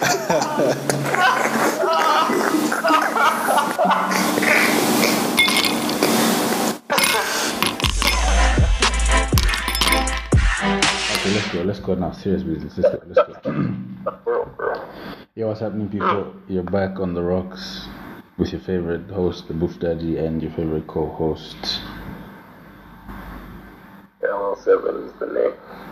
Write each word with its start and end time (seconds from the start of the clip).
Okay, 0.00 0.08
let's 11.34 11.52
go. 11.52 11.62
Let's 11.62 11.80
go 11.80 11.94
now. 11.94 12.12
Serious 12.12 12.42
business. 12.42 12.78
Let's 12.78 12.94
go. 12.94 13.02
Let's 13.06 13.28
go. 13.44 13.50
Yo, 15.34 15.48
what's 15.48 15.60
happening, 15.60 15.88
people? 15.90 16.34
You're 16.48 16.62
back 16.62 16.98
on 16.98 17.12
the 17.12 17.22
rocks 17.22 17.86
with 18.38 18.52
your 18.52 18.60
favorite 18.62 19.10
host, 19.10 19.48
the 19.48 19.54
Boof 19.54 19.78
Daddy, 19.80 20.16
and 20.16 20.42
your 20.42 20.52
favorite 20.52 20.86
co-host. 20.86 21.82
L7 24.22 25.06
is 25.06 25.12
the 25.20 25.26
name. 25.26 25.89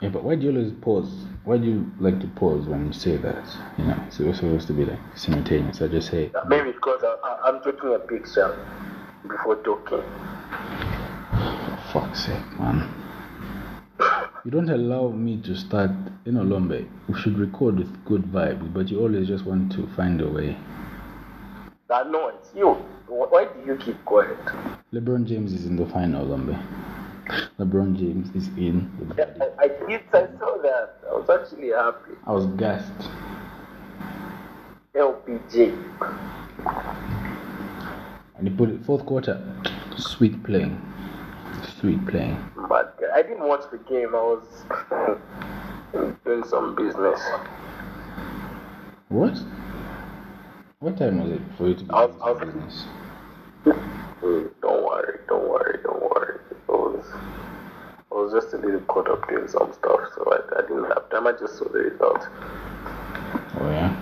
Yeah, 0.00 0.10
but 0.10 0.22
why 0.22 0.36
do 0.36 0.42
you 0.46 0.50
always 0.56 0.72
pause? 0.80 1.10
Why 1.44 1.58
do 1.58 1.64
you 1.64 1.90
like 1.98 2.20
to 2.20 2.28
pause 2.28 2.66
when 2.66 2.86
you 2.86 2.92
say 2.92 3.16
that? 3.16 3.44
You 3.78 3.84
know, 3.86 4.06
so 4.10 4.24
it's 4.28 4.38
supposed 4.38 4.68
to 4.68 4.72
be 4.72 4.84
like 4.84 5.00
simultaneous. 5.16 5.82
I 5.82 5.88
just 5.88 6.10
say, 6.10 6.30
Maybe 6.46 6.70
because 6.70 7.02
I, 7.02 7.38
I'm 7.44 7.60
taking 7.64 7.92
a 7.94 7.98
picture 7.98 8.56
before 9.26 9.56
talking. 9.64 10.02
fuck's 11.92 12.26
sake, 12.26 12.60
man. 12.60 12.94
You 14.44 14.52
don't 14.52 14.70
allow 14.70 15.08
me 15.08 15.42
to 15.42 15.56
start, 15.56 15.90
you 16.24 16.30
know, 16.32 16.42
Lombe. 16.42 16.88
We 17.08 17.20
should 17.20 17.36
record 17.36 17.78
with 17.78 18.04
good 18.04 18.22
vibes, 18.22 18.72
but 18.72 18.88
you 18.88 19.00
always 19.00 19.26
just 19.26 19.44
want 19.44 19.72
to 19.72 19.88
find 19.96 20.20
a 20.20 20.28
way. 20.28 20.56
I 21.90 22.04
know 22.04 22.28
it's 22.28 22.50
you. 22.54 22.74
Why 23.08 23.46
do 23.46 23.66
you 23.66 23.76
keep 23.76 24.02
quiet? 24.04 24.38
LeBron 24.92 25.26
James 25.26 25.52
is 25.52 25.66
in 25.66 25.74
the 25.74 25.86
final, 25.86 26.24
Lombe. 26.24 26.56
LeBron 27.58 27.96
James 27.98 28.30
is 28.34 28.48
in. 28.56 28.90
Yeah. 29.16 29.26
I, 29.58 29.64
I 29.64 29.68
did. 29.68 30.00
I 30.12 30.26
saw 30.38 30.56
that. 30.62 30.94
I 31.10 31.14
was 31.14 31.28
actually 31.28 31.68
happy. 31.70 32.12
I 32.26 32.32
was 32.32 32.46
gassed. 32.56 33.10
LBJ. 34.94 35.74
And 38.36 38.48
he 38.48 38.54
put 38.54 38.70
it 38.70 38.84
fourth 38.84 39.04
quarter. 39.04 39.40
Sweet 39.96 40.42
playing. 40.44 40.80
Sweet 41.80 42.04
playing. 42.06 42.38
But 42.68 42.98
I 43.14 43.22
didn't 43.22 43.46
watch 43.46 43.62
the 43.70 43.78
game. 43.78 44.14
I 44.14 44.22
was 44.22 45.18
doing 46.24 46.44
some 46.44 46.74
business. 46.76 47.20
What? 49.08 49.36
What 50.80 50.96
time 50.96 51.20
was 51.22 51.32
it 51.32 51.42
for 51.56 51.68
you 51.68 51.74
to 51.74 51.84
be 51.84 51.90
I 51.90 52.04
was- 52.06 52.10
doing 52.14 52.22
I 52.22 52.30
was- 52.30 52.44
business? 52.44 52.84
Mm, 54.22 54.50
Don't 54.62 54.84
worry. 54.84 55.18
Don't 55.28 55.48
worry. 55.48 55.78
Don't 55.82 56.00
worry. 56.02 56.40
I 56.68 56.72
was, 56.72 57.06
I 58.10 58.14
was 58.14 58.32
just 58.32 58.54
a 58.54 58.58
little 58.58 58.80
caught 58.80 59.08
up 59.08 59.28
doing 59.28 59.48
some 59.48 59.72
stuff, 59.72 60.00
so 60.14 60.24
I, 60.32 60.58
I 60.58 60.62
didn't 60.62 60.84
have 60.84 61.08
time. 61.10 61.26
I 61.26 61.32
just 61.32 61.58
saw 61.58 61.68
the 61.68 61.78
result. 61.78 62.26
Oh 63.60 63.70
yeah. 63.70 63.94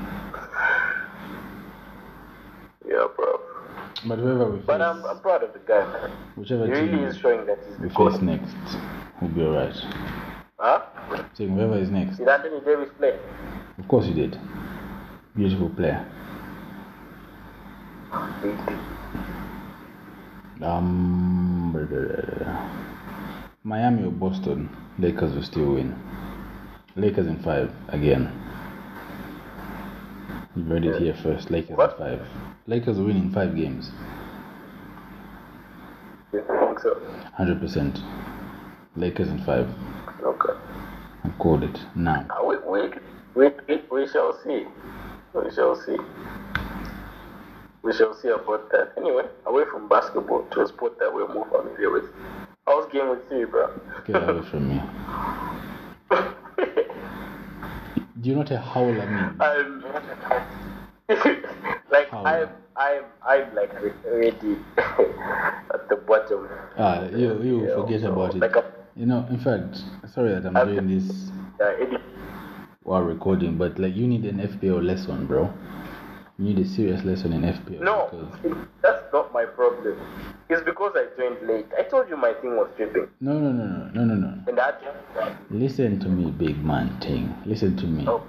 Yeah, 2.88 3.06
bro. 3.16 3.40
But 4.06 4.18
whoever 4.18 4.50
we 4.50 4.58
face, 4.58 4.66
But 4.66 4.82
I'm, 4.82 5.04
I'm 5.04 5.18
proud 5.20 5.42
of 5.42 5.52
the 5.52 5.58
guy, 5.60 5.84
man. 5.92 6.10
whichever 6.36 6.66
He 6.66 6.72
really 6.72 7.02
is 7.04 7.16
showing 7.18 7.46
that 7.46 7.58
he's 7.68 7.78
we 7.78 7.88
the 7.88 7.94
face 7.94 8.20
next, 8.22 8.54
will 9.20 9.28
be 9.28 9.42
alright. 9.42 9.74
Huh? 10.58 10.82
Saying 11.34 11.50
whoever 11.50 11.78
is 11.78 11.90
next. 11.90 12.18
Did 12.18 12.28
Anthony 12.28 12.60
Davis 12.64 12.88
play? 12.98 13.12
Of 13.78 13.88
course 13.88 14.06
he 14.06 14.14
did. 14.14 14.38
Beautiful 15.34 15.68
player. 15.70 16.06
Um, 20.62 21.55
Miami 23.64 24.04
or 24.04 24.10
Boston, 24.12 24.68
Lakers 24.98 25.34
will 25.34 25.42
still 25.42 25.74
win. 25.74 25.94
Lakers 26.94 27.26
in 27.26 27.42
five 27.42 27.70
again. 27.88 28.30
You 30.54 30.62
heard 30.64 30.84
it 30.84 31.02
here 31.02 31.14
first. 31.22 31.50
Lakers 31.50 31.76
What? 31.76 31.92
in 31.92 31.98
five. 31.98 32.26
Lakers 32.66 32.96
will 32.96 33.06
win 33.06 33.16
in 33.16 33.32
five 33.32 33.54
games. 33.56 33.90
You 36.32 36.42
think 36.48 36.78
so? 36.80 36.96
Hundred 37.34 37.60
percent. 37.60 37.98
Lakers 38.96 39.28
in 39.28 39.44
five. 39.44 39.68
Okay. 40.22 40.54
I 41.24 41.28
called 41.38 41.64
it 41.64 41.78
now. 41.94 42.24
Uh, 42.30 42.44
we, 42.46 42.56
we, 43.34 43.48
we, 43.68 43.82
we 43.90 44.08
shall 44.08 44.38
see. 44.44 44.64
We 45.34 45.50
shall 45.54 45.76
see. 45.76 45.96
We 47.86 47.92
shall 47.92 48.14
see 48.14 48.26
about 48.30 48.68
that. 48.72 48.94
Anyway, 48.96 49.22
away 49.46 49.62
from 49.70 49.88
basketball 49.88 50.42
to 50.50 50.62
a 50.62 50.66
sport 50.66 50.98
that 50.98 51.14
we're 51.14 51.32
more 51.32 51.46
familiar 51.46 51.92
with. 51.92 52.02
How's 52.66 52.90
game 52.90 53.10
with 53.10 53.20
you, 53.30 53.46
bro? 53.46 53.78
Get 54.04 54.16
away 54.28 54.42
from 54.50 54.68
me. 54.70 54.82
Do 58.20 58.28
you 58.28 58.32
know 58.34 58.40
what 58.40 58.50
a 58.50 58.58
means? 59.06 59.40
I'm 59.40 59.82
like? 61.92 62.12
I'm 62.12 62.48
I'm 62.76 63.04
I'm 63.24 63.54
like 63.54 63.70
already 64.04 64.56
at 65.72 65.88
the 65.88 65.94
bottom. 66.08 66.48
Ah, 66.76 67.04
you 67.06 67.40
you 67.40 67.66
Yeah, 67.68 67.74
forget 67.76 68.00
so, 68.00 68.12
about 68.12 68.34
it. 68.34 68.38
like 68.40 68.56
a- 68.56 68.72
You 68.96 69.06
know, 69.06 69.24
in 69.30 69.38
fact, 69.38 69.78
sorry 70.12 70.34
that 70.34 70.44
I'm 70.44 70.56
I've- 70.56 70.72
doing 70.72 70.88
this 70.88 71.30
Uh, 71.60 71.98
while 72.82 73.02
recording, 73.02 73.56
but 73.56 73.78
like 73.78 73.94
you 73.94 74.08
need 74.08 74.24
an 74.24 74.40
FPL 74.40 74.82
lesson, 74.82 75.26
bro. 75.26 75.52
You 76.38 76.44
need 76.44 76.58
a 76.58 76.68
serious 76.68 77.02
lesson 77.02 77.32
in 77.32 77.42
FPL. 77.44 77.80
no, 77.82 78.08
because- 78.42 78.56
that's 78.82 79.10
not 79.12 79.32
my 79.32 79.46
problem. 79.46 79.98
It's 80.50 80.62
because 80.62 80.92
I 80.94 81.06
joined 81.16 81.48
late. 81.48 81.66
I 81.78 81.82
told 81.84 82.08
you 82.10 82.16
my 82.16 82.34
thing 82.34 82.56
was 82.56 82.68
tripping, 82.76 83.08
No, 83.20 83.38
no, 83.38 83.50
no, 83.52 83.64
no, 83.66 83.90
no, 83.94 84.04
no, 84.04 84.14
no. 84.14 84.32
and 84.46 84.58
that. 84.58 84.82
Listen 85.50 85.98
to 86.00 86.08
me, 86.08 86.30
big 86.30 86.62
man 86.62 86.90
thing. 87.00 87.34
Listen 87.46 87.74
to 87.78 87.86
me. 87.86 88.04
Oh, 88.06 88.22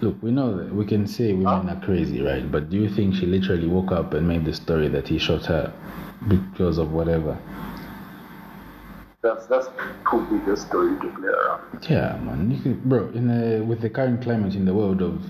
Look, 0.00 0.22
we 0.22 0.30
know 0.30 0.56
that 0.56 0.74
we 0.74 0.86
can 0.86 1.06
say 1.06 1.34
women 1.34 1.68
are 1.68 1.80
crazy, 1.84 2.22
right? 2.22 2.50
But 2.50 2.70
do 2.70 2.78
you 2.78 2.88
think 2.88 3.14
she 3.14 3.26
literally 3.26 3.66
woke 3.66 3.92
up 3.92 4.14
and 4.14 4.26
made 4.26 4.46
the 4.46 4.54
story 4.54 4.88
that 4.88 5.06
he 5.06 5.18
shot 5.18 5.44
her 5.46 5.70
because 6.28 6.78
of 6.78 6.92
whatever? 6.92 7.36
That's 9.22 9.46
that's 9.46 9.68
too 10.10 10.26
big 10.30 10.48
a 10.48 10.56
story 10.56 10.98
to 11.00 11.08
play 11.16 11.28
around. 11.28 11.86
Yeah, 11.88 12.16
man. 12.22 12.50
You 12.50 12.60
can, 12.62 12.80
bro, 12.88 13.08
in 13.10 13.30
a, 13.30 13.60
with 13.62 13.80
the 13.80 13.90
current 13.90 14.22
climate 14.22 14.54
in 14.54 14.64
the 14.64 14.74
world 14.74 15.02
of 15.02 15.22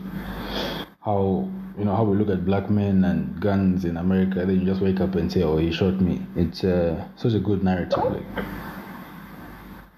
how 1.04 1.48
you 1.78 1.84
know 1.84 1.94
how 1.96 2.04
we 2.04 2.16
look 2.16 2.28
at 2.28 2.44
black 2.44 2.68
men 2.70 3.04
and 3.04 3.40
guns 3.40 3.84
in 3.84 3.96
America, 3.96 4.44
then 4.46 4.60
you 4.60 4.66
just 4.66 4.80
wake 4.80 5.00
up 5.00 5.14
and 5.14 5.30
say, 5.32 5.42
"Oh, 5.42 5.56
he 5.56 5.72
shot 5.72 6.00
me." 6.00 6.24
It's 6.36 6.62
uh, 6.64 7.04
such 7.16 7.32
a 7.34 7.40
good 7.40 7.64
narrative. 7.64 7.98
Like, 8.04 8.44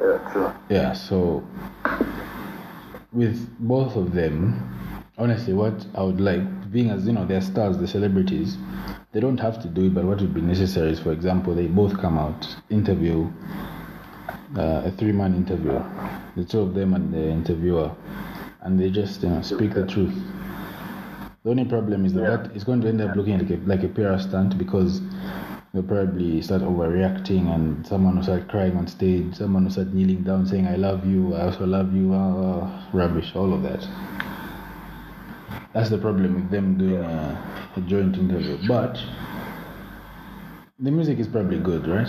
Yeah, 0.00 0.30
true. 0.32 0.53
yeah. 0.69 0.92
So 0.94 1.44
with 3.12 3.47
both 3.59 3.97
of 3.97 4.12
them, 4.14 5.04
honestly, 5.19 5.53
what 5.53 5.84
I 5.94 6.03
would 6.03 6.20
like, 6.20 6.70
being 6.72 6.91
as 6.91 7.06
you 7.06 7.12
know, 7.12 7.26
they're 7.26 7.42
stars, 7.42 7.76
they're 7.78 7.86
celebrities. 7.86 8.56
They 9.12 9.20
don't 9.20 9.38
have 9.41 9.60
to 9.62 9.69
do 9.69 9.86
it, 9.86 9.94
but 9.94 10.04
what 10.04 10.20
would 10.22 10.32
be 10.32 10.41
necessary 10.41 10.91
is, 10.91 10.98
for 10.98 11.12
example, 11.12 11.54
they 11.54 11.66
both 11.66 11.98
come 12.00 12.16
out, 12.16 12.47
interview, 12.70 13.30
uh, 14.57 14.83
a 14.85 14.91
three-man 14.93 15.35
interview, 15.35 15.83
the 16.37 16.45
two 16.45 16.61
of 16.61 16.75
them 16.75 16.95
and 16.95 17.13
the 17.13 17.29
interviewer, 17.29 17.91
and 18.63 18.79
they 18.79 18.91
just 18.91 19.23
you 19.23 19.31
know 19.31 19.43
speak 19.43 19.75
the 19.75 19.87
truth. 19.87 20.15
The 21.45 21.51
only 21.51 21.65
problem 21.65 22.05
is 22.07 22.13
that, 22.15 22.23
Yeah. 22.23 22.37
that 22.37 22.55
it's 22.55 22.65
going 22.65 22.81
to 22.83 22.89
end 22.89 23.01
up 23.01 23.17
looking 23.17 23.39
like 23.39 23.51
a 23.51 23.57
like 23.67 23.83
a 23.83 23.89
PR 23.89 24.19
stunt 24.21 24.57
because 24.59 25.01
they'll 25.73 25.83
probably 25.83 26.41
start 26.43 26.63
overreacting 26.63 27.53
and 27.55 27.85
someone 27.87 28.17
will 28.17 28.23
start 28.23 28.49
crying 28.49 28.77
on 28.77 28.87
stage, 28.87 29.35
someone 29.35 29.65
will 29.65 29.71
start 29.73 29.93
kneeling 29.93 30.23
down 30.23 30.47
saying 30.47 30.67
I 30.67 30.77
love 30.77 31.07
you, 31.07 31.34
I 31.34 31.47
also 31.47 31.67
love 31.67 31.95
you, 31.95 32.13
uh, 32.13 32.83
rubbish, 32.93 33.34
all 33.34 33.53
of 33.55 33.63
that. 33.63 33.87
That's 35.73 35.89
the 35.89 35.99
problem 35.99 36.34
with 36.34 36.51
them 36.51 36.77
doing 36.77 37.03
a, 37.03 37.73
a 37.77 37.81
joint 37.81 38.17
interview. 38.19 38.59
But 38.69 39.03
the 40.79 40.91
music 40.91 41.19
is 41.19 41.27
probably 41.27 41.59
good, 41.59 41.89
right? 41.89 42.09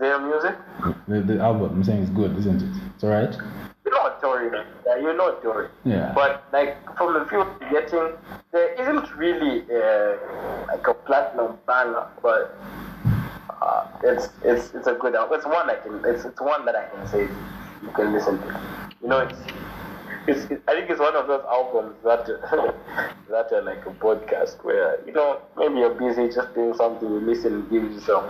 Their 0.00 0.18
music, 0.20 0.56
The, 1.08 1.20
the 1.20 1.40
album, 1.40 1.70
I'm 1.70 1.84
saying 1.84 2.02
it's 2.02 2.10
good, 2.10 2.36
isn't 2.38 2.62
it? 2.62 2.82
It's 2.94 3.04
alright? 3.04 3.34
you 3.84 3.90
know 3.90 4.14
Tory. 4.20 4.50
Yeah, 4.86 4.96
you 4.96 5.16
know 5.16 5.34
Tory. 5.42 5.68
Yeah. 5.84 6.12
But 6.14 6.44
like 6.52 6.76
from 6.96 7.14
the 7.14 7.24
few 7.26 7.46
getting, 7.70 8.12
there 8.52 8.72
isn't 8.80 9.14
really 9.16 9.62
uh, 9.62 10.16
like 10.68 10.86
a 10.86 10.94
platinum 10.94 11.58
banger, 11.66 12.06
but 12.22 12.56
uh, 13.60 13.86
it's 14.02 14.28
it's 14.42 14.74
it's 14.74 14.86
a 14.86 14.94
good 14.94 15.14
album. 15.14 15.38
It's 15.38 15.46
one 15.46 15.68
I 15.70 15.76
can 15.76 16.04
it's 16.04 16.24
it's 16.24 16.40
one 16.40 16.64
that 16.66 16.76
I 16.76 16.86
can 16.88 17.06
say 17.06 17.22
you 17.82 17.90
can 17.94 18.12
listen 18.12 18.38
to. 18.38 18.60
You 19.02 19.08
know, 19.08 19.18
it's 19.20 19.38
it's, 20.26 20.50
it, 20.50 20.62
I 20.68 20.72
think 20.72 20.90
it's 20.90 21.00
one 21.00 21.14
of 21.14 21.26
those 21.26 21.44
albums 21.44 21.96
that 22.04 22.26
that 23.28 23.52
are 23.52 23.62
like 23.62 23.84
a 23.86 23.90
podcast 23.90 24.64
where 24.64 24.98
you 25.06 25.12
know 25.12 25.40
maybe 25.56 25.80
you're 25.80 25.94
busy 25.94 26.34
just 26.34 26.54
doing 26.54 26.74
something, 26.74 27.08
you 27.08 27.20
listen, 27.20 27.68
gives 27.68 27.94
you 27.94 28.00
some 28.00 28.24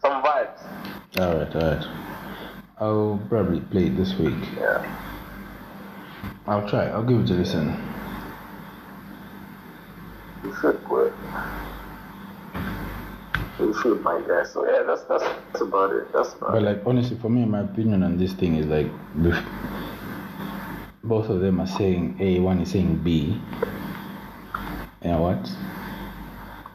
some 0.00 0.22
vibes. 0.22 0.60
Alright, 1.18 1.54
alright. 1.54 1.86
I'll 2.78 3.20
probably 3.28 3.60
play 3.60 3.86
it 3.86 3.96
this 3.96 4.14
week. 4.14 4.34
Yeah. 4.56 4.84
I'll 6.46 6.68
try, 6.68 6.86
I'll 6.88 7.02
give 7.02 7.20
it 7.20 7.30
a 7.30 7.34
listen. 7.34 7.68
You 10.44 10.54
should 10.60 10.88
work. 10.88 11.14
you 13.58 13.74
should 13.82 14.02
my 14.02 14.20
guy. 14.28 14.44
So 14.44 14.64
yeah, 14.70 14.82
that's 14.86 15.02
that's, 15.04 15.24
that's 15.52 15.62
about 15.62 15.92
it. 15.92 16.12
That's 16.12 16.34
about 16.34 16.52
But 16.52 16.62
like 16.62 16.82
honestly, 16.86 17.18
for 17.18 17.28
me, 17.28 17.44
my 17.44 17.60
opinion 17.60 18.02
on 18.02 18.18
this 18.18 18.32
thing 18.34 18.56
is 18.56 18.66
like, 18.66 18.86
both 21.08 21.28
of 21.28 21.40
them 21.40 21.60
are 21.60 21.66
saying 21.66 22.16
A. 22.20 22.38
One 22.40 22.60
is 22.60 22.70
saying 22.72 22.98
B. 22.98 23.40
You 25.04 25.10
know 25.10 25.22
what? 25.22 25.50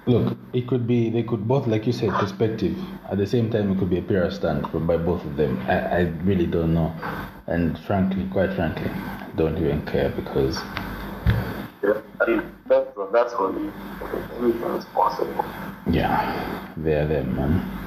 Look, 0.08 0.38
it 0.54 0.68
could 0.68 0.88
be 0.88 1.10
they 1.10 1.24
could 1.24 1.48
both, 1.48 1.68
like 1.68 1.86
you 1.86 1.94
said, 1.94 2.10
perspective. 2.12 2.78
At 3.10 3.18
the 3.18 3.28
same 3.28 3.50
time, 3.52 3.72
it 3.72 3.78
could 3.80 3.90
be 3.90 4.00
a 4.00 4.02
PR 4.02 4.30
stand 4.32 4.68
for- 4.72 4.80
by 4.80 4.98
both 4.98 5.24
of 5.26 5.38
them. 5.38 5.60
I, 5.68 5.80
I 5.80 6.00
really 6.24 6.48
don't 6.48 6.74
know, 6.74 6.94
and 7.48 7.78
frankly, 7.80 8.26
quite 8.32 8.54
frankly, 8.54 8.90
I 8.90 9.28
don't 9.36 9.58
even 9.58 9.86
care 9.86 10.10
because 10.10 10.58
Yeah, 11.84 12.02
I 12.22 12.26
mean, 12.28 12.42
that's 12.68 12.90
that's 13.12 13.34
what 13.34 13.54
anything 13.56 14.64
is 14.76 14.86
possible. 14.86 15.46
yeah, 15.90 16.72
they're 16.78 17.06
them, 17.08 17.36
man. 17.36 17.78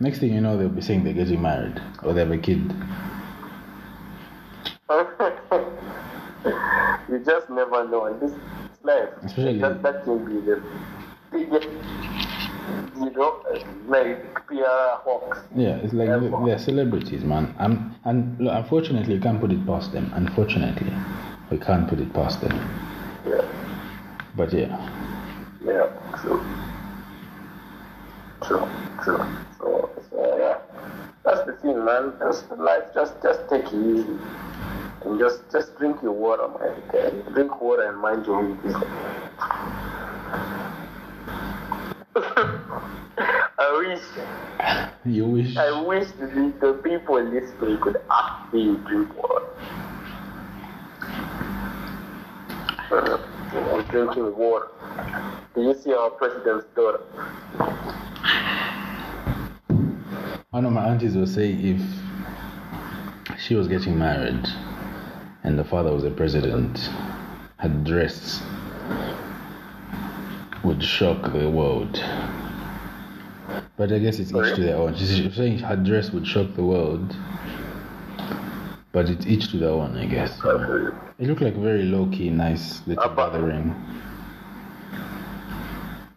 Next 0.00 0.18
thing 0.18 0.34
you 0.34 0.40
know, 0.40 0.56
they'll 0.58 0.68
be 0.68 0.82
saying 0.82 1.04
they're 1.04 1.12
getting 1.12 1.40
married 1.40 1.80
or 2.02 2.12
they 2.12 2.20
have 2.20 2.32
a 2.32 2.38
kid. 2.38 2.74
you 7.08 7.18
just 7.24 7.48
never 7.50 7.88
know. 7.88 8.04
And 8.06 8.20
this 8.20 8.32
life, 8.82 9.08
Especially- 9.22 9.58
that, 9.60 9.82
that 9.82 10.04
can 10.04 10.24
be 10.24 10.40
the 10.44 10.62
biggest, 11.32 11.68
you 12.98 13.10
know, 13.10 13.42
like 13.88 14.34
PR 14.46 15.00
hawks. 15.04 15.38
Yeah, 15.56 15.76
it's 15.76 15.94
like 15.94 16.08
Ever. 16.08 16.30
they're 16.44 16.58
celebrities, 16.58 17.24
man. 17.24 17.54
Um, 17.58 17.94
and 18.04 18.38
look, 18.38 18.54
unfortunately, 18.54 19.14
you 19.14 19.20
can't 19.20 19.40
put 19.40 19.52
it 19.52 19.66
past 19.66 19.92
them. 19.92 20.10
Unfortunately, 20.14 20.92
we 21.50 21.58
can't 21.58 21.88
put 21.88 21.98
it 22.00 22.12
past 22.12 22.40
them. 22.42 22.52
Yeah, 23.26 23.40
But 24.36 24.52
yeah, 24.52 24.68
yeah, 25.64 25.88
true. 26.20 26.44
True, 28.42 28.68
true. 29.02 29.24
So, 29.58 29.90
so 30.10 30.36
yeah, 30.38 30.58
that's 31.24 31.46
the 31.46 31.52
thing, 31.62 31.84
man. 31.84 32.12
Just 32.20 32.50
life, 32.52 32.84
just 32.94 33.14
just 33.22 33.40
take 33.48 33.64
it 33.64 33.74
easy. 33.74 34.18
And 35.04 35.18
just 35.18 35.40
just 35.50 35.76
drink 35.78 36.02
your 36.02 36.12
water, 36.12 36.48
man. 36.48 36.82
Okay? 36.88 37.32
Drink 37.32 37.60
water 37.60 37.88
and 37.88 37.98
mind 37.98 38.26
your 38.26 38.36
own 38.36 38.56
business. 38.56 38.84
I 43.58 43.68
wish 43.78 44.02
you 45.04 45.26
wish. 45.26 45.56
I 45.56 45.82
wish 45.82 46.08
the, 46.12 46.52
the 46.60 46.72
people 46.82 47.22
listening 47.22 47.78
could 47.80 47.96
actually 48.10 48.76
drink 48.86 49.08
water. 49.22 49.44
Uh, 52.90 53.18
I'm 53.72 53.84
drinking 53.86 54.36
water. 54.36 54.68
Do 55.54 55.62
you 55.62 55.74
see 55.74 55.92
our 55.92 56.10
president's 56.10 56.66
daughter? 56.74 57.00
Oh, 60.54 60.58
One 60.58 60.66
of 60.66 60.72
my 60.72 60.86
aunties 60.86 61.16
was 61.16 61.34
say 61.34 61.50
if 61.52 61.82
she 63.40 63.56
was 63.56 63.66
getting 63.66 63.98
married 63.98 64.46
and 65.42 65.58
the 65.58 65.64
father 65.64 65.92
was 65.92 66.04
a 66.04 66.12
president, 66.12 66.78
her 67.56 67.68
dress 67.68 68.40
would 70.62 70.80
shock 70.80 71.32
the 71.32 71.50
world. 71.50 72.00
But 73.76 73.90
I 73.90 73.98
guess 73.98 74.20
it's 74.20 74.30
each 74.32 74.54
to 74.54 74.62
their 74.62 74.76
own. 74.76 74.94
She's 74.94 75.34
saying 75.34 75.58
her 75.58 75.74
dress 75.74 76.10
would 76.12 76.24
shock 76.24 76.54
the 76.54 76.62
world. 76.62 77.16
But 78.92 79.10
it's 79.10 79.26
each 79.26 79.50
to 79.50 79.56
their 79.58 79.70
own, 79.70 79.96
I 79.96 80.06
guess. 80.06 80.40
So 80.40 80.92
it 81.18 81.26
looked 81.26 81.42
like 81.42 81.56
very 81.56 81.82
low 81.82 82.06
key, 82.06 82.30
nice 82.30 82.80
little 82.86 83.02
Apa- 83.02 83.32
gathering. 83.32 83.74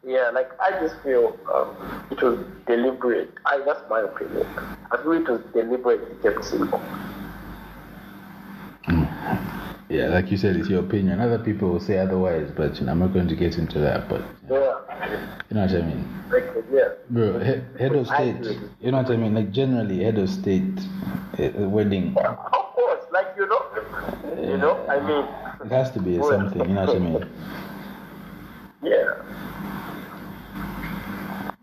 Yeah, 0.07 0.29
like 0.29 0.49
I 0.61 0.71
just 0.79 0.95
feel 1.03 1.37
um, 1.53 1.75
it 2.11 2.21
was 2.21 2.39
deliberate. 2.65 3.29
I 3.45 3.61
that's 3.65 3.81
my 3.89 3.99
opinion. 3.99 4.47
I 4.89 4.95
feel 5.03 5.11
it 5.11 5.27
was 5.27 5.41
deliberate 5.53 6.23
to 6.23 6.31
keep 6.33 6.43
simple. 6.45 6.81
Yeah, 9.89 10.07
like 10.07 10.31
you 10.31 10.37
said, 10.37 10.55
it's 10.55 10.69
your 10.69 10.79
opinion. 10.79 11.19
Other 11.19 11.39
people 11.39 11.69
will 11.69 11.81
say 11.81 11.97
otherwise, 11.97 12.49
but 12.55 12.79
you 12.79 12.85
know, 12.85 12.93
I'm 12.93 12.99
not 12.99 13.11
going 13.13 13.27
to 13.27 13.35
get 13.35 13.57
into 13.57 13.79
that. 13.79 14.07
But 14.07 14.21
Yeah, 14.49 14.79
you 15.49 15.55
know 15.55 15.65
what 15.65 15.71
I 15.71 15.81
mean? 15.81 16.23
like 16.31 16.43
yeah. 16.71 16.87
Bro, 17.09 17.39
he- 17.39 17.77
head 17.77 17.93
of 17.93 18.07
state, 18.07 18.59
you 18.79 18.91
know 18.91 19.01
what 19.01 19.11
I 19.11 19.17
mean? 19.17 19.33
Like 19.33 19.51
generally, 19.51 20.03
head 20.05 20.17
of 20.17 20.29
state 20.29 20.79
uh, 21.37 21.67
wedding, 21.67 22.15
Of 22.17 22.37
course, 22.37 23.03
like 23.11 23.27
you 23.37 23.45
know, 23.45 23.61
you 24.39 24.57
know. 24.57 24.85
I 24.89 24.99
mean, 25.01 25.69
it 25.69 25.75
has 25.75 25.91
to 25.91 25.99
be 25.99 26.17
something. 26.21 26.61
You 26.67 26.75
know 26.75 26.85
what 26.85 26.95
I 26.95 26.99
mean? 26.99 27.25
Yeah. 28.83 29.27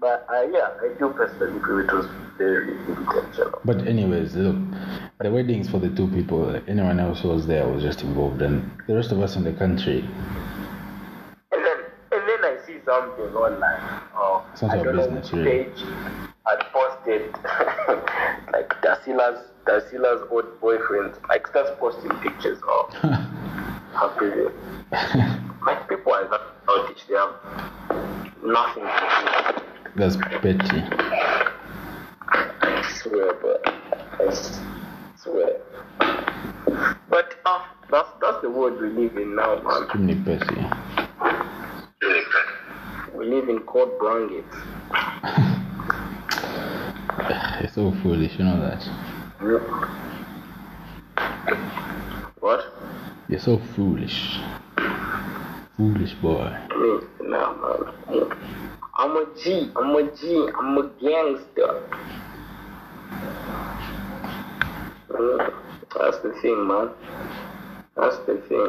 But 0.05 0.27
uh, 0.29 0.43
yeah, 0.53 0.69
I 0.83 0.89
do 0.99 1.09
personally 1.17 1.59
feel 1.65 1.79
it 1.79 1.91
was 1.91 2.05
very 2.37 2.73
intentional. 2.77 3.59
But 3.65 3.89
anyways, 3.89 4.37
look, 4.37 4.56
the 5.19 5.31
wedding 5.33 5.61
is 5.61 5.71
for 5.71 5.79
the 5.79 5.89
two 5.89 6.09
people. 6.09 6.41
Like 6.41 6.69
anyone 6.69 7.01
else 7.01 7.23
who 7.23 7.29
was 7.29 7.47
there 7.47 7.67
was 7.67 7.83
just 7.83 8.03
involved, 8.03 8.43
and 8.43 8.71
the 8.87 8.95
rest 8.97 9.12
of 9.12 9.21
us 9.23 9.35
in 9.37 9.45
the 9.45 9.55
country, 9.55 10.01
And 11.53 11.65
then 11.65 11.79
and 12.12 12.23
then 12.29 12.45
I 12.45 12.59
see 12.67 12.81
something 12.85 13.33
online. 13.35 13.81
Oh, 14.15 14.45
It's 14.53 14.61
not 14.61 14.73
I 14.73 14.79
our 14.81 14.85
don't 14.85 14.97
business, 14.97 15.33
know 15.33 15.39
which 15.39 15.47
really. 15.47 15.65
page 15.65 15.81
had 16.45 16.61
posted 16.77 17.33
like 18.53 18.69
Tasila's 18.83 19.41
Tasila's 19.65 20.29
old 20.31 20.61
boyfriend 20.61 21.15
like 21.31 21.47
starts 21.47 21.71
posting 21.81 22.11
pictures 22.19 22.59
of 22.69 22.93
her 22.93 24.09
previous. 24.19 24.53
Like 25.65 25.89
people 25.89 26.12
are 26.12 26.29
not 26.29 26.67
outage, 26.67 27.06
they 27.09 27.15
have 27.15 27.33
nothing 28.45 28.83
to 28.85 29.55
do. 29.56 29.65
That's 29.96 30.17
petty. 30.17 30.82
I 32.29 32.82
swear, 33.02 33.35
but 33.35 33.61
I 33.67 34.35
swear. 35.17 35.61
But 37.08 37.37
uh, 37.46 37.64
that's 37.91 38.08
that's 38.20 38.43
the 38.43 38.50
world 38.50 38.81
we 38.81 38.88
live 38.88 39.17
in 39.17 39.37
now, 39.37 39.61
man. 39.62 39.85
Extremely 39.85 40.14
petty. 40.17 40.61
We 43.17 43.26
live 43.26 43.49
in 43.49 43.61
cold 43.61 43.99
blankets. 43.99 44.56
It's 47.61 47.75
so 47.75 47.93
foolish, 48.02 48.37
you 48.38 48.44
know 48.44 48.61
that. 48.61 48.82
What? 52.41 52.64
You're 53.29 53.41
so 53.41 53.58
foolish. 53.75 54.38
Foolish 55.76 56.12
boy. 56.14 56.55
Mean, 56.76 57.00
nah, 57.31 57.55
man. 57.55 58.37
I'm 58.96 59.17
a 59.17 59.26
G. 59.43 59.70
I'm 59.76 59.94
a 59.96 60.02
G. 60.17 60.49
I'm 60.58 60.79
a 60.79 60.88
gangster. 61.00 61.81
Mm, 65.10 65.53
That's 65.98 66.19
the 66.19 66.32
thing, 66.43 66.67
man. 66.67 66.91
That's 67.96 68.17
the 68.27 68.36
thing. 68.48 68.69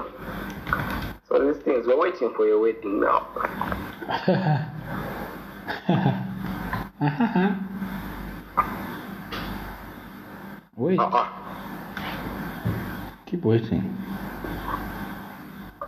So 1.27 1.39
these 1.51 1.61
things, 1.63 1.85
we're 1.87 1.99
waiting 1.99 2.33
for 2.35 2.45
your 2.45 2.59
wedding 2.59 2.99
now. 3.01 3.27
Wait, 10.77 10.99
Uh-uh. 10.99 11.27
keep 13.25 13.43
waiting. 13.43 13.95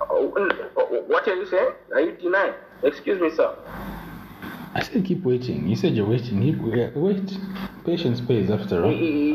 Oh, 0.10 0.34
oh, 0.78 1.04
what 1.08 1.28
are 1.28 1.36
you 1.36 1.46
saying? 1.46 1.72
Are 1.94 2.02
you 2.02 2.14
denying? 2.14 2.54
Excuse 2.84 3.20
me, 3.22 3.30
sir. 3.36 3.54
I 4.78 4.84
said 4.84 5.06
keep 5.06 5.24
waiting. 5.24 5.68
You 5.68 5.76
said 5.76 5.96
you're 5.96 6.06
waiting. 6.06 6.40
Keep 6.40 6.62
wait. 6.62 6.96
Uh, 6.96 7.00
wait. 7.00 7.38
Patience 7.84 8.22
pays 8.22 8.52
after 8.52 8.86
all. 8.86 8.92
Hey, 8.92 9.32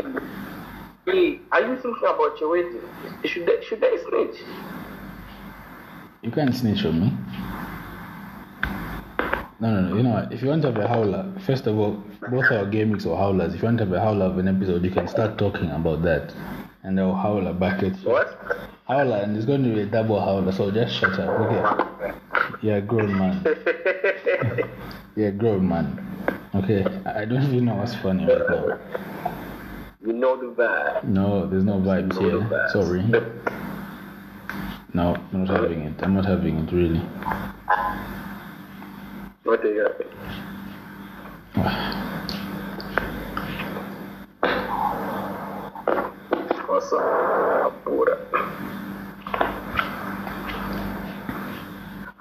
hey, 1.05 1.41
are 1.51 1.63
you 1.63 1.75
thinking 1.83 2.05
about 2.05 2.39
your 2.41 2.53
waiting? 2.53 2.81
Should 3.25 3.51
I, 3.51 3.61
should 3.61 3.83
I 3.83 3.97
snitch? 4.09 4.41
You 6.23 6.31
can't 6.31 6.55
snitch 6.55 6.85
on 6.85 7.01
me. 7.01 7.13
No, 9.59 9.73
no, 9.73 9.81
no. 9.81 9.97
You 9.97 10.05
know 10.05 10.11
what? 10.11 10.33
If 10.33 10.43
you 10.43 10.49
want 10.49 10.63
to 10.63 10.71
have 10.71 10.79
a 10.81 10.87
howler, 10.87 11.35
first 11.45 11.67
of 11.67 11.77
all, 11.77 12.05
both 12.31 12.53
our 12.53 12.67
gimmicks 12.67 13.05
or 13.05 13.17
howlers. 13.17 13.53
If 13.53 13.63
you 13.63 13.67
want 13.67 13.79
to 13.79 13.85
have 13.85 13.93
a 13.95 14.01
howler 14.01 14.27
of 14.27 14.39
an 14.39 14.47
episode, 14.47 14.85
you 14.85 14.93
can 14.93 15.09
start 15.09 15.39
talking 15.39 15.73
about 15.73 16.03
that, 16.03 16.33
and 16.85 17.01
I'll 17.01 17.17
howler 17.17 17.53
back 17.53 17.83
at 17.83 18.01
you. 18.01 18.11
What? 18.11 18.39
Howler, 18.87 19.17
and 19.17 19.37
it's 19.37 19.47
going 19.47 19.65
to 19.65 19.75
be 19.75 19.81
a 19.81 19.87
double 19.87 20.21
howler. 20.21 20.53
So 20.53 20.71
just 20.71 20.95
shut 20.95 21.19
up, 21.19 21.29
okay? 21.29 22.15
You're 22.63 22.77
a 22.77 22.81
grown 22.81 23.19
man. 23.19 23.45
A 25.17 25.31
grown 25.31 25.69
man. 25.69 25.99
Okay, 26.55 26.85
I 27.07 27.25
don't 27.25 27.43
even 27.45 27.65
know 27.67 27.77
what's 27.77 27.95
funny 27.97 28.27
right 28.27 28.39
now. 28.49 28.79
You 30.05 30.13
know 30.13 30.37
the 30.37 30.47
vibe. 30.55 31.05
No, 31.05 31.47
there's 31.47 31.65
no 31.65 31.75
vibes 31.75 32.15
You 32.21 32.31
know 32.33 32.41
here. 32.41 32.49
vibes. 32.49 32.73
Sorry. 32.73 33.03
No, 34.95 35.17
I'm 35.33 35.45
not 35.45 35.49
having 35.61 35.83
it. 35.83 35.95
I'm 36.03 36.15
not 36.15 36.25
having 36.27 36.59
it 36.59 36.73
really. 36.73 36.99
What 39.45 39.65
are 39.65 39.73
you 39.75 39.89
having? 39.89 40.09
Awesome. 46.69 47.73
Pura. 47.85 48.17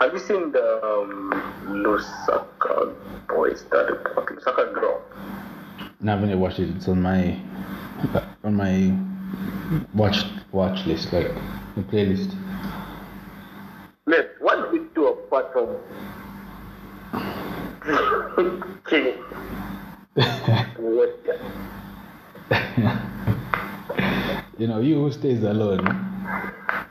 Have 0.02 0.14
you 0.14 0.20
seen 0.20 0.52
the 0.52 0.84
um, 0.84 1.30
Lusaka 1.68 2.96
Boys 3.28 3.60
started 3.60 4.04
talking. 4.16 4.38
It's 4.38 4.48
like 4.48 4.74
girl. 4.74 5.00
No, 6.00 6.14
I 6.14 6.16
haven't 6.20 6.40
watched 6.40 6.58
it. 6.58 6.76
It's 6.76 6.88
on 6.88 7.04
my 7.04 7.40
on 8.44 8.56
my 8.56 8.98
watch 9.94 10.26
watch 10.52 10.88
list, 10.88 11.14
like 11.14 11.28
the 11.76 11.84
playlist. 11.84 12.36
Look, 14.08 14.28
what 14.40 14.72
do 14.72 14.80
we 14.80 14.88
do 14.96 15.10
apart 15.10 15.54
from 15.54 15.78
King? 18.90 19.14
you 24.58 24.68
know, 24.68 24.80
you 24.80 24.96
who 24.96 25.12
stays 25.12 25.44
alone. 25.44 25.86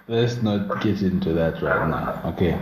Let's 0.09 0.43
not 0.43 0.83
get 0.83 1.03
into 1.03 1.33
that 1.35 1.63
right 1.63 1.89
now, 1.89 2.23
okay? 2.33 2.59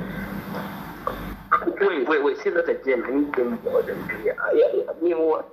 Wait, 1.80 2.08
wait, 2.08 2.24
wait. 2.24 2.36
See 2.42 2.50
that 2.50 2.68
again. 2.68 3.04
I 3.06 3.10
need 3.10 3.32
them 3.34 3.58
more 3.62 3.82
than. 3.82 3.98
Yeah, 4.24 4.32
yeah. 4.52 4.92
Mean, 5.00 5.18
what? 5.18 5.48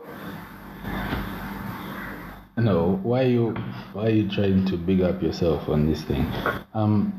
No, 2.58 3.00
why 3.04 3.24
are 3.24 3.28
you 3.28 3.52
why 3.94 4.08
are 4.08 4.10
you 4.10 4.30
trying 4.30 4.66
to 4.66 4.78
big 4.78 5.02
up 5.02 5.22
yourself 5.22 5.70
on 5.70 5.90
this 5.90 6.02
thing? 6.04 6.26
Um, 6.74 7.14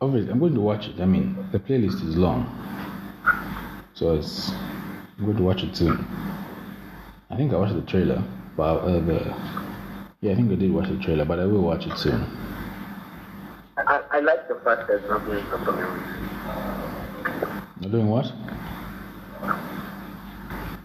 obviously, 0.00 0.32
I'm 0.32 0.38
going 0.38 0.54
to 0.54 0.60
watch 0.60 0.86
it. 0.86 1.00
I 1.00 1.04
mean, 1.04 1.36
the 1.52 1.58
playlist 1.58 2.02
is 2.08 2.16
long, 2.16 2.46
so 3.92 4.14
it's 4.14 4.50
I'm 5.18 5.26
going 5.26 5.36
to 5.36 5.42
watch 5.42 5.62
it 5.62 5.76
soon. 5.76 6.06
I 7.28 7.36
think 7.36 7.52
I 7.52 7.56
watched 7.56 7.74
the 7.74 7.82
trailer, 7.82 8.22
but 8.60 8.76
uh, 8.84 9.00
the 9.00 9.34
yeah, 10.20 10.32
I 10.32 10.34
think 10.34 10.52
I 10.52 10.54
did 10.56 10.70
watch 10.70 10.90
the 10.90 10.98
trailer, 10.98 11.24
but 11.24 11.38
I 11.40 11.46
will 11.46 11.62
watch 11.62 11.86
it 11.86 11.96
soon. 11.96 12.20
I, 13.78 14.02
I 14.12 14.20
like 14.20 14.48
the 14.48 14.56
fact 14.56 14.86
that 14.86 15.00
Robin 15.08 15.38
is 15.38 15.48
not 15.48 15.64
doing 15.64 16.02
You're 17.80 17.90
doing 17.90 18.08
what? 18.08 18.30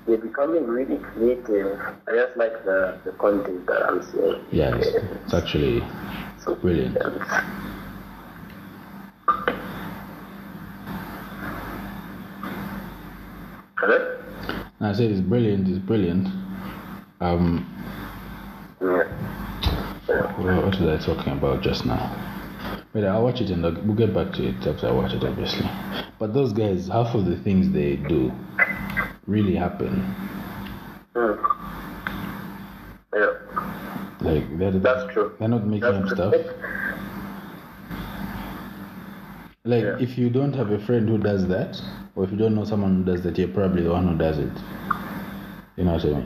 They're 0.08 0.18
becoming 0.18 0.66
really 0.68 1.00
creative. 1.00 1.78
I 2.08 2.12
just 2.14 2.38
like 2.38 2.64
the, 2.64 2.98
the 3.04 3.12
content 3.12 3.68
that 3.68 3.84
I'm 3.84 4.02
seeing. 4.10 4.40
Yeah, 4.54 4.74
it's, 4.78 4.88
it's 5.26 5.34
actually 5.34 5.84
So 6.40 6.56
brilliant. 6.56 6.98
Hello? 13.76 14.22
I 14.80 14.94
said 14.94 15.12
it's 15.12 15.20
brilliant. 15.20 15.68
It's 15.68 15.80
brilliant. 15.80 16.45
Um, 17.26 17.66
Yeah. 18.82 19.04
what 20.38 20.80
was 20.80 20.82
I 20.82 21.04
talking 21.06 21.34
about 21.34 21.64
just 21.64 21.86
now? 21.86 22.22
Wait, 22.94 23.04
I'll 23.04 23.24
watch 23.24 23.42
it 23.42 23.50
and 23.50 23.66
I'll, 23.66 23.74
we'll 23.84 23.96
get 23.96 24.14
back 24.14 24.32
to 24.34 24.48
it 24.48 24.68
after 24.68 24.88
I 24.88 24.92
watch 24.92 25.12
it, 25.14 25.24
obviously. 25.24 25.68
But 26.20 26.34
those 26.34 26.54
guys, 26.54 26.88
half 26.88 27.16
of 27.16 27.26
the 27.26 27.38
things 27.38 27.72
they 27.74 27.96
do 27.96 28.32
really 29.26 29.56
happen. 29.56 30.14
Mm. 31.16 31.38
Yeah. 33.14 33.34
Like 34.22 34.58
they're 34.60 34.72
That's 34.72 35.12
true. 35.14 35.34
they're 35.40 35.48
not 35.48 35.66
making 35.66 35.86
up 35.86 36.04
That's 36.04 36.14
stuff. 36.14 36.34
Like 39.64 39.84
Yeah. 39.84 39.98
if 40.00 40.18
you 40.18 40.30
don't 40.30 40.54
have 40.54 40.70
a 40.72 40.86
friend 40.86 41.10
who 41.10 41.18
does 41.18 41.48
that, 41.48 41.82
or 42.16 42.24
if 42.26 42.32
you 42.32 42.38
don't 42.38 42.54
know 42.54 42.66
someone 42.66 42.98
who 42.98 43.04
does 43.04 43.24
that, 43.24 43.38
you're 43.38 43.48
probably 43.48 43.82
the 43.84 43.92
one 43.92 44.08
who 44.08 44.16
does 44.18 44.38
it. 44.38 44.52
You 45.78 45.84
know 45.84 45.94
what 45.94 46.06
I 46.06 46.08
mean? 46.10 46.26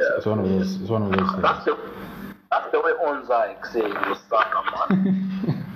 Yeah. 0.00 0.16
It's 0.16 0.26
one 0.26 0.38
of 0.38 0.48
those. 0.48 0.80
It's 0.80 0.90
one 0.90 1.02
of 1.02 1.10
those 1.12 1.30
things. 1.30 1.42
That's 1.42 1.64
the, 1.64 1.78
that's 2.50 2.72
the 2.72 2.80
way 2.80 2.92
Onzaik 3.04 3.66
say 3.66 3.80
you 3.86 4.16
suck, 4.28 4.54
man. 4.90 5.64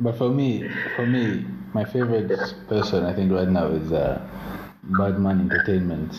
But 0.00 0.16
for 0.16 0.30
me, 0.30 0.70
for 0.94 1.04
me, 1.06 1.44
my 1.74 1.84
favorite 1.84 2.28
person 2.68 3.04
I 3.04 3.12
think 3.12 3.32
right 3.32 3.48
now 3.48 3.66
is 3.66 3.90
uh, 3.92 4.20
Badman 4.84 5.40
Entertainment. 5.50 6.12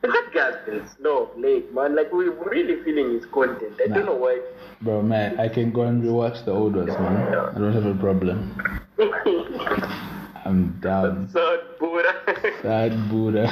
that 0.00 0.30
guy's 0.32 0.56
been 0.64 0.88
slow 0.96 1.28
late, 1.36 1.70
man. 1.74 1.94
Like, 1.94 2.10
we're 2.10 2.30
really 2.48 2.82
feeling 2.82 3.12
his 3.12 3.26
content. 3.26 3.74
I 3.84 3.88
Nah. 3.88 3.96
don't 3.96 4.06
know 4.06 4.14
why. 4.14 4.40
Bro, 4.80 5.02
man, 5.02 5.38
I 5.38 5.48
can 5.48 5.70
go 5.70 5.82
and 5.82 6.02
rewatch 6.02 6.46
the 6.46 6.52
old 6.52 6.76
ones, 6.76 6.88
man. 6.98 7.16
I 7.54 7.58
don't 7.58 7.74
have 7.74 7.84
a 7.84 7.94
problem. 7.94 8.56
I'm 10.44 10.78
down. 10.80 11.28
Sad 11.28 11.60
Buddha. 11.78 12.14
Sad 12.62 13.08
Buddha. 13.08 13.46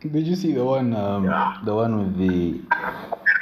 Did 0.00 0.26
you 0.26 0.34
see 0.34 0.52
the 0.54 0.64
one, 0.64 0.96
um, 0.96 1.24
the 1.64 1.74
one 1.74 1.98
with 1.98 2.16
the 2.18 2.60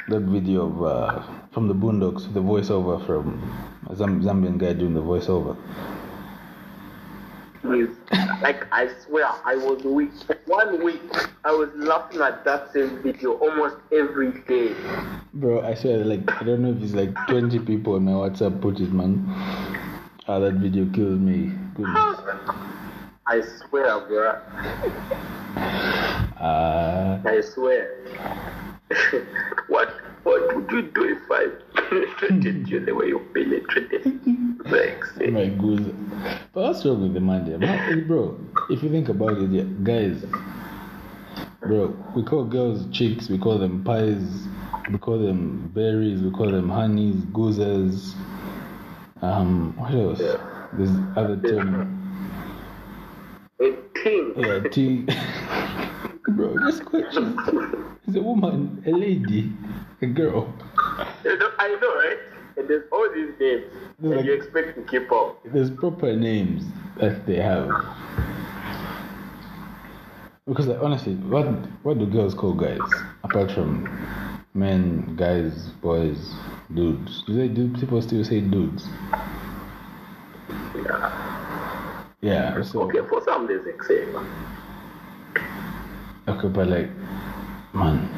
that 0.09 0.21
video 0.21 0.65
of 0.65 0.83
uh, 0.83 1.23
from 1.51 1.67
the 1.67 1.73
Boondocks, 1.75 2.33
the 2.33 2.41
voiceover 2.41 3.05
from 3.05 3.39
a 3.89 3.95
Zam- 3.95 4.21
Zambian 4.21 4.57
guy 4.57 4.73
doing 4.73 4.93
the 4.93 5.01
voiceover? 5.01 5.55
Please. 7.61 7.95
like, 8.41 8.65
I 8.73 8.89
swear, 9.05 9.27
I 9.45 9.55
was 9.55 9.83
weak. 9.83 10.11
One 10.47 10.83
week, 10.83 11.01
I 11.45 11.51
was 11.51 11.69
laughing 11.75 12.21
at 12.21 12.43
that 12.43 12.73
same 12.73 13.01
video 13.03 13.33
almost 13.33 13.75
every 13.91 14.31
day. 14.41 14.75
Bro, 15.33 15.61
I 15.61 15.75
swear, 15.75 16.03
like 16.03 16.29
I 16.41 16.43
don't 16.43 16.63
know 16.63 16.71
if 16.71 16.81
it's 16.83 16.93
like 16.93 17.13
20 17.27 17.59
people 17.59 17.93
on 17.95 18.03
my 18.05 18.11
WhatsApp 18.11 18.61
put 18.61 18.79
it, 18.79 18.91
man. 18.91 19.78
Ah, 20.29 20.37
that 20.37 20.53
video 20.61 20.85
killed 20.93 21.19
me. 21.19 21.51
Goodness. 21.73 22.19
I 23.25 23.41
swear, 23.41 23.99
bro. 24.01 24.37
Ah, 26.37 27.19
I 27.25 27.41
swear. 27.41 27.97
what 29.69 29.89
what 30.21 30.55
would 30.55 30.69
you 30.69 30.83
do 30.83 31.17
if 31.17 31.31
I 31.31 31.47
penetrated 31.73 32.69
you 32.69 32.85
the 32.85 32.93
way 32.93 33.07
you 33.07 33.19
penetrated 33.33 34.03
sex? 34.69 35.17
my 35.31 35.47
goose. 35.47 35.91
But 36.53 36.61
what's 36.61 36.85
wrong 36.85 37.01
with 37.01 37.15
the 37.15 37.21
man 37.21 37.49
there? 37.49 38.05
Bro, 38.05 38.39
if 38.69 38.83
you 38.83 38.91
think 38.91 39.09
about 39.09 39.35
it, 39.39 39.49
yeah, 39.49 39.63
guys, 39.81 40.23
bro, 41.61 41.97
we 42.15 42.21
call 42.21 42.45
girls 42.45 42.85
chicks, 42.91 43.29
we 43.29 43.39
call 43.39 43.57
them 43.57 43.83
pies, 43.83 44.47
we 44.91 44.99
call 44.99 45.17
them 45.17 45.71
berries, 45.73 46.21
we 46.21 46.29
call 46.29 46.51
them 46.51 46.69
honeys, 46.69 47.15
goozers. 47.33 48.13
Um, 49.21 49.75
what 49.77 49.93
else? 49.93 50.19
There's 50.73 50.89
other 51.17 51.37
term. 51.37 51.95
A 53.59 53.75
thing. 54.03 54.33
Yeah, 54.37 54.59
tea. 54.69 55.05
bro, 56.29 56.55
just 56.69 56.85
question. 56.85 57.37
Is 58.07 58.15
a 58.15 58.21
woman, 58.21 58.81
a 58.87 58.91
lady, 58.91 59.51
a 60.01 60.05
girl. 60.07 60.53
You 61.25 61.37
know, 61.37 61.49
I 61.59 61.67
know, 61.81 61.95
right? 61.95 62.17
And 62.57 62.67
there's 62.69 62.85
all 62.91 63.09
these 63.13 63.31
names, 63.39 63.65
There's 63.99 64.03
and 64.03 64.15
like- 64.15 64.25
you 64.25 64.33
expect 64.33 64.75
to 64.75 64.81
keep 64.83 65.11
up. 65.11 65.39
There's 65.45 65.69
proper 65.71 66.15
names 66.15 66.63
that 66.99 67.25
they 67.25 67.37
have. 67.37 67.69
Because 70.47 70.67
like, 70.67 70.81
honestly, 70.81 71.13
what 71.15 71.45
what 71.83 71.99
do 71.99 72.05
girls 72.07 72.33
call 72.33 72.53
guys 72.53 72.79
apart 73.23 73.51
from 73.51 73.85
men, 74.53 75.15
guys, 75.15 75.69
boys, 75.81 76.33
dudes? 76.73 77.23
Do 77.25 77.33
they 77.35 77.47
do 77.47 77.69
people 77.73 78.01
still 78.01 78.23
say 78.23 78.41
dudes? 78.41 78.87
Yeah. 80.75 81.55
Yeah. 82.21 82.61
So 82.63 82.81
Okay, 82.83 82.99
for 83.07 83.21
some 83.23 83.47
there's 83.47 83.65
exception. 83.65 84.15
okay, 86.27 86.47
but 86.47 86.67
like, 86.67 86.89
man, 87.73 88.09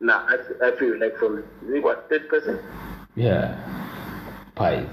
Nah, 0.00 0.26
I, 0.28 0.70
feel 0.78 0.98
like 1.00 1.16
from 1.18 1.38
is 1.38 1.44
it 1.74 1.82
what 1.82 2.08
third 2.08 2.28
person? 2.28 2.58
yeah, 3.16 3.56
pies, 4.54 4.86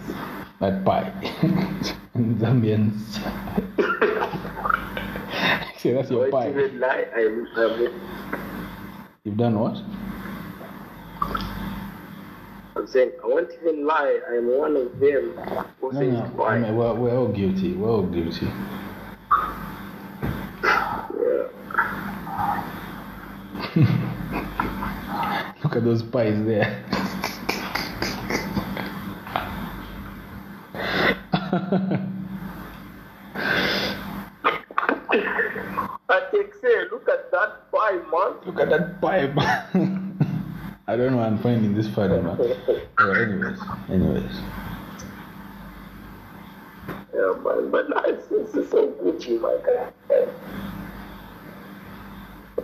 like 0.60 0.83
pie, 0.86 1.12
Zambians. 2.15 3.19
Say 5.77 5.93
that's 5.93 6.10
your 6.10 6.29
pie. 6.29 6.50
lie? 6.79 7.05
You've 9.25 9.38
done 9.38 9.58
what? 9.58 9.77
I'm 12.75 12.86
saying 12.88 13.12
I 13.24 13.27
won't 13.27 13.50
even 13.62 13.86
lie. 13.86 14.20
I'm 14.30 14.58
one 14.58 14.75
of 14.75 15.00
them 15.00 15.38
who 15.80 15.94
No, 15.94 16.00
says 16.00 16.12
no. 16.36 16.44
I 16.44 16.60
mean, 16.60 16.75
we're, 16.75 16.94
we're 16.94 17.15
all 17.18 17.30
guilty. 17.30 17.74
We're 17.74 17.89
all 17.89 18.03
guilty. 18.03 18.48
Yeah. 21.25 21.48
Look 25.63 25.77
at 25.77 25.86
those 25.86 26.03
pies 26.03 26.44
there. 26.46 26.84
I 36.10 36.22
take 36.31 36.53
say, 36.55 36.83
look 36.91 37.07
at 37.07 37.31
that 37.31 37.72
pie, 37.72 37.93
man. 38.12 38.36
Look 38.45 38.60
at 38.60 38.69
that 38.69 39.01
pie, 39.01 39.27
man. 39.27 40.17
I 40.88 40.98
don't 40.98 41.12
know 41.12 41.17
why 41.17 41.27
I'm 41.27 41.38
finding 41.38 41.74
this 41.74 41.88
funny, 41.88 42.22
man. 42.22 42.38
Well, 42.98 43.15
anyways, 43.15 43.60
anyways. 43.89 44.36
Yeah, 47.13 47.33
man, 47.43 47.72
but 47.72 47.88
it's, 48.05 48.31
it's 48.31 48.72
so 48.72 48.91
Gucci, 49.01 49.39
my 49.41 49.57
guy. 49.65 49.91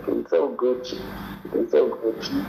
It's 0.06 0.30
so 0.30 0.54
Gucci. 0.54 1.00
It's 1.52 1.72
so 1.72 1.88
Gucci. 1.88 2.46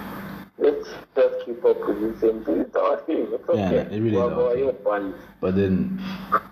let's 0.57 0.89
just 1.15 1.45
keep 1.45 1.63
up 1.65 1.88
with 1.88 2.01
the 2.01 2.19
same 2.19 2.43
thing. 2.45 2.60
It's 2.60 2.75
our 2.75 2.98
thing. 3.01 3.27
It's 3.31 3.50
okay. 3.50 3.60
Yeah, 3.60 3.81
it 3.81 4.00
really 4.00 4.10
is 4.10 4.13
well, 4.15 4.29
our 4.29 4.38
well, 4.38 4.50
thing. 4.51 4.60
you're 4.60 4.74
fun. 4.74 5.15
But 5.39 5.55
then, 5.55 6.00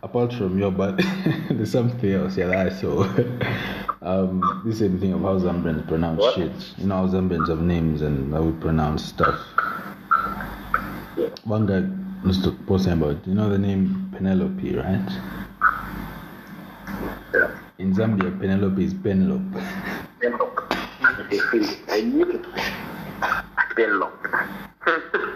apart 0.04 0.34
from 0.34 0.58
your, 0.58 0.72
but 0.72 0.98
there's 1.50 1.72
something 1.72 2.12
else 2.12 2.38
yeah, 2.38 2.48
that 2.48 2.68
I 2.68 2.70
saw. 2.70 3.04
um, 4.02 4.64
this 4.66 4.80
same 4.80 5.00
thing 5.00 5.14
of 5.14 5.22
how 5.22 5.40
Zambians 5.40 5.88
pronounce 5.88 6.20
What? 6.20 6.36
shit. 6.36 6.52
You 6.78 6.88
know 6.88 6.96
how 6.98 7.08
Zambians 7.08 7.50
have 7.50 7.62
names 7.62 8.02
and 8.02 8.34
how 8.34 8.42
we 8.42 8.52
pronounce 8.62 9.06
stuff. 9.06 9.40
One 11.44 11.66
guy 11.66 11.84
was 12.26 12.46
posting 12.68 12.94
about, 12.94 13.26
you 13.28 13.34
know 13.36 13.50
the 13.50 13.58
name 13.58 14.12
Penelope, 14.16 14.76
right? 14.76 15.10
Yeah. 17.34 17.52
In 17.78 17.94
Zambia, 17.94 18.38
Penelope 18.40 18.84
is 18.84 18.94
Penelope. 18.94 19.60
Penlock. 20.22 20.66
I 21.90 22.02
knew 22.02 22.30
it. 22.30 22.46
Penlock. 23.76 25.36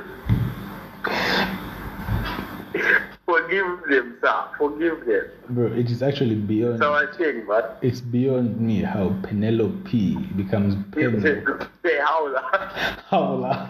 Forgive 3.43 3.81
them, 3.89 4.17
sir. 4.21 4.43
Forgive 4.57 5.05
them. 5.05 5.25
Bro, 5.50 5.73
it 5.73 5.89
is 5.91 6.01
actually 6.01 6.35
beyond. 6.35 6.79
So 6.79 6.93
I 6.93 7.05
think, 7.17 7.45
but 7.47 7.77
It's 7.81 8.00
beyond 8.00 8.59
me 8.59 8.81
how 8.81 9.13
Penelope 9.23 10.15
becomes 10.38 10.75
Penelope. 10.91 11.67
say 11.83 12.00
how 12.00 12.31
that. 12.33 13.03
Howla. 13.09 13.69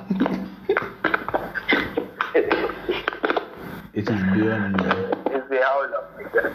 it 3.93 4.09
is 4.09 4.23
beyond 4.33 4.77
me. 4.77 4.89
It's 5.33 5.49
the 5.49 5.59
how 5.63 5.87
that. 6.33 6.53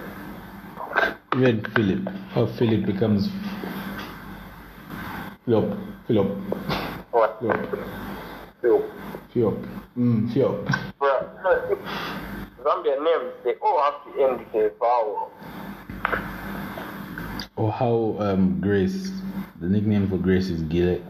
Even 1.34 1.64
Philip. 1.75 2.08
How 2.30 2.46
Philip 2.46 2.87
becomes 2.87 3.28
Philip. 5.44 5.76
Philip. 6.06 6.28
What? 7.10 7.38
Philip. 7.40 7.78
So, 8.68 8.84
Philip. 9.32 9.66
Mm, 9.96 10.37
no, 10.37 10.64
Zambian 12.62 13.02
names, 13.02 13.32
they 13.42 13.54
all 13.62 13.80
have 13.80 14.04
to 14.04 14.10
end 14.22 14.40
with 14.40 14.54
a 14.54 14.70
vowel. 14.78 15.32
Or 17.56 17.72
how 17.72 18.16
um, 18.18 18.60
Grace, 18.60 19.10
the 19.58 19.68
nickname 19.70 20.06
for 20.10 20.18
Grace 20.18 20.50
is 20.50 20.60
Gile. 20.64 21.02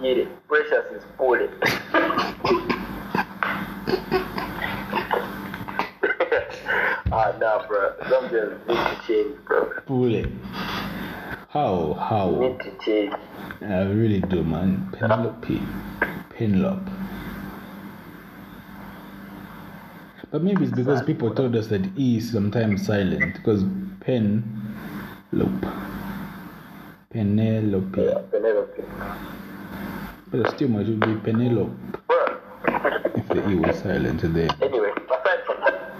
It? 0.00 0.48
Precious 0.48 0.86
is 0.94 1.04
bullet. 1.18 1.50
ah, 7.12 7.34
nah, 7.38 7.66
bro. 7.66 7.92
Zambians 8.04 8.66
need 8.66 8.76
to 8.76 8.96
change, 9.06 9.36
bro. 9.44 9.72
Pule. 9.86 10.24
How? 11.56 11.94
How? 11.94 12.58
I 13.62 13.82
really 13.84 14.20
do, 14.20 14.44
man. 14.44 14.90
Penelope. 14.92 15.62
Penelope. 16.28 16.90
But 20.30 20.42
maybe 20.42 20.64
it's 20.64 20.74
because 20.74 21.02
people 21.04 21.34
told 21.34 21.56
us 21.56 21.68
that 21.68 21.80
E 21.98 22.18
is 22.18 22.30
sometimes 22.30 22.84
silent. 22.84 23.36
Because 23.36 23.64
pen, 24.00 24.44
lope. 25.32 25.64
Penelope. 27.08 28.02
Yeah, 28.02 28.18
Penelope. 28.30 28.82
But 30.30 30.50
still, 30.50 30.68
might 30.68 30.86
would 30.86 31.00
be 31.00 31.14
Penelope 31.32 31.72
if 33.14 33.28
the 33.28 33.48
E 33.48 33.54
was 33.54 33.78
silent 33.78 34.20
there. 34.34 34.50
Anyway, 34.60 34.90
aside 34.90 35.40
from 35.46 35.60
that, 35.62 35.90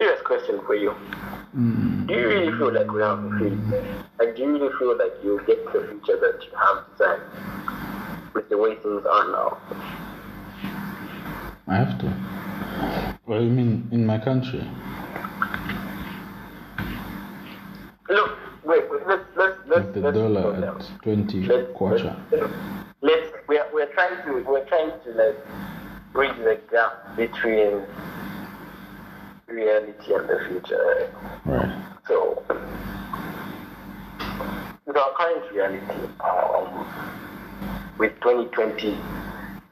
serious 0.00 0.20
question 0.22 0.60
for 0.66 0.74
you. 0.74 0.96
Mm. 1.56 2.06
Do 2.08 2.14
you 2.14 2.28
really 2.28 2.58
feel 2.58 2.72
like 2.74 2.90
we 2.90 3.00
have 3.00 3.24
a 3.24 3.38
future? 3.38 4.04
Like, 4.18 4.34
do 4.36 4.42
you 4.42 4.52
really 4.52 4.72
feel 4.78 4.98
like 4.98 5.12
you 5.22 5.40
get 5.46 5.64
the 5.72 5.80
future 5.88 6.18
that 6.20 6.40
you 6.44 6.58
have 6.58 6.84
designed 6.92 8.34
with 8.34 8.48
the 8.48 8.58
way 8.58 8.74
things 8.76 9.04
are 9.06 9.30
now? 9.30 9.58
I 11.68 11.76
have 11.76 11.98
to. 12.00 12.06
Well, 13.26 13.38
I 13.40 13.44
mean, 13.44 13.88
in 13.92 14.04
my 14.04 14.18
country. 14.18 14.68
Look, 18.10 18.38
wait, 18.64 18.90
wait 18.90 19.06
let's 19.06 19.22
let's 19.36 19.56
let's 19.66 19.86
With 19.86 19.94
the 19.94 20.00
let's 20.00 20.16
dollar 20.16 20.60
down. 20.60 20.80
at 20.80 21.02
20 21.02 21.46
Let's, 21.46 21.72
kwacha. 21.72 22.20
let's, 22.30 22.52
let's 23.00 23.32
we're 23.48 23.64
we're 23.72 23.92
trying 23.94 24.22
to 24.26 24.42
we're 24.46 24.64
trying 24.66 24.90
to 25.04 25.10
like 25.12 25.36
bridge 26.12 26.36
the 26.38 26.60
gap 26.70 27.16
between 27.16 27.82
reality 29.46 30.14
and 30.14 30.28
the 30.28 30.38
future. 30.48 31.10
Right? 31.46 31.62
Right. 31.62 31.84
So, 32.06 32.42
with 34.86 34.96
our 34.96 35.12
current 35.16 35.52
reality, 35.52 36.08
um, 36.20 36.86
with 37.98 38.12
2020, 38.20 38.96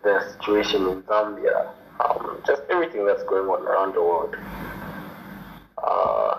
the 0.02 0.32
situation 0.32 0.86
in 0.88 1.02
Zambia, 1.02 1.72
um, 2.00 2.42
just 2.46 2.62
everything 2.70 3.06
that's 3.06 3.22
going 3.24 3.48
on 3.48 3.66
around 3.66 3.94
the 3.94 4.02
world, 4.02 4.36
uh, 5.78 6.38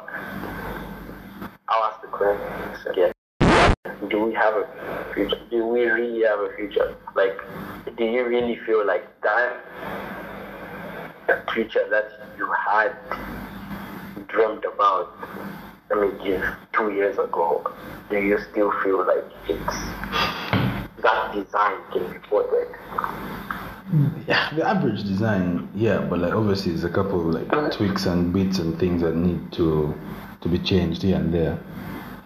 I'll 1.70 1.84
ask 1.92 2.02
the 2.02 2.08
question 2.08 2.92
again. 2.92 3.12
Do 4.10 4.26
we 4.26 4.34
have 4.34 4.54
a 4.56 5.12
future? 5.14 5.40
Do 5.50 5.66
we 5.66 5.86
really 5.86 6.24
have 6.24 6.40
a 6.40 6.50
future? 6.56 6.96
Like, 7.16 7.40
do 7.98 8.04
you 8.04 8.26
really 8.28 8.60
feel 8.66 8.86
like 8.86 9.06
that 11.28 11.50
future 11.52 11.86
that 11.90 12.12
you 12.38 12.52
had 12.52 12.94
dreamed 14.28 14.66
about 14.66 15.14
maybe 15.94 16.42
two 16.74 16.92
years 16.94 17.18
ago, 17.18 17.66
do 18.10 18.18
you 18.18 18.40
still 18.52 18.72
feel 18.84 19.06
like 19.06 19.24
it's 19.48 19.76
that 21.02 21.34
design 21.34 21.78
can 21.92 22.12
be 22.12 22.20
ported? 22.20 22.68
Yeah, 24.28 24.50
the 24.56 24.68
average 24.68 25.04
design, 25.04 25.70
yeah, 25.76 26.00
but 26.00 26.20
like 26.20 26.34
obviously 26.34 26.72
there's 26.72 26.84
a 26.84 26.90
couple 26.90 27.20
of 27.20 27.36
like 27.36 27.72
tweaks 27.72 28.06
and 28.06 28.34
bits 28.34 28.58
and 28.60 28.80
things 28.80 29.02
that 29.02 29.16
need 29.16 29.52
to 29.54 29.94
to 30.42 30.50
be 30.50 30.58
changed 30.60 31.04
here 31.04 31.18
and 31.18 31.34
there. 31.34 31.60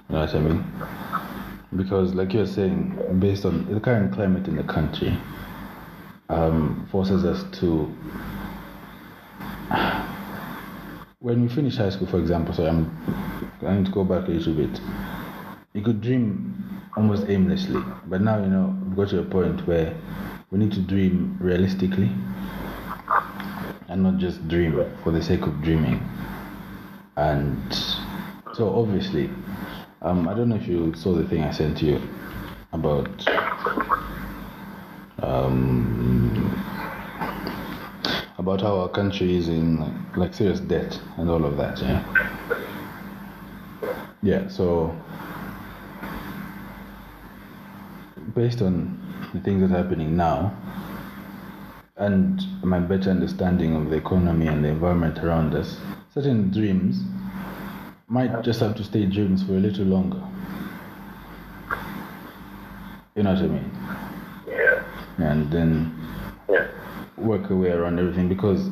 You 0.10 0.15
know 0.15 0.21
what 0.21 0.36
I 0.36 0.39
mean? 0.39 0.63
Because 1.75 2.13
like 2.13 2.33
you're 2.33 2.47
saying, 2.47 3.19
based 3.19 3.45
on 3.45 3.71
the 3.73 3.79
current 3.79 4.13
climate 4.13 4.47
in 4.47 4.55
the 4.55 4.63
country, 4.63 5.17
um, 6.29 6.88
forces 6.91 7.25
us 7.25 7.43
to 7.60 7.93
when 11.19 11.41
we 11.41 11.47
finish 11.49 11.77
high 11.77 11.89
school, 11.89 12.08
for 12.08 12.19
example, 12.19 12.53
so 12.53 12.65
I'm 12.65 12.89
going 13.60 13.86
to 13.86 13.91
go 13.91 14.03
back 14.03 14.27
a 14.27 14.32
little 14.32 14.53
bit. 14.53 14.80
You 15.73 15.82
could 15.82 16.01
dream 16.01 16.82
almost 16.95 17.25
aimlessly, 17.27 17.82
but 18.08 18.21
now 18.21 18.39
you 18.41 18.47
know 18.47 18.75
we've 18.86 18.95
got 18.95 19.10
to 19.10 19.19
a 19.19 19.23
point 19.23 19.67
where 19.67 19.95
we 20.51 20.60
need 20.60 20.71
to 20.73 20.82
dream 20.82 21.38
realistically 21.39 22.10
and 23.89 24.03
not 24.03 24.17
just 24.17 24.47
dream 24.47 24.73
for 25.03 25.12
the 25.12 25.21
sake 25.21 25.41
of 25.41 25.62
dreaming. 25.62 26.01
And 27.15 27.73
so, 28.53 28.75
obviously, 28.75 29.30
um, 30.01 30.27
I 30.27 30.34
don't 30.34 30.49
know 30.49 30.56
if 30.56 30.67
you 30.67 30.93
saw 30.95 31.13
the 31.13 31.27
thing 31.27 31.43
I 31.43 31.51
sent 31.51 31.82
you 31.82 32.01
about 32.71 33.27
um, 35.19 36.76
about 38.38 38.62
how 38.62 38.80
our 38.80 38.89
country 38.89 39.36
is 39.36 39.47
in 39.47 39.80
like, 39.80 40.17
like 40.17 40.34
serious 40.34 40.60
debt 40.60 41.00
and 41.17 41.30
all 41.30 41.43
of 41.43 41.58
that. 41.58 41.82
Yeah. 41.82 42.04
Yeah. 44.21 44.47
So, 44.47 44.95
based 48.36 48.62
on 48.62 49.00
the 49.34 49.39
things 49.39 49.62
that 49.62 49.76
are 49.76 49.84
happening 49.84 50.15
now 50.15 50.56
and 51.97 52.41
my 52.63 52.80
better 52.80 53.10
understanding 53.10 53.76
of 53.76 53.89
the 53.89 53.95
economy 53.95 54.47
and 54.47 54.63
the 54.63 54.69
environment 54.69 55.19
around 55.19 55.56
us, 55.56 55.80
certain 56.13 56.52
dreams 56.52 57.02
might 58.08 58.43
just 58.43 58.60
have 58.60 58.76
to 58.76 58.84
stay 58.84 59.06
dreams 59.06 59.43
for 59.43 59.54
a 59.54 59.60
little 59.60 59.86
longer. 59.86 60.21
You 63.15 63.23
know 63.23 63.34
what 63.34 63.41
I 63.41 63.47
mean? 63.47 63.71
Yeah. 64.47 64.84
And 65.17 65.52
then. 65.52 66.07
Work 67.17 67.49
our 67.49 67.58
way 67.58 67.69
around 67.69 67.99
everything 67.99 68.30
because 68.30 68.69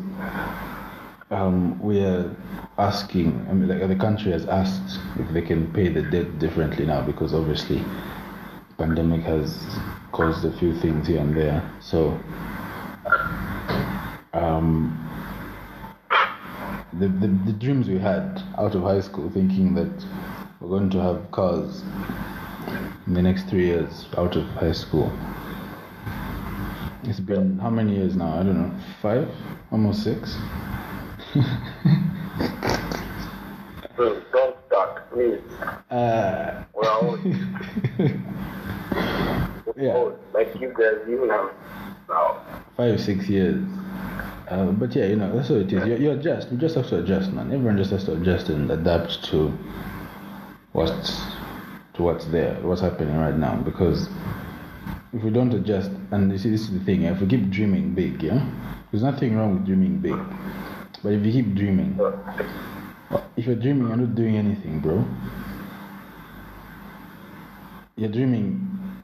um, 1.31 1.79
we 1.81 1.99
are 1.99 2.36
asking, 2.77 3.45
I 3.49 3.53
mean, 3.53 3.67
like 3.67 3.88
the 3.88 3.95
country 3.95 4.31
has 4.31 4.45
asked 4.45 4.99
if 5.19 5.29
they 5.34 5.41
can 5.41 5.71
pay 5.73 5.89
the 5.89 6.03
debt 6.03 6.39
differently 6.39 6.86
now 6.86 7.01
because 7.01 7.34
obviously 7.34 7.84
pandemic 8.77 9.21
has 9.21 9.65
caused 10.12 10.45
a 10.45 10.51
few 10.58 10.77
things 10.79 11.08
here 11.08 11.19
and 11.19 11.36
there. 11.36 11.63
So 11.79 12.19
um, 14.34 15.01
the, 16.93 17.08
the, 17.08 17.27
the 17.45 17.53
dreams 17.53 17.88
we 17.88 17.97
had 17.97 18.41
out 18.58 18.75
of 18.75 18.84
high 18.84 19.01
school 19.01 19.29
thinking 19.29 19.73
that 19.75 20.05
we're 20.60 20.69
going 20.69 20.89
to 20.91 20.99
have 20.99 21.31
cars 21.31 21.84
in 23.08 23.13
the 23.13 23.21
next 23.21 23.47
three 23.49 23.67
years 23.67 24.05
out 24.17 24.36
of 24.36 24.45
high 24.51 24.71
school. 24.71 25.12
It's 27.07 27.19
been 27.19 27.59
how 27.59 27.69
many 27.69 27.97
years 27.97 28.15
now? 28.15 28.39
I 28.39 28.43
don't 28.43 28.57
know, 28.59 28.71
five, 28.99 29.29
almost 29.71 30.03
six. 30.03 30.35
Bro, 33.95 34.23
don't 34.33 34.57
start, 34.65 35.11
please. 35.11 35.39
Uh, 35.91 36.63
We're 36.73 36.89
old. 36.89 37.19
yeah, 39.77 39.93
old. 39.93 40.17
Like, 40.33 40.59
you 40.59 40.73
guys, 40.75 40.95
you 41.07 41.27
know. 41.27 41.51
Now, 42.09 42.41
five 42.75 42.99
six 42.99 43.29
years. 43.29 43.63
Uh, 44.47 44.71
but 44.71 44.95
yeah, 44.95 45.05
you 45.05 45.15
know 45.15 45.35
that's 45.35 45.49
what 45.49 45.61
it 45.61 45.73
is. 45.73 45.87
You, 45.87 45.97
you 45.97 46.11
adjust. 46.11 46.51
You 46.51 46.57
just 46.57 46.73
have 46.75 46.87
to 46.89 47.03
adjust, 47.03 47.31
man. 47.31 47.51
Everyone 47.51 47.77
just 47.77 47.91
has 47.91 48.03
to 48.05 48.13
adjust 48.13 48.49
and 48.49 48.71
adapt 48.71 49.23
to 49.25 49.49
what's 50.71 51.21
to 51.93 52.01
what's 52.03 52.25
there, 52.25 52.55
what's 52.61 52.81
happening 52.81 53.15
right 53.17 53.37
now. 53.37 53.57
Because 53.57 54.09
if 55.15 55.23
we 55.23 55.30
don't 55.30 55.54
adjust, 55.54 55.91
and 56.12 56.30
you 56.30 56.38
see, 56.38 56.49
this 56.49 56.62
is 56.62 56.71
the 56.71 56.80
thing. 56.84 57.04
If 57.04 57.21
we 57.21 57.28
keep 57.28 57.49
dreaming 57.49 57.93
big, 57.95 58.21
yeah, 58.21 58.45
there's 58.91 59.04
nothing 59.04 59.38
wrong 59.38 59.54
with 59.56 59.65
dreaming 59.65 59.99
big. 59.99 60.17
But 61.01 61.13
if 61.13 61.25
you 61.25 61.32
keep 61.32 61.56
dreaming, 61.56 61.97
if 63.38 63.45
you're 63.45 63.56
dreaming, 63.56 63.88
you're 63.88 63.97
not 63.97 64.13
doing 64.13 64.36
anything, 64.36 64.82
bro. 64.82 65.06
You're 67.95 68.12
dreaming. 68.12 68.60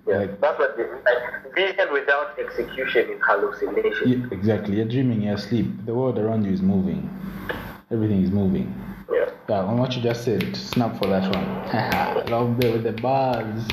yeah, 0.06 0.18
Like 0.18 0.42
that's 0.42 0.60
what 0.60 0.76
they, 0.76 0.84
like 0.84 1.56
vision 1.56 1.94
without 1.94 2.38
execution 2.38 3.10
is 3.12 3.22
hallucination. 3.26 4.10
Yeah, 4.10 4.38
exactly. 4.38 4.76
You're 4.76 4.90
dreaming, 4.90 5.22
you're 5.22 5.36
asleep. 5.36 5.68
The 5.86 5.94
world 5.94 6.20
around 6.20 6.44
you 6.44 6.52
is 6.52 6.62
moving. 6.62 7.10
Everything 7.90 8.22
is 8.22 8.32
moving. 8.32 8.76
Yeah. 9.10 9.30
Yeah, 9.48 9.70
and 9.70 9.80
what 9.80 9.96
you 9.96 10.02
just 10.02 10.26
said, 10.26 10.56
snap 10.58 10.98
for 10.98 11.08
that 11.08 11.34
one. 11.34 12.26
Love 12.32 12.60
Bill 12.60 12.74
with 12.74 12.84
the 12.84 12.92
buzz. 13.02 13.66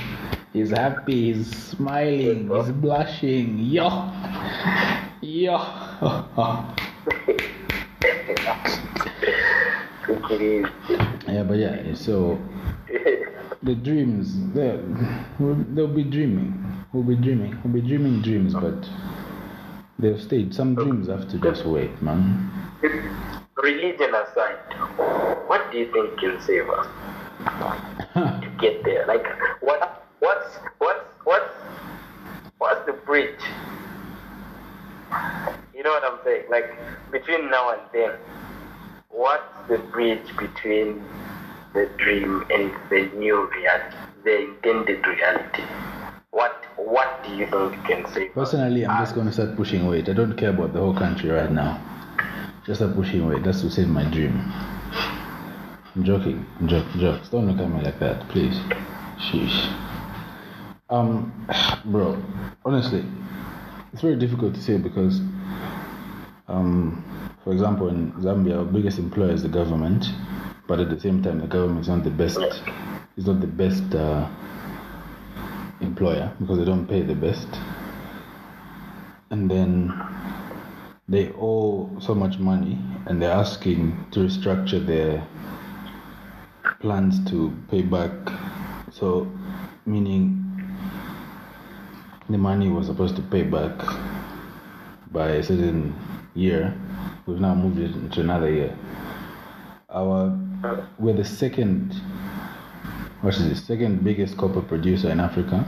He's 0.59 0.71
happy, 0.71 1.33
he's 1.35 1.47
smiling, 1.68 2.51
he's 2.51 2.71
blushing. 2.73 3.61
Yo! 3.61 3.87
Yo! 5.21 5.57
Take 10.03 10.31
it 10.33 10.42
easy. 10.42 10.68
yeah, 11.29 11.44
but 11.44 11.59
yeah, 11.59 11.94
so 11.94 12.37
the 13.62 13.77
dreams, 13.77 14.35
we'll- 15.38 15.64
they'll 15.77 15.87
be 15.87 16.03
dreaming. 16.03 16.53
We'll 16.92 17.05
be 17.05 17.14
dreaming. 17.14 17.57
We'll 17.62 17.75
be 17.75 17.81
dreaming 17.81 18.21
dreams, 18.23 18.53
but 18.53 18.85
they've 20.01 20.21
stayed. 20.21 20.53
Some 20.53 20.75
dreams 20.75 21.07
have 21.07 21.29
to 21.31 21.38
just 21.38 21.66
wait, 21.66 22.03
man. 22.03 22.51
Religion 23.62 24.12
aside, 24.12 24.59
what 25.47 25.71
do 25.71 25.79
you 25.79 25.92
think 25.92 26.18
can 26.18 26.40
save 26.40 26.68
us 26.68 26.87
to 28.42 28.51
get 28.59 28.83
there? 28.83 29.07
Like, 29.07 29.25
what's, 30.20 30.57
what's, 30.78 31.04
what's, 31.24 31.52
what's 32.59 32.87
the 32.87 32.92
bridge? 32.92 33.40
You 35.74 35.83
know 35.83 35.90
what 35.90 36.04
I'm 36.04 36.18
saying? 36.24 36.44
Like, 36.50 36.74
between 37.11 37.50
now 37.50 37.70
and 37.70 37.81
then, 37.92 38.12
what's 39.11 39.68
the 39.68 39.78
bridge 39.78 40.26
between 40.37 41.04
the 41.72 41.88
dream 41.98 42.44
and 42.50 42.72
the 42.90 43.11
new 43.16 43.48
reality, 43.50 43.96
the 44.24 44.48
intended 44.48 45.07
reality? 45.07 45.62
What, 46.31 46.64
what 46.76 47.24
do 47.24 47.35
you 47.35 47.46
think 47.46 47.85
can 47.85 48.07
save 48.12 48.31
us? 48.31 48.35
Personally, 48.35 48.87
I'm 48.87 49.02
just 49.02 49.14
going 49.14 49.26
to 49.26 49.33
start 49.33 49.57
pushing 49.57 49.87
weight. 49.87 50.09
I 50.09 50.12
don't 50.12 50.37
care 50.37 50.50
about 50.50 50.72
the 50.72 50.81
whole 50.81 50.94
country 50.94 51.31
right 51.31 51.50
now. 51.50 51.83
Just 52.66 52.81
start 52.81 52.94
pushing 52.94 53.26
weight. 53.26 53.42
That's 53.44 53.62
to 53.62 53.70
save 53.70 53.88
my 53.88 54.04
dream. 54.11 54.37
I'm 55.94 56.04
joking. 56.04 56.44
I'm 56.61 56.68
joking. 56.68 57.00
Jokes. 57.00 57.28
Don't 57.31 57.46
look 57.48 57.59
at 57.59 57.72
me 57.72 57.83
like 57.83 57.98
that, 58.00 58.28
please. 58.28 58.57
Sheesh. 59.18 59.88
Um, 60.90 61.46
bro, 61.85 62.22
honestly, 62.64 63.05
it's 63.92 64.03
very 64.03 64.16
difficult 64.16 64.55
to 64.55 64.62
say 64.62 64.79
because, 64.79 65.20
um, 66.48 67.05
for 67.44 67.53
example, 67.53 67.88
in 67.88 68.12
Zambia, 68.12 68.59
our 68.59 68.64
biggest 68.64 68.98
employer 68.98 69.33
is 69.33 69.42
the 69.42 69.48
government, 69.48 70.07
but 70.66 70.81
at 70.81 70.90
the 70.90 70.98
same 71.01 71.22
time, 71.22 71.40
the 71.40 71.46
government 71.46 71.83
is 71.83 71.88
not 71.88 72.05
the 72.05 72.11
best. 72.11 72.38
It's 73.16 73.27
not 73.27 73.40
the 73.40 73.46
best 73.46 73.94
uh, 73.94 74.29
employer 75.81 76.33
because 76.40 76.59
they 76.59 76.64
don't 76.64 76.87
pay 76.87 77.03
the 77.03 77.14
best 77.14 77.48
and 79.31 79.51
then 79.51 79.92
they 81.09 81.33
owe 81.38 81.90
so 82.01 82.14
much 82.14 82.38
money 82.38 82.79
and 83.07 83.20
they're 83.20 83.31
asking 83.31 84.07
to 84.11 84.20
restructure 84.20 84.85
their 84.85 85.27
plans 86.81 87.22
to 87.31 87.53
pay 87.70 87.83
back 87.83 88.11
so 88.90 89.31
meaning 89.87 90.47
the 92.28 92.38
money 92.38 92.68
was 92.68 92.86
supposed 92.86 93.16
to 93.16 93.22
pay 93.22 93.42
back 93.42 93.76
by 95.12 95.28
a 95.30 95.42
certain 95.42 95.94
year 96.34 96.74
we've 97.26 97.40
now 97.40 97.54
moved 97.54 97.78
it 97.78 97.94
into 97.94 98.20
another 98.20 98.50
year 98.50 98.76
our 99.90 100.36
we're 100.98 101.14
the 101.14 101.24
second 101.24 101.94
what 103.22 103.34
is 103.34 103.46
it 103.46 103.56
second 103.56 104.04
biggest 104.04 104.36
copper 104.36 104.60
producer 104.60 105.10
in 105.10 105.20
africa 105.20 105.64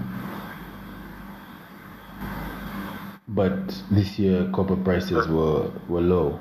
but 3.30 3.82
this 3.92 4.18
year 4.18 4.50
copper 4.52 4.76
prices 4.76 5.28
were, 5.28 5.70
were 5.88 6.00
low. 6.00 6.40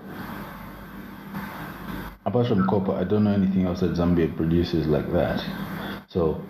Apart 2.26 2.48
from 2.48 2.68
copper, 2.68 2.94
I 2.94 3.04
don't 3.04 3.26
know 3.26 3.32
anything 3.34 3.66
else 3.66 3.82
that 3.82 3.94
Zambia 3.94 4.36
produces 4.36 4.88
like 4.88 5.12
that. 5.14 5.44
So, 6.08 6.44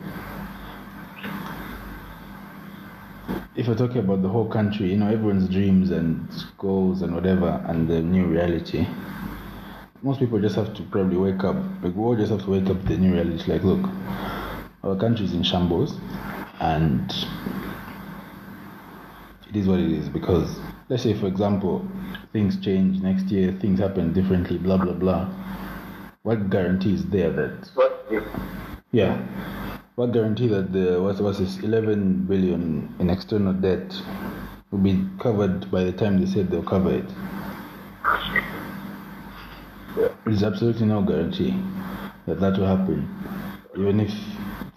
if 3.60 3.67
we're 3.67 3.76
talking 3.76 3.98
about 3.98 4.22
the 4.22 4.30
whole 4.30 4.48
country, 4.48 4.91
you 4.91 4.98
know, 4.98 5.08
everyone's 5.08 5.50
dreams 5.50 5.91
and 5.91 6.26
goals 6.58 7.02
and 7.02 7.13
whatever, 7.13 7.62
and 7.67 7.89
the 7.89 8.00
new 8.00 8.26
reality, 8.26 8.88
most 10.02 10.19
people 10.19 10.39
just 10.39 10.56
have 10.56 10.74
to 10.76 10.84
probably 10.84 11.17
wake 11.17 11.43
up. 11.43 11.58
Like, 11.84 11.93
we 11.93 12.02
all 12.02 12.15
just 12.15 12.32
have 12.32 12.41
to 12.45 12.50
wake 12.52 12.69
up 12.69 12.80
to 12.82 12.88
the 12.88 12.98
new 12.98 13.12
reality. 13.12 13.52
Like, 13.52 13.63
look, 13.65 13.86
our 14.84 14.95
country 14.95 15.26
is 15.26 15.34
in 15.34 15.43
shambles, 15.43 15.98
and 16.62 17.12
it 19.50 19.58
is 19.58 19.67
what 19.67 19.80
it 19.80 19.91
is 19.91 20.08
because 20.08 20.58
let's 20.89 21.04
say 21.04 21.13
for 21.13 21.26
example 21.26 21.86
things 22.32 22.60
change 22.62 23.02
next 23.02 23.26
year 23.32 23.52
things 23.60 23.80
happen 23.80 24.13
differently 24.13 24.60
blah 24.60 24.78
blah 24.78 24.93
blah 24.93 25.26
what 26.22 26.52
guarantee 26.52 26.93
is 26.93 27.04
there 27.06 27.32
that 27.32 27.67
What 27.74 28.06
yeah 28.91 29.17
what 30.00 30.14
guarantee 30.14 30.48
that 30.48 30.72
the 30.72 30.98
what's, 31.02 31.20
what's 31.20 31.40
this 31.40 31.58
11 31.58 32.24
billion 32.24 32.88
in 33.00 33.10
external 33.10 33.52
debt 33.52 34.02
will 34.72 34.80
be 34.80 35.06
covered 35.20 35.70
by 35.70 35.84
the 35.84 35.92
time 35.92 36.24
they 36.24 36.26
said 36.26 36.50
they'll 36.50 36.64
cover 36.64 36.94
it? 36.94 37.10
There's 40.24 40.42
absolutely 40.42 40.86
no 40.86 41.02
guarantee 41.02 41.54
that 42.28 42.40
that 42.40 42.58
will 42.58 42.68
happen 42.68 43.14
even 43.76 44.00
if 44.00 44.14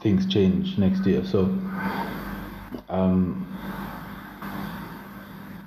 things 0.00 0.26
change 0.26 0.76
next 0.76 1.06
year. 1.06 1.24
So 1.24 1.42
um 2.88 3.46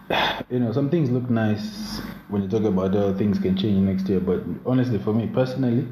you 0.49 0.59
know, 0.59 0.73
some 0.73 0.89
things 0.89 1.09
look 1.09 1.29
nice 1.29 1.99
when 2.27 2.41
you 2.41 2.49
talk 2.49 2.63
about 2.63 2.93
how 2.93 3.13
things 3.13 3.39
can 3.39 3.55
change 3.55 3.77
next 3.77 4.09
year, 4.09 4.19
but 4.19 4.43
honestly, 4.65 4.99
for 4.99 5.13
me 5.13 5.27
personally, 5.27 5.87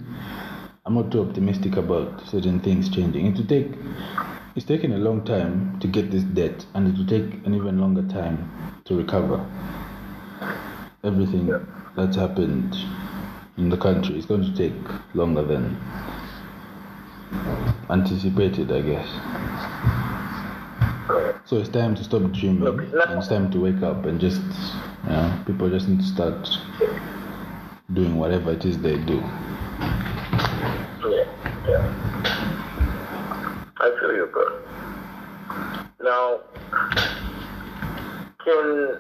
I'm 0.86 0.96
not 0.96 1.14
too 1.14 1.22
optimistic 1.22 1.78
about 1.78 2.28
certain 2.28 2.60
things 2.60 2.90
changing. 2.90 3.26
It 3.28 3.38
will 3.38 3.46
take, 3.46 3.72
it's 4.56 4.66
taken 4.66 4.92
a 4.92 4.98
long 4.98 5.24
time 5.24 5.80
to 5.80 5.88
get 5.88 6.12
this 6.12 6.24
debt, 6.24 6.66
and 6.74 6.90
it 6.90 6.98
will 6.98 7.06
take 7.08 7.46
an 7.46 7.56
even 7.56 7.80
longer 7.80 8.06
time 8.12 8.52
to 8.84 8.98
recover 8.98 9.50
everything 11.06 11.54
that's 11.96 12.18
happened 12.18 12.76
in 13.58 13.70
the 13.70 13.78
country. 13.78 14.18
It's 14.18 14.26
going 14.26 14.44
to 14.44 14.54
take 14.58 14.74
longer 15.14 15.44
than 15.44 15.78
anticipated, 17.90 18.70
I 18.70 18.82
guess. 18.82 19.08
So 21.46 21.58
it's 21.60 21.70
time 21.70 21.96
to 21.96 22.04
stop 22.04 22.30
dreaming 22.34 22.68
and 22.68 23.20
it's 23.20 23.30
time 23.30 23.50
to 23.52 23.60
wake 23.60 23.82
up 23.84 24.06
and 24.06 24.20
just, 24.20 24.42
you 25.04 25.10
know, 25.12 25.44
people 25.46 25.70
just 25.70 25.88
need 25.88 26.00
to 26.00 26.06
start 26.06 26.50
doing 27.94 28.18
whatever 28.18 28.52
it 28.52 28.66
is 28.66 28.78
they 28.82 28.98
do. 28.98 29.24
Yeah, 31.06 31.26
yeah. 31.68 31.84
You, 34.14 34.30
bro. 34.32 34.44
Now, 36.04 36.40
can 38.46 39.00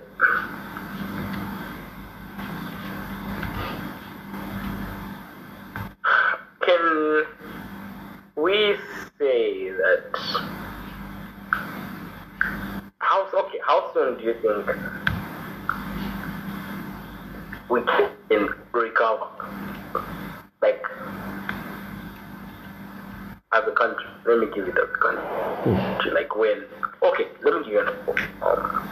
can 6.65 7.25
we 8.35 8.75
say 9.19 9.69
that 9.69 10.03
how 12.97 13.27
okay? 13.33 13.59
How 13.67 13.93
soon 13.93 14.17
do 14.17 14.23
you 14.23 14.33
think 14.41 14.65
we 17.69 17.81
can 18.29 18.49
recover? 18.71 19.27
Like 20.59 20.83
as 23.53 23.63
a 23.67 23.71
country. 23.71 24.05
Let 24.25 24.39
me 24.39 24.47
give 24.53 24.67
it 24.67 24.75
as 24.77 24.89
a 24.89 24.97
country. 24.97 26.13
Like 26.13 26.35
when, 26.35 26.65
okay, 27.01 27.25
let 27.43 27.53
me 27.53 27.63
give 27.63 27.73
you 27.73 27.79
an 27.79 27.87
example. 27.87 28.15
Um, 28.41 28.83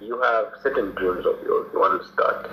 you 0.00 0.20
have 0.20 0.46
certain 0.62 0.94
dreams 0.94 1.24
of 1.26 1.36
yours. 1.44 1.66
You 1.72 1.80
want 1.80 2.02
to 2.02 2.08
start. 2.12 2.50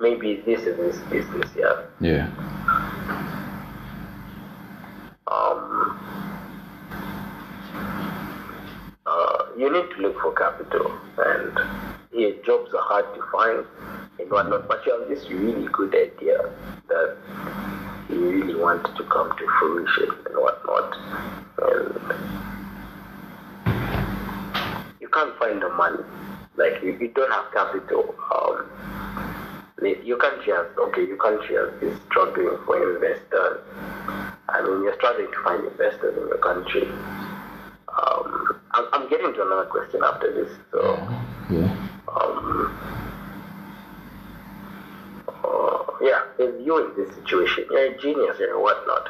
Maybe 0.00 0.42
this 0.46 0.62
is 0.62 0.76
this 0.76 1.00
business, 1.10 1.50
yeah. 1.56 1.72
Yeah. 2.00 2.28
Um, 5.30 5.98
uh, 9.06 9.38
you 9.56 9.64
you 9.64 9.72
need 9.72 9.90
to 9.96 10.02
look 10.02 10.20
for 10.20 10.32
capital, 10.34 10.92
and 11.18 11.52
yeah, 12.12 12.30
jobs 12.44 12.70
are 12.74 12.82
hard 12.82 13.04
to 13.14 13.22
find 13.32 13.64
and 14.18 14.30
whatnot. 14.30 14.68
But 14.68 14.84
you 14.84 14.98
have 14.98 15.08
this 15.08 15.30
really 15.30 15.66
good 15.72 15.94
idea 15.94 16.38
that 16.88 17.16
you 18.08 18.28
really 18.28 18.54
want 18.54 18.84
to 18.96 19.04
come 19.04 19.30
to 19.38 19.46
fruition 19.58 20.10
and 20.26 20.36
whatnot, 20.36 20.92
and 21.62 21.98
you 25.00 25.08
can't 25.08 25.36
find 25.38 25.60
the 25.62 25.68
money. 25.70 26.02
Like 26.56 26.82
you, 26.82 26.96
you 27.00 27.08
don't 27.14 27.32
have 27.32 27.52
capital. 27.52 28.14
Um, 28.34 28.66
can't 30.18 30.42
has 30.42 30.66
okay, 30.78 31.02
you 31.02 31.18
can't 31.20 31.42
has 31.48 31.72
is 31.82 31.98
struggling 32.06 32.56
for 32.64 32.94
investors. 32.94 33.60
I 34.48 34.62
mean, 34.62 34.84
you're 34.84 34.94
struggling 34.94 35.26
to 35.26 35.42
find 35.42 35.64
investors 35.64 36.14
in 36.16 36.28
your 36.28 36.38
country. 36.38 36.84
Um, 37.88 38.60
I'm, 38.72 38.84
I'm 38.92 39.08
getting 39.10 39.32
to 39.34 39.42
another 39.42 39.66
question 39.70 40.00
after 40.04 40.32
this. 40.32 40.52
So, 40.72 41.08
Yeah. 41.50 41.74
um, 42.14 42.76
uh, 45.28 45.78
yeah, 46.04 46.22
if 46.38 46.66
you 46.66 46.84
in 46.84 46.96
this 46.96 47.14
situation, 47.16 47.64
you're 47.70 47.94
a 47.94 47.98
genius 47.98 48.36
and 48.38 48.60
whatnot. 48.60 49.08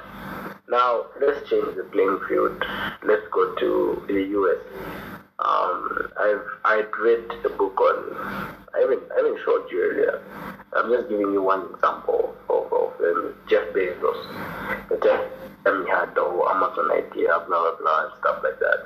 Now, 0.68 1.07
let's 1.20 1.48
change 1.48 1.76
the 1.76 1.85
playing 1.90 2.20
field. 2.28 2.62
Let's 3.02 3.26
go 3.33 3.54
to 3.57 4.04
the 4.07 4.22
US. 4.38 4.62
Um, 5.40 6.12
I've 6.18 6.46
I'd 6.64 6.96
read 6.98 7.24
a 7.44 7.48
book 7.48 7.78
on. 7.80 8.57
I 8.74 8.80
haven't 8.80 9.02
I 9.12 9.16
haven't 9.16 9.38
showed 9.44 9.66
you 9.70 9.83
earlier. 9.83 10.22
I'm 10.76 10.90
just 10.90 11.09
giving 11.09 11.33
you 11.33 11.42
one 11.42 11.66
example 11.74 12.35
of, 12.48 12.72
of 12.72 12.92
um, 13.00 13.35
Jeff 13.48 13.66
Bezos. 13.74 14.88
The 14.88 14.96
Jeff 15.02 15.20
um, 15.66 15.87
had 15.87 16.14
the 16.14 16.22
whole 16.22 16.48
Amazon 16.48 16.90
idea, 16.92 17.42
blah 17.46 17.61
blah 17.61 17.76
blah, 17.80 18.04
and 18.04 18.12
stuff 18.20 18.42
like 18.42 18.59
that. 18.61 18.80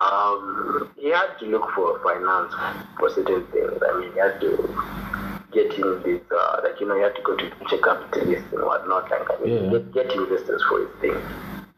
Um, 0.00 0.92
he 0.96 1.08
had 1.10 1.36
to 1.40 1.46
look 1.46 1.68
for 1.74 1.98
finance 2.04 2.54
for 2.98 3.10
certain 3.10 3.44
things. 3.46 3.82
I 3.82 4.00
mean, 4.00 4.12
he 4.12 4.18
had 4.18 4.40
to 4.40 5.07
get 5.52 5.72
in 5.74 6.02
this, 6.02 6.20
uh, 6.30 6.60
like, 6.62 6.80
you 6.80 6.86
know, 6.86 6.94
you 6.96 7.02
had 7.04 7.14
to 7.16 7.22
go 7.22 7.36
to 7.36 7.48
venture 7.56 7.78
capitalists 7.78 8.52
and 8.52 8.62
whatnot, 8.62 9.10
like, 9.10 9.28
I 9.30 9.44
mean, 9.44 9.64
Yeah. 9.64 9.70
get, 9.78 9.92
get 9.92 10.12
investors 10.12 10.62
for 10.68 10.80
his 10.80 10.90
thing. 11.00 11.16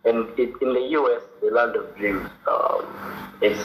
And 0.04 0.26
it, 0.38 0.50
in 0.60 0.72
the 0.74 0.86
US, 0.98 1.22
the 1.40 1.50
land 1.50 1.76
of 1.76 1.94
dreams, 1.96 2.28
um, 2.46 2.84
it's, 3.40 3.60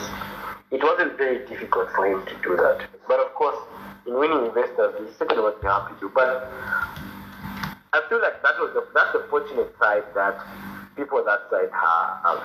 it 0.71 0.83
wasn't 0.83 1.17
very 1.17 1.45
difficult 1.47 1.89
for 1.95 2.05
him 2.05 2.25
to 2.25 2.35
do 2.43 2.55
that. 2.57 2.85
But 3.07 3.19
of 3.19 3.33
course, 3.33 3.57
in 4.05 4.13
winning 4.19 4.45
investors, 4.45 4.93
it's 4.99 5.17
certainly 5.17 5.41
you 5.43 5.69
have 5.69 5.89
to 5.89 5.95
do. 5.99 6.11
But 6.13 6.51
I 7.93 8.01
feel 8.09 8.21
like 8.21 8.41
that 8.43 8.59
was 8.59 8.71
the, 8.73 8.85
that's 8.93 9.13
the 9.13 9.25
fortunate 9.29 9.73
side 9.79 10.03
that 10.13 10.37
people 10.95 11.23
that 11.23 11.39
side 11.49 11.69
have, 11.71 12.23
have 12.23 12.43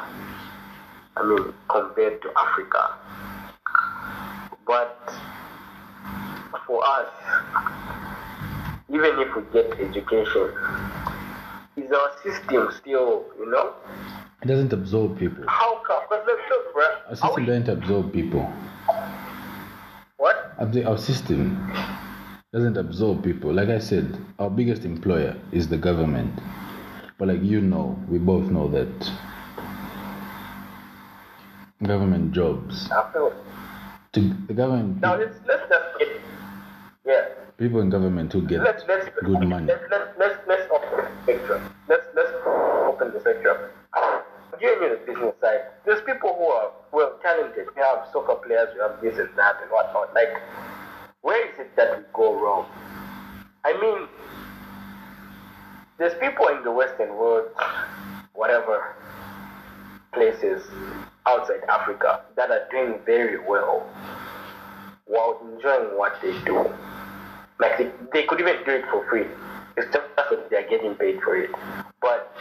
I 1.16 1.22
mean, 1.24 1.52
compared 1.68 2.22
to 2.22 2.30
Africa. 2.38 2.94
But 4.66 5.12
for 6.66 6.82
us, 6.84 7.08
even 8.88 9.18
if 9.18 9.34
we 9.36 9.42
get 9.52 9.72
education, 9.80 10.52
is 11.76 11.90
our 11.92 12.10
system 12.22 12.68
still, 12.80 13.24
you 13.38 13.50
know? 13.50 13.74
It 14.42 14.46
doesn't 14.48 14.72
absorb 14.72 15.18
people. 15.18 15.44
How 15.46 15.82
come? 15.86 16.02
Because 16.08 16.26
look, 16.26 16.38
look, 16.48 16.74
bro. 16.74 16.84
Our 17.08 17.16
system 17.16 17.34
we- 17.36 17.46
doesn't 17.46 17.68
absorb 17.68 18.12
people. 18.12 18.52
What? 20.16 20.54
Our 20.58 20.98
system 20.98 21.72
doesn't 22.52 22.76
absorb 22.76 23.22
people. 23.22 23.52
Like 23.52 23.68
I 23.68 23.78
said, 23.78 24.18
our 24.38 24.50
biggest 24.50 24.84
employer 24.84 25.36
is 25.52 25.68
the 25.68 25.76
government. 25.76 26.32
But 27.18 27.28
like 27.28 27.42
you 27.42 27.60
know, 27.60 27.98
we 28.08 28.18
both 28.18 28.50
know 28.50 28.68
that 28.68 29.12
government 31.82 32.32
jobs 32.32 32.88
to 34.12 34.20
the 34.46 34.54
government 34.54 35.00
Now 35.00 35.16
let's 35.16 35.36
let's 35.46 35.62
yeah. 37.06 37.28
people 37.58 37.80
in 37.80 37.90
government 37.90 38.32
who 38.32 38.42
get 38.42 38.62
Let's 38.62 38.84
let's 38.88 39.08
good 39.24 39.48
money. 39.48 39.66
Let's 39.66 39.84
let's 39.90 40.18
let's, 40.18 40.38
let's 40.46 40.70
open 40.70 40.88
the 40.96 41.22
spectrum. 41.22 41.74
Let's 41.88 42.06
let's 42.14 42.32
open 42.46 43.12
the 43.12 43.20
spectrum. 43.20 43.56
Giving 44.60 44.82
you 44.82 44.90
the 44.90 45.12
business 45.12 45.34
side, 45.40 45.60
there's 45.86 46.02
people 46.02 46.34
who 46.36 46.44
are 46.44 46.70
well 46.92 47.18
talented. 47.22 47.66
You 47.74 47.82
have 47.82 48.06
soccer 48.12 48.34
players, 48.34 48.68
you 48.74 48.82
have 48.82 49.00
this 49.00 49.18
and 49.18 49.30
that 49.36 49.56
and 49.62 49.70
whatnot. 49.70 50.12
Like, 50.12 50.36
where 51.22 51.48
is 51.48 51.58
it 51.58 51.74
that 51.76 51.96
we 51.96 52.04
go 52.12 52.38
wrong? 52.38 52.66
I 53.64 53.72
mean, 53.80 54.06
there's 55.98 56.14
people 56.20 56.48
in 56.48 56.62
the 56.62 56.72
Western 56.72 57.08
world, 57.16 57.48
whatever 58.34 58.96
places 60.12 60.62
outside 61.26 61.60
Africa 61.68 62.22
that 62.36 62.50
are 62.50 62.66
doing 62.70 62.98
very 63.06 63.38
well 63.38 63.86
while 65.06 65.40
enjoying 65.54 65.96
what 65.96 66.20
they 66.22 66.32
do. 66.44 66.72
Like 67.60 67.78
they, 67.78 67.90
they 68.12 68.22
could 68.26 68.40
even 68.40 68.56
do 68.64 68.72
it 68.72 68.84
for 68.90 69.06
free. 69.08 69.26
It's 69.76 69.92
just 69.92 70.06
that 70.16 70.50
they're 70.50 70.68
getting 70.68 70.94
paid 70.94 71.20
for 71.22 71.36
it. 71.36 71.50
But 72.00 72.32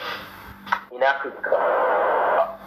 in 0.95 1.03
Africa, 1.03 2.57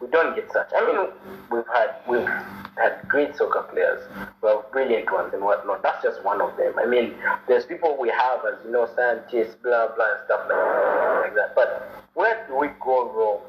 we 0.00 0.08
don't 0.08 0.34
get 0.34 0.50
such. 0.52 0.70
I 0.74 0.86
mean, 0.86 1.08
we've 1.50 1.66
had 1.72 1.94
we've 2.08 2.28
had 2.76 3.08
great 3.08 3.36
soccer 3.36 3.62
players, 3.62 4.00
we 4.42 4.48
have 4.48 4.70
brilliant 4.72 5.10
ones 5.12 5.32
and 5.34 5.42
whatnot. 5.42 5.82
That's 5.82 6.02
just 6.02 6.22
one 6.24 6.40
of 6.40 6.56
them. 6.56 6.74
I 6.78 6.86
mean, 6.86 7.14
there's 7.48 7.64
people 7.64 7.96
we 7.98 8.08
have 8.10 8.40
as 8.46 8.64
you 8.64 8.72
know, 8.72 8.88
scientists, 8.94 9.56
blah 9.62 9.88
blah, 9.94 10.04
and 10.04 10.20
stuff 10.24 10.40
like, 10.48 11.24
like 11.24 11.34
that. 11.34 11.54
But 11.54 11.90
where 12.14 12.46
do 12.48 12.56
we 12.56 12.68
go 12.80 13.10
wrong 13.12 13.40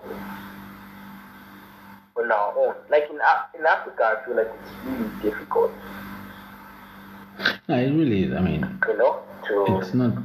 on 2.18 2.32
our 2.32 2.54
own? 2.58 2.76
Like 2.90 3.10
in 3.10 3.20
in 3.60 3.66
Africa, 3.66 4.18
I 4.20 4.26
feel 4.26 4.36
like 4.36 4.48
it's 4.48 4.72
really 4.86 5.22
difficult, 5.22 5.72
No, 7.68 7.76
it 7.78 7.92
really 7.92 8.24
is. 8.24 8.34
I 8.34 8.42
mean, 8.42 8.80
you 8.88 8.98
know, 8.98 9.22
to 9.48 9.80
it's 9.80 9.94
not. 9.94 10.16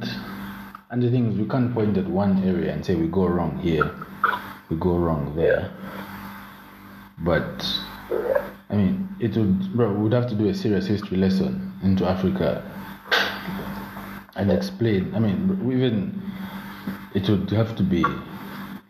And 0.89 1.01
the 1.01 1.09
thing 1.09 1.31
is, 1.31 1.37
we 1.37 1.47
can't 1.47 1.73
point 1.73 1.97
at 1.97 2.07
one 2.07 2.43
area 2.43 2.71
and 2.71 2.85
say 2.85 2.95
we 2.95 3.07
go 3.07 3.25
wrong 3.25 3.57
here, 3.59 3.89
we 4.69 4.77
go 4.77 4.95
wrong 4.95 5.35
there. 5.35 5.71
But 7.19 7.65
yeah. 8.11 8.49
I 8.69 8.75
mean, 8.75 9.07
it 9.19 9.35
would, 9.35 9.73
bro, 9.75 9.91
we 9.91 10.03
would 10.03 10.13
have 10.13 10.27
to 10.29 10.35
do 10.35 10.49
a 10.49 10.53
serious 10.53 10.87
history 10.87 11.17
lesson 11.17 11.73
into 11.83 12.05
Africa 12.05 12.63
and 14.35 14.51
explain. 14.51 15.13
I 15.15 15.19
mean, 15.19 15.63
we 15.65 15.75
even 15.75 16.21
it 17.13 17.29
would 17.29 17.49
have 17.51 17.75
to 17.75 17.83
be 17.83 18.03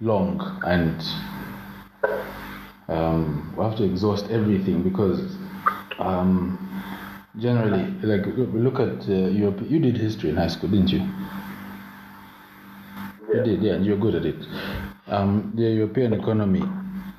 long 0.01 0.59
and 0.65 1.03
um, 2.87 3.53
we 3.57 3.63
have 3.63 3.75
to 3.77 3.83
exhaust 3.83 4.29
everything 4.29 4.83
because 4.83 5.35
um, 5.99 6.62
generally, 7.39 7.91
like, 8.01 8.25
look, 8.37 8.79
at 8.79 9.09
uh, 9.09 9.29
Europe. 9.29 9.61
You 9.67 9.79
did 9.79 9.97
history 9.97 10.29
in 10.29 10.35
high 10.37 10.47
school, 10.47 10.69
didn't 10.69 10.89
you? 10.89 11.07
You 13.33 13.43
did, 13.43 13.63
yeah, 13.63 13.73
and 13.73 13.85
you're 13.85 13.97
good 13.97 14.15
at 14.15 14.25
it. 14.25 14.35
Um, 15.07 15.51
the 15.55 15.63
European 15.63 16.13
economy, 16.13 16.63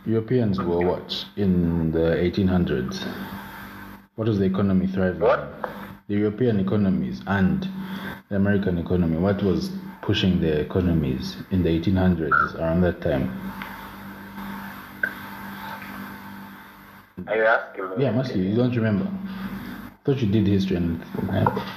Europeans 0.06 0.60
were 0.60 0.86
what 0.86 1.24
in 1.36 1.90
the 1.90 2.16
1800s? 2.16 3.04
What 4.14 4.28
was 4.28 4.38
the 4.38 4.44
economy 4.44 4.86
thriving? 4.86 5.20
What? 5.20 5.38
on? 5.38 5.70
The 6.06 6.14
European 6.14 6.60
economies 6.60 7.22
and 7.26 7.68
the 8.28 8.36
American 8.36 8.78
economy. 8.78 9.16
What 9.16 9.42
was 9.42 9.72
pushing 10.02 10.40
the 10.40 10.60
economies 10.60 11.36
in 11.50 11.62
the 11.62 11.70
1800s 11.80 12.54
around 12.56 12.82
that 12.82 13.00
time? 13.00 13.30
Are 17.26 17.36
you 17.36 17.44
asking 17.44 17.90
me? 17.90 18.04
Yeah, 18.04 18.10
must 18.10 18.36
you? 18.36 18.42
You 18.42 18.54
don't 18.54 18.76
remember? 18.76 19.10
Thought 20.04 20.18
you 20.18 20.30
did 20.30 20.46
history, 20.46 20.76
and 20.76 21.02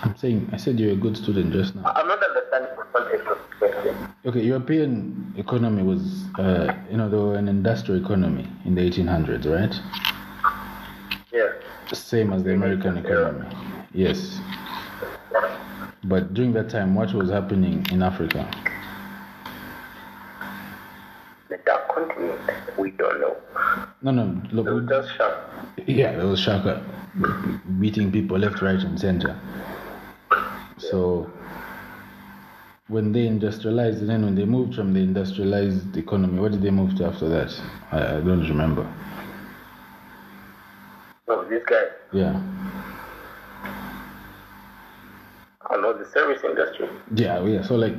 I'm 0.03 0.17
saying 0.17 0.49
I 0.51 0.57
said 0.57 0.77
you're 0.77 0.91
a 0.91 0.97
good 0.97 1.15
student 1.15 1.53
just 1.53 1.75
now. 1.75 1.93
I'm 1.95 2.09
not 2.09 2.21
understanding 2.21 2.71
the 2.75 2.83
context 2.91 3.25
question. 3.57 3.95
Okay, 4.25 4.41
European 4.41 5.33
economy 5.37 5.81
was, 5.81 6.25
uh, 6.37 6.75
you 6.91 6.97
know, 6.97 7.09
they 7.09 7.15
were 7.15 7.35
an 7.35 7.47
industrial 7.47 8.03
economy 8.03 8.45
in 8.65 8.75
the 8.75 8.81
1800s, 8.81 9.45
right? 9.45 9.73
Yeah. 11.31 11.53
Same 11.93 12.33
as 12.33 12.43
the 12.43 12.53
American 12.53 12.97
economy. 12.97 13.47
Yes. 13.93 14.41
But 16.03 16.33
during 16.33 16.51
that 16.51 16.69
time, 16.69 16.95
what 16.95 17.13
was 17.13 17.29
happening 17.29 17.85
in 17.93 18.03
Africa? 18.03 18.49
Dark 21.67 21.93
continent, 21.93 22.39
we 22.79 22.91
don't 22.91 23.19
know. 23.19 23.35
No, 24.01 24.11
no, 24.11 24.41
It 24.49 24.53
was 24.53 24.65
look, 24.65 24.89
just 24.89 25.15
shock. 25.17 25.37
yeah, 25.85 26.13
there 26.15 26.25
was 26.25 26.39
Shaka 26.39 26.81
beating 27.79 28.07
uh, 28.07 28.11
people 28.11 28.37
left, 28.39 28.61
right, 28.61 28.79
and 28.79 28.97
center. 28.97 29.37
So 30.77 31.29
when 32.87 33.11
they 33.11 33.27
industrialized, 33.27 33.99
and 33.99 34.09
then 34.09 34.23
when 34.23 34.35
they 34.35 34.45
moved 34.45 34.75
from 34.75 34.93
the 34.93 35.01
industrialized 35.01 35.97
economy, 35.97 36.39
what 36.39 36.53
did 36.53 36.61
they 36.61 36.69
move 36.69 36.95
to 36.99 37.05
after 37.07 37.27
that? 37.27 37.53
I, 37.91 37.97
I 38.17 38.19
don't 38.21 38.47
remember. 38.47 38.87
No, 41.27 41.43
this 41.49 41.63
guy, 41.67 41.83
Yeah. 42.13 42.41
I 45.69 45.73
don't 45.73 45.81
know, 45.81 45.96
the 46.07 46.19
service 46.19 46.43
industry. 46.43 46.89
Yeah, 47.15 47.43
yeah. 47.45 47.61
So 47.63 47.75
like, 47.75 47.93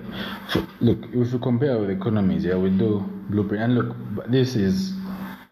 so 0.51 0.67
look, 0.81 0.99
if 1.13 1.33
you 1.33 1.39
compare 1.39 1.79
with 1.79 1.91
economies, 1.91 2.45
yeah, 2.45 2.57
we 2.57 2.71
do 2.71 3.01
blueprint, 3.31 3.63
and 3.65 3.75
look, 3.75 3.97
this 4.31 4.55
is 4.57 4.93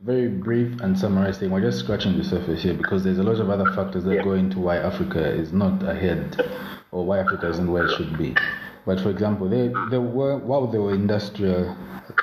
very 0.01 0.29
brief 0.29 0.81
and 0.81 0.99
summarized 0.99 1.41
thing. 1.41 1.51
We're 1.51 1.61
just 1.63 1.81
scratching 1.81 2.17
the 2.17 2.25
surface 2.25 2.63
here 2.63 2.75
because 2.75 3.03
there's 3.03 3.19
a 3.19 3.25
lot 3.25 3.41
of 3.41 3.51
other 3.51 3.71
factors 3.73 4.05
that 4.05 4.15
Yeah. 4.15 4.23
go 4.23 4.33
into 4.33 4.61
why 4.61 4.77
Africa 4.77 5.19
is 5.21 5.53
not 5.53 5.83
ahead 5.83 6.41
or 6.93 7.05
why 7.05 7.19
Africa 7.19 7.49
isn't 7.49 7.71
where 7.71 7.87
it 7.87 7.97
should 7.97 8.17
be. 8.17 8.37
But 8.85 9.01
for 9.01 9.11
example, 9.11 9.49
they, 9.49 9.69
they 9.91 9.99
were 9.99 10.37
while 10.39 10.69
they 10.69 10.79
were 10.79 10.95
industrial, 10.95 11.75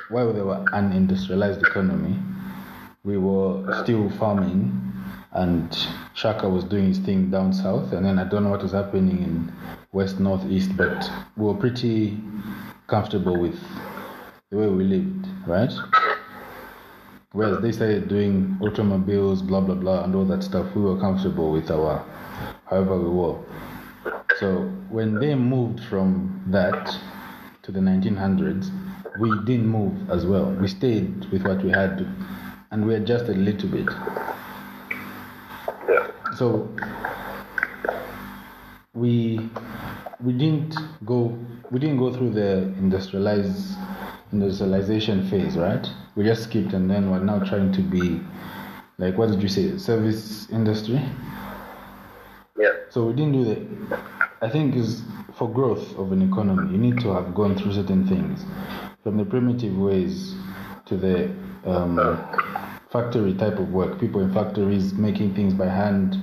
while 0.10 0.32
they 0.32 0.42
were 0.42 0.64
an 0.72 0.94
industrialized 0.94 1.62
economy, 1.62 2.18
we 3.04 3.18
were 3.18 3.82
still 3.84 4.10
farming, 4.12 4.72
and 5.34 5.78
Shaka 6.14 6.48
was 6.48 6.64
doing 6.64 6.88
his 6.88 7.00
thing 7.00 7.30
down 7.30 7.52
south, 7.52 7.92
and 7.92 8.06
then 8.06 8.18
I 8.18 8.24
don't 8.24 8.46
know 8.46 8.52
what 8.52 8.64
was 8.64 8.72
happening 8.72 9.18
in 9.24 9.52
west, 9.94 10.20
north, 10.20 10.44
east, 10.50 10.76
but 10.76 11.10
we 11.38 11.46
were 11.46 11.54
pretty 11.54 12.18
comfortable 12.88 13.40
with 13.40 13.60
the 14.50 14.58
way 14.58 14.68
we 14.68 14.84
lived, 14.84 15.28
right? 15.48 15.72
Whereas 17.32 17.62
they 17.62 17.72
started 17.72 18.10
doing 18.10 18.58
automobiles, 18.62 19.42
blah 19.42 19.62
blah 19.62 19.76
blah, 19.76 20.04
and 20.04 20.16
all 20.16 20.26
that 20.26 20.44
stuff, 20.44 20.76
we 20.76 20.82
were 20.82 21.00
comfortable 21.00 21.52
with 21.52 21.72
our 21.72 22.04
however 22.66 22.98
we 23.00 23.10
were. 23.10 23.40
So 24.40 24.64
when 24.90 25.16
they 25.20 25.36
moved 25.36 25.80
from 25.86 26.44
that 26.48 26.96
to 27.64 27.72
the 27.72 27.80
1900s, 27.80 28.72
we 29.20 29.30
didn't 29.46 29.68
move 29.68 30.10
as 30.10 30.26
well. 30.26 30.52
We 30.52 30.68
stayed 30.68 31.26
with 31.32 31.44
what 31.46 31.64
we 31.64 31.70
had, 31.70 32.06
and 32.72 32.86
we 32.86 32.96
adjusted 32.96 33.38
a 33.38 33.40
little 33.40 33.70
bit. 33.70 33.88
Yeah. 35.88 36.08
So 36.36 36.70
we 38.94 39.50
we 40.22 40.34
didn't 40.34 40.76
go 41.06 41.38
we 41.72 41.80
didn't 41.80 41.98
go 41.98 42.14
through 42.14 42.32
the 42.32 42.72
industrialize 42.80 43.76
industrialization 44.32 45.28
phase, 45.30 45.56
right? 45.58 45.88
We 46.16 46.24
just 46.24 46.44
skipped, 46.44 46.74
and 46.74 46.90
then 46.90 47.10
we're 47.10 47.24
now 47.24 47.40
trying 47.40 47.72
to 47.74 47.82
be 47.82 48.20
like 48.98 49.18
what 49.18 49.32
did 49.32 49.42
you 49.42 49.50
say, 49.50 49.78
service 49.78 50.50
industry? 50.52 51.02
Yeah. 52.58 52.72
So 52.90 53.06
we 53.06 53.14
didn't 53.14 53.34
do 53.34 53.44
the. 53.46 53.98
I 54.42 54.50
think 54.50 54.76
is 54.76 55.02
for 55.36 55.50
growth 55.50 55.98
of 55.98 56.12
an 56.12 56.22
economy, 56.22 56.72
you 56.72 56.78
need 56.78 57.00
to 57.00 57.14
have 57.14 57.34
gone 57.34 57.58
through 57.58 57.74
certain 57.74 58.08
things, 58.08 58.46
from 59.02 59.18
the 59.18 59.26
primitive 59.26 59.76
ways 59.76 60.36
to 60.86 60.98
the 60.98 61.32
um, 61.66 61.98
factory 62.92 63.34
type 63.34 63.58
of 63.58 63.70
work. 63.72 64.00
People 64.00 64.22
in 64.22 64.32
factories 64.34 64.94
making 64.94 65.34
things 65.34 65.54
by 65.54 65.66
hand, 65.66 66.18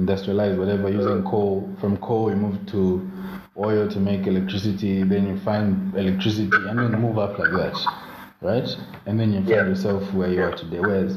industrialized, 0.00 0.58
whatever, 0.58 0.88
using 0.90 1.22
coal. 1.24 1.68
From 1.80 1.96
coal, 1.98 2.30
you 2.30 2.36
move 2.36 2.64
to 2.66 3.08
oil 3.56 3.86
to 3.88 3.98
make 4.00 4.26
electricity. 4.26 5.02
Then 5.02 5.26
you 5.28 5.38
find 5.40 5.94
electricity, 5.94 6.50
and 6.68 6.78
then 6.78 6.92
move 7.00 7.18
up 7.18 7.38
like 7.38 7.50
that, 7.52 7.76
right? 8.40 8.68
And 9.06 9.20
then 9.20 9.28
you 9.32 9.38
find 9.40 9.48
Yeah. 9.48 9.66
yourself 9.66 10.02
where 10.14 10.30
you 10.32 10.42
are 10.42 10.56
today. 10.56 10.80
Whereas 10.80 11.12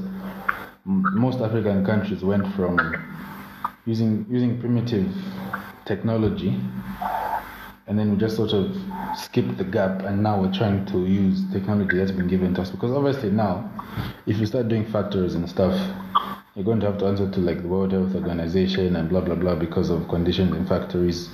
m- 0.86 1.06
most 1.26 1.40
African 1.40 1.86
countries 1.86 2.24
went 2.24 2.46
from 2.56 2.74
using 3.86 4.26
using 4.30 4.60
primitive 4.60 5.08
technology 5.86 6.58
and 7.88 8.00
then 8.00 8.12
we 8.12 8.16
just 8.18 8.38
sort 8.38 8.54
of 8.54 8.66
skipped 9.14 9.58
the 9.58 9.64
gap 9.66 10.02
and 10.04 10.24
now 10.24 10.42
we're 10.42 10.54
trying 10.54 10.86
to 10.86 11.06
use 11.06 11.42
technology 11.52 11.98
that's 11.98 12.12
been 12.12 12.30
given 12.30 12.54
to 12.56 12.62
us 12.62 12.70
because 12.70 12.92
obviously 12.92 13.30
now 13.30 13.70
if 14.26 14.38
you 14.38 14.46
start 14.46 14.70
doing 14.70 14.86
factories 14.86 15.36
and 15.36 15.50
stuff 15.50 15.76
you're 16.56 16.66
going 16.66 16.80
to 16.80 16.86
have 16.86 16.98
to 17.00 17.06
answer 17.08 17.30
to 17.32 17.40
like 17.40 17.62
the 17.62 17.68
world 17.68 17.92
health 17.92 18.14
organization 18.16 18.96
and 18.96 19.10
blah 19.10 19.22
blah 19.22 19.36
blah 19.36 19.56
because 19.56 19.90
of 19.90 20.08
conditions 20.08 20.56
in 20.56 20.66
factories 20.66 21.30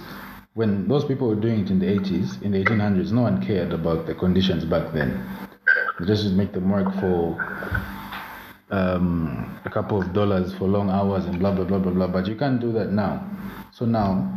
when 0.53 0.87
those 0.87 1.05
people 1.05 1.27
were 1.27 1.35
doing 1.35 1.61
it 1.61 1.69
in 1.69 1.79
the 1.79 1.85
80s 1.85 2.41
in 2.41 2.51
the 2.51 2.63
1800s 2.63 3.11
no 3.11 3.21
one 3.21 3.45
cared 3.45 3.71
about 3.73 4.05
the 4.05 4.15
conditions 4.15 4.65
back 4.65 4.91
then 4.93 5.23
they 5.99 6.05
just 6.05 6.31
make 6.33 6.53
them 6.53 6.69
work 6.69 6.93
for 6.99 7.37
um, 8.71 9.59
a 9.65 9.69
couple 9.69 9.99
of 9.99 10.13
dollars 10.13 10.53
for 10.53 10.67
long 10.67 10.89
hours 10.89 11.25
and 11.25 11.39
blah 11.39 11.51
blah 11.51 11.65
blah 11.65 11.79
blah 11.79 11.91
blah. 11.91 12.07
But 12.07 12.27
you 12.27 12.35
can't 12.35 12.59
do 12.61 12.71
that 12.73 12.91
now. 12.91 13.27
So 13.71 13.85
now 13.85 14.31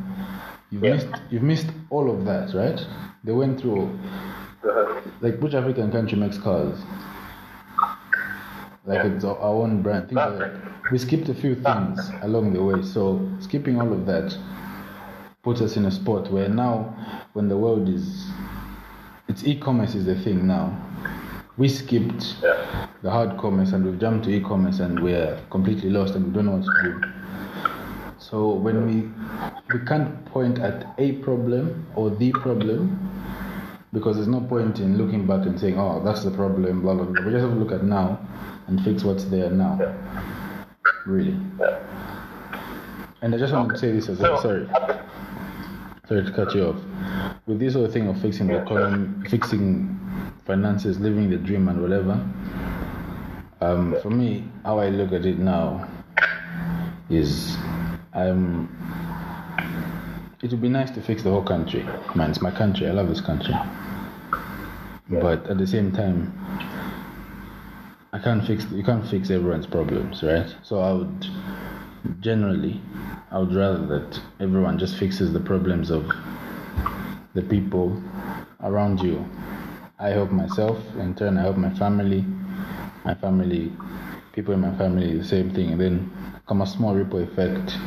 you've 0.70 0.82
Yeah. 0.82 0.94
missed 0.94 1.08
you've 1.30 1.42
missed 1.42 1.68
all 1.90 2.10
of 2.10 2.24
that, 2.24 2.54
right? 2.54 2.84
They 3.24 3.32
went 3.32 3.60
through 3.60 3.90
like 5.20 5.38
which 5.38 5.54
African 5.54 5.92
country 5.92 6.18
makes 6.18 6.38
cars? 6.38 6.78
Like 8.86 9.04
Yeah. 9.04 9.12
it's 9.12 9.24
our 9.24 9.38
own 9.38 9.82
brand. 9.82 10.08
Things 10.08 10.20
like. 10.40 10.71
We 10.92 10.98
skipped 10.98 11.30
a 11.30 11.34
few 11.34 11.56
ah. 11.64 11.72
things 11.86 12.10
along 12.20 12.52
the 12.52 12.62
way. 12.62 12.82
So 12.82 13.26
skipping 13.40 13.80
all 13.80 13.90
of 13.94 14.04
that 14.04 14.36
puts 15.42 15.62
us 15.62 15.78
in 15.78 15.86
a 15.86 15.90
spot 15.90 16.30
where 16.30 16.50
now 16.50 16.94
when 17.32 17.48
the 17.48 17.56
world 17.56 17.88
is 17.88 18.26
it's 19.26 19.42
e-commerce 19.44 19.94
is 19.94 20.04
the 20.04 20.14
thing 20.16 20.46
now. 20.46 20.76
We 21.56 21.70
skipped 21.70 22.36
Yeah. 22.42 22.88
the 23.00 23.10
hard 23.10 23.38
commerce 23.38 23.72
and 23.72 23.86
we've 23.86 23.98
jumped 23.98 24.26
to 24.26 24.30
e-commerce 24.32 24.80
and 24.80 25.00
we're 25.02 25.38
completely 25.48 25.88
lost 25.88 26.14
and 26.14 26.26
we 26.26 26.32
don't 26.34 26.44
know 26.44 26.56
what 26.58 26.64
to 26.66 26.82
do. 26.82 27.00
So 28.18 28.50
when 28.52 28.84
we 28.86 29.10
we 29.72 29.82
can't 29.86 30.26
point 30.26 30.58
at 30.58 30.84
a 30.98 31.12
problem 31.24 31.86
or 31.96 32.10
the 32.10 32.32
problem 32.32 32.98
because 33.94 34.16
there's 34.16 34.28
no 34.28 34.40
point 34.42 34.78
in 34.78 34.98
looking 34.98 35.26
back 35.26 35.46
and 35.46 35.58
saying, 35.58 35.78
oh, 35.78 36.02
that's 36.04 36.22
the 36.22 36.30
problem, 36.30 36.82
blah 36.82 36.94
blah 36.94 37.04
blah. 37.06 37.24
We 37.24 37.30
just 37.32 37.44
have 37.44 37.54
to 37.54 37.58
look 37.58 37.72
at 37.72 37.82
now 37.82 38.18
and 38.66 38.78
fix 38.84 39.04
what's 39.04 39.24
there 39.24 39.48
now. 39.50 39.78
Yeah. 39.80 40.41
Really. 41.06 41.36
Yeah. 41.58 41.78
And 43.22 43.34
I 43.34 43.38
just 43.38 43.52
want 43.52 43.70
to 43.70 43.78
say 43.78 43.92
this 43.92 44.08
as 44.08 44.18
well. 44.18 44.40
Sorry, 44.40 44.68
sorry 46.08 46.24
to 46.24 46.32
cut 46.32 46.54
you 46.54 46.66
off. 46.66 46.80
With 47.46 47.60
this 47.60 47.74
whole 47.74 47.88
thing 47.88 48.08
of 48.08 48.20
fixing 48.20 48.48
the 48.48 48.62
economy, 48.62 49.28
fixing 49.28 49.98
finances, 50.44 50.98
living 50.98 51.30
the 51.30 51.36
dream, 51.36 51.68
and 51.68 51.80
whatever. 51.80 52.20
Um, 53.60 53.96
for 54.02 54.10
me, 54.10 54.44
how 54.64 54.80
I 54.80 54.88
look 54.88 55.12
at 55.12 55.24
it 55.24 55.38
now 55.38 55.88
is, 57.08 57.56
um, 58.12 58.68
it 60.42 60.50
would 60.50 60.62
be 60.62 60.68
nice 60.68 60.90
to 60.92 61.00
fix 61.00 61.22
the 61.22 61.30
whole 61.30 61.44
country. 61.44 61.84
Man, 62.16 62.30
it's 62.30 62.42
my 62.42 62.50
country. 62.50 62.88
I 62.88 62.90
love 62.90 63.08
this 63.08 63.20
country. 63.20 63.54
But 65.08 65.46
at 65.48 65.58
the 65.58 65.66
same 65.66 65.92
time, 65.92 66.32
I 68.14 68.18
can't 68.18 68.46
fix. 68.46 68.66
You 68.70 68.82
can't 68.84 69.06
fix 69.08 69.30
everyone's 69.30 69.66
problems, 69.66 70.22
right? 70.22 70.54
So 70.62 70.80
I 70.80 70.92
would 70.92 71.26
generally, 72.20 72.78
I 73.30 73.38
would 73.38 73.54
rather 73.54 73.86
that 73.86 74.20
everyone 74.38 74.78
just 74.78 74.96
fixes 74.98 75.32
the 75.32 75.40
problems 75.40 75.90
of 75.90 76.10
the 77.34 77.40
people 77.40 78.02
around 78.60 79.00
you. 79.00 79.24
I 79.98 80.10
help 80.10 80.30
myself, 80.30 80.78
in 80.96 81.14
turn, 81.14 81.38
I 81.38 81.42
help 81.42 81.56
my 81.56 81.72
family, 81.74 82.26
my 83.04 83.14
family, 83.14 83.72
people 84.34 84.52
in 84.52 84.60
my 84.60 84.76
family, 84.76 85.16
the 85.16 85.24
same 85.24 85.54
thing, 85.54 85.72
and 85.72 85.80
then 85.80 86.12
come 86.46 86.60
a 86.60 86.66
small 86.66 86.94
ripple 86.94 87.20
effect, 87.20 87.78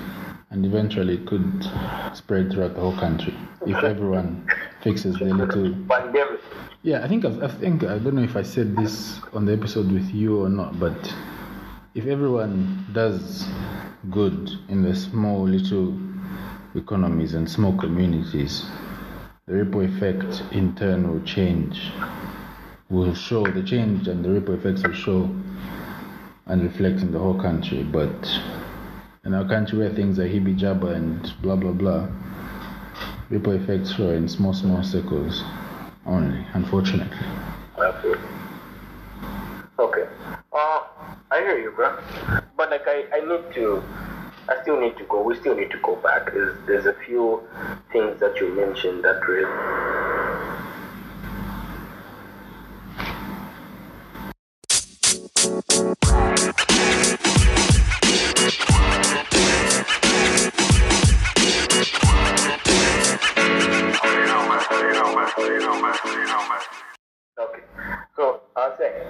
and 0.50 0.66
eventually 0.66 1.16
it 1.16 1.28
could 1.28 1.68
spread 2.14 2.52
throughout 2.52 2.74
the 2.74 2.82
whole 2.82 2.98
country 2.98 3.36
if 3.68 3.84
everyone 3.84 4.50
fixes 4.82 5.20
their 5.20 5.34
little 5.34 5.76
Pandemic. 5.88 6.40
Yeah, 6.86 7.04
I 7.04 7.08
think 7.08 7.26
I've, 7.26 7.41
I 7.41 7.48
think 7.48 7.84
I 7.84 7.98
don't 7.98 8.13
know 8.13 8.21
if 8.21 8.36
I 8.36 8.43
said 8.43 8.76
this 8.76 9.19
on 9.34 9.45
the 9.45 9.54
episode 9.54 9.91
with 9.91 10.08
you 10.13 10.43
or 10.43 10.50
not, 10.50 10.80
but 10.80 11.15
if 11.95 12.06
everyone 12.06 12.86
does 12.93 13.48
good 14.12 14.52
in 14.69 14.84
the 14.84 14.95
small 14.95 15.48
little 15.48 15.98
economies 16.76 17.34
and 17.34 17.50
small 17.50 17.76
communities, 17.76 18.63
the 19.48 19.54
ripple 19.56 19.82
effect 19.82 20.43
in 20.52 20.76
turn 20.76 21.12
will 21.12 21.26
change. 21.26 21.91
Will 22.91 23.15
show 23.15 23.43
the 23.43 23.63
change 23.63 24.08
and 24.08 24.24
the 24.24 24.30
ripple 24.30 24.54
effects 24.54 24.84
will 24.84 24.93
show 24.93 25.24
and 26.45 26.62
reflect 26.62 27.00
in 27.00 27.12
the 27.12 27.17
whole 27.17 27.41
country. 27.41 27.82
But 27.82 28.30
in 29.26 29.34
our 29.34 29.48
country 29.48 29.80
where 29.80 29.89
things 29.91 30.19
are 30.19 30.28
hibby 30.28 30.56
jabba 30.56 30.95
and 30.95 31.34
blah 31.41 31.56
blah 31.56 31.71
blah, 31.71 32.08
ripple 33.32 33.54
effects 33.54 33.95
show 33.95 34.12
in 34.12 34.30
small 34.30 34.54
small 34.54 34.84
circles 34.84 35.43
only, 36.06 36.46
unfortunately. 36.54 37.18
Okay. 37.78 38.20
Okay. 39.80 40.08
Uh, 40.54 40.82
I 41.32 41.39
hear 41.39 41.58
you, 41.58 41.72
bro. 41.72 41.98
But 42.56 42.69
like, 42.71 42.88
I, 42.88 43.06
I 43.13 43.19
need 43.19 43.54
to, 43.56 43.84
I 44.48 44.62
still 44.62 44.79
need 44.79 44.98
to 44.98 45.04
go. 45.06 45.21
We 45.21 45.36
still 45.36 45.56
need 45.56 45.71
to 45.71 45.79
go 45.84 45.96
back. 45.98 46.32
There's, 46.32 46.56
there's 46.67 46.86
a 46.86 46.94
few 47.06 47.44
things 47.92 48.19
that 48.19 48.38
you 48.40 48.56
mentioned 48.56 49.04
that 49.04 49.25
really. 49.27 50.25
I'll 68.58 68.77
say, 68.77 69.03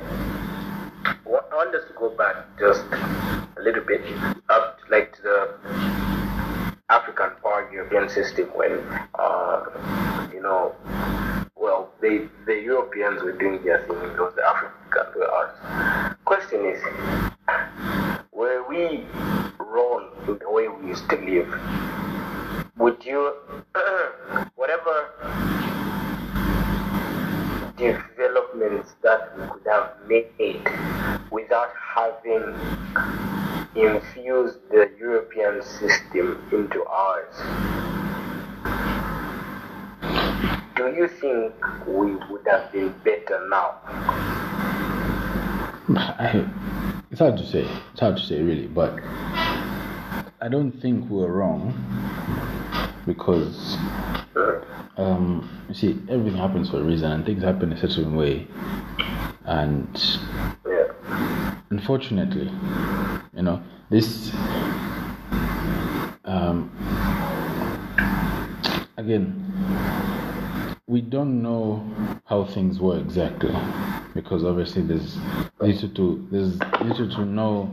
what, 1.23 1.47
I 1.51 1.55
want 1.55 1.75
us 1.75 1.83
to 1.87 1.93
go 1.99 2.09
back 2.09 2.35
just 2.57 2.81
a 2.81 3.61
little 3.61 3.83
bit 3.85 4.01
up 4.49 4.79
to, 4.79 4.91
like 4.91 5.15
to 5.17 5.21
the 5.21 6.75
African 6.89 7.29
power 7.43 7.69
European 7.71 8.09
system 8.09 8.47
when, 8.55 8.71
uh, 9.19 10.29
you 10.33 10.41
know, 10.41 10.73
well, 11.55 11.91
they, 12.01 12.27
the 12.47 12.55
Europeans 12.59 13.21
were 13.21 13.37
doing 13.37 13.63
their 13.63 13.85
thing, 13.85 13.97
it 13.97 14.19
was 14.19 14.33
the 14.35 14.41
Africans 14.41 15.15
were 15.15 15.29
ours. 15.29 16.17
Question 16.25 16.65
is, 16.65 16.81
were 18.31 18.67
we 18.67 19.05
wrong 19.59 20.09
in 20.27 20.39
the 20.39 20.49
way 20.49 20.67
we 20.69 20.87
used 20.87 21.07
to 21.11 21.17
live? 21.17 21.53
Would 22.77 23.05
you, 23.05 23.31
whatever 24.55 25.54
advancements 27.77 28.95
that 29.01 29.37
we 29.37 29.47
could 29.47 29.65
have 29.65 29.93
made 30.07 30.61
without 31.31 31.71
having 31.95 32.55
infused 33.75 34.59
the 34.69 34.89
European 34.99 35.61
system 35.61 36.41
into 36.51 36.83
ours. 36.85 37.35
Do 40.75 40.93
you 40.95 41.07
think 41.07 41.53
we 41.87 42.15
would 42.29 42.45
have 42.47 42.71
been 42.71 42.93
better 43.03 43.47
now? 43.49 43.75
It's 47.11 47.19
hard 47.19 47.37
to 47.37 47.45
say. 47.45 47.67
It's 47.91 47.99
hard 47.99 48.17
to 48.17 48.23
say, 48.23 48.41
really, 48.41 48.67
but 48.67 48.99
I 50.45 50.47
don't 50.47 50.71
think 50.79 51.09
we're 51.09 51.31
wrong 51.31 51.73
because 53.07 53.77
um, 54.95 55.49
you 55.67 55.73
see, 55.73 55.99
everything 56.07 56.35
happens 56.35 56.69
for 56.69 56.81
a 56.81 56.83
reason, 56.83 57.11
and 57.11 57.25
things 57.25 57.41
happen 57.41 57.71
in 57.71 57.77
a 57.79 57.81
certain 57.81 58.15
way, 58.15 58.45
and 59.45 59.89
unfortunately, 61.71 62.51
you 63.35 63.41
know, 63.41 63.59
this 63.89 64.31
um, 66.25 66.69
again, 68.97 69.51
we 70.85 71.01
don't 71.01 71.41
know 71.41 71.83
how 72.25 72.45
things 72.45 72.79
were 72.79 72.99
exactly 72.99 73.51
because 74.15 74.43
obviously 74.45 74.81
there's 74.81 75.17
little 75.59 75.89
to 75.89 76.27
there's 76.31 76.57
little 76.81 77.07
to 77.09 77.25
know 77.25 77.69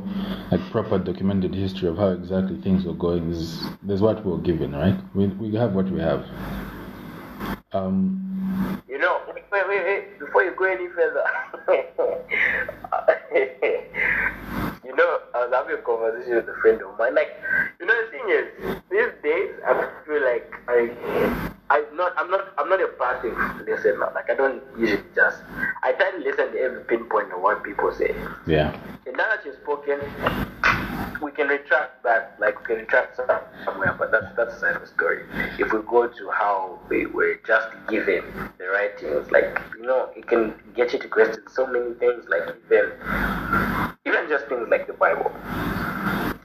like 0.51 0.61
proper 0.70 0.99
documented 0.99 1.55
history 1.55 1.88
of 1.88 1.97
how 1.97 2.09
exactly 2.09 2.61
things 2.61 2.84
were 2.84 2.93
going. 2.93 3.30
There's 3.30 3.62
there's 3.82 4.03
what 4.03 4.22
we're 4.26 4.36
given, 4.38 4.72
right? 4.72 4.99
We 5.14 5.28
we 5.28 5.55
have 5.55 5.72
what 5.72 5.88
we 5.90 6.01
have. 6.01 6.26
Um, 7.72 8.82
You 8.88 8.99
know, 8.99 9.20
wait, 9.34 9.45
wait, 9.51 9.68
wait, 9.68 9.84
wait, 9.84 10.18
before 10.18 10.43
you 10.45 10.53
go 10.59 10.64
any 10.64 10.88
further. 10.88 11.24
you 14.84 14.95
know, 14.97 15.18
I 15.34 15.47
was 15.47 15.53
having 15.55 15.76
a 15.76 15.82
conversation 15.82 16.34
with 16.36 16.49
a 16.49 16.55
friend 16.61 16.82
of 16.82 16.99
mine. 16.99 17.14
Like, 17.14 17.28
you 17.80 17.86
know, 17.86 17.95
the 18.05 18.11
thing 18.11 18.28
is, 18.28 18.47
these 18.90 19.12
days 19.22 19.51
I 19.66 19.88
feel 20.07 20.22
like 20.22 20.53
I, 20.68 20.90
I'm 21.72 21.96
not, 21.96 22.12
I'm 22.18 22.30
not, 22.30 22.52
I'm 22.58 22.68
not 22.68 22.80
a 22.82 22.88
passive 23.00 23.34
listener. 23.66 24.12
Like, 24.14 24.28
I 24.28 24.34
don't 24.34 24.62
usually 24.78 25.02
just, 25.14 25.38
I 25.82 25.92
try 25.92 26.10
to 26.10 26.18
listen 26.18 26.52
to 26.52 26.58
every 26.60 26.84
pinpoint 26.84 27.32
of 27.32 27.40
what 27.40 27.64
people 27.64 27.90
say. 27.92 28.14
yeah. 28.46 28.76
And 29.06 29.16
now 29.16 29.28
that 29.34 29.44
you've 29.46 29.56
spoken, 29.56 29.98
we 31.22 31.30
can 31.32 31.48
retract 31.48 32.02
that, 32.04 32.36
like 32.38 32.58
we 32.60 32.66
can 32.66 32.76
retract 32.76 33.16
some- 33.16 33.26
somewhere, 33.64 33.94
but 33.98 34.10
that's 34.12 34.26
that's 34.36 34.58
side 34.60 34.76
of 34.76 34.82
the 34.82 34.86
story. 34.86 35.24
If 35.58 35.72
we 35.72 35.78
go 35.88 36.06
to 36.08 36.30
how 36.30 36.78
we 36.90 37.06
were 37.06 37.40
just 37.46 37.68
given 37.88 38.22
the 38.58 38.68
writings, 38.68 39.30
like 39.30 39.58
you 39.78 39.86
know, 39.86 40.10
it 40.14 40.26
can 40.26 40.54
get 40.76 40.92
you 40.92 40.98
to 40.98 41.08
question 41.08 41.42
so 41.48 41.66
many 41.66 41.94
things, 41.94 42.26
like 42.28 42.54
even 42.66 42.92
even 44.06 44.28
just 44.28 44.46
things 44.46 44.68
like 44.70 44.86
the 44.86 44.92
Bible. 44.94 45.30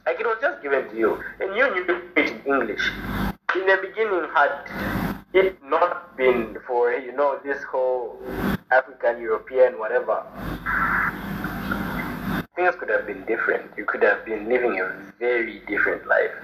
Like 0.05 0.19
it 0.19 0.25
was 0.25 0.37
just 0.41 0.61
given 0.63 0.87
to 0.89 0.95
you, 0.97 1.23
and 1.41 1.55
you 1.55 1.65
knew 1.73 2.01
it 2.15 2.29
in 2.31 2.53
English. 2.53 2.85
In 3.55 3.65
the 3.65 3.77
beginning, 3.81 4.27
had 4.35 4.51
it 5.33 5.57
not 5.63 6.17
been 6.17 6.57
for 6.67 6.91
you 6.91 7.15
know 7.15 7.39
this 7.45 7.63
whole 7.63 8.19
African 8.71 9.21
European 9.21 9.79
whatever, 9.79 10.21
things 12.57 12.75
could 12.75 12.89
have 12.89 13.07
been 13.07 13.23
different. 13.23 13.71
You 13.77 13.85
could 13.85 14.03
have 14.03 14.25
been 14.25 14.49
living 14.49 14.81
a 14.81 15.13
very 15.17 15.61
different 15.65 16.05
life, 16.07 16.35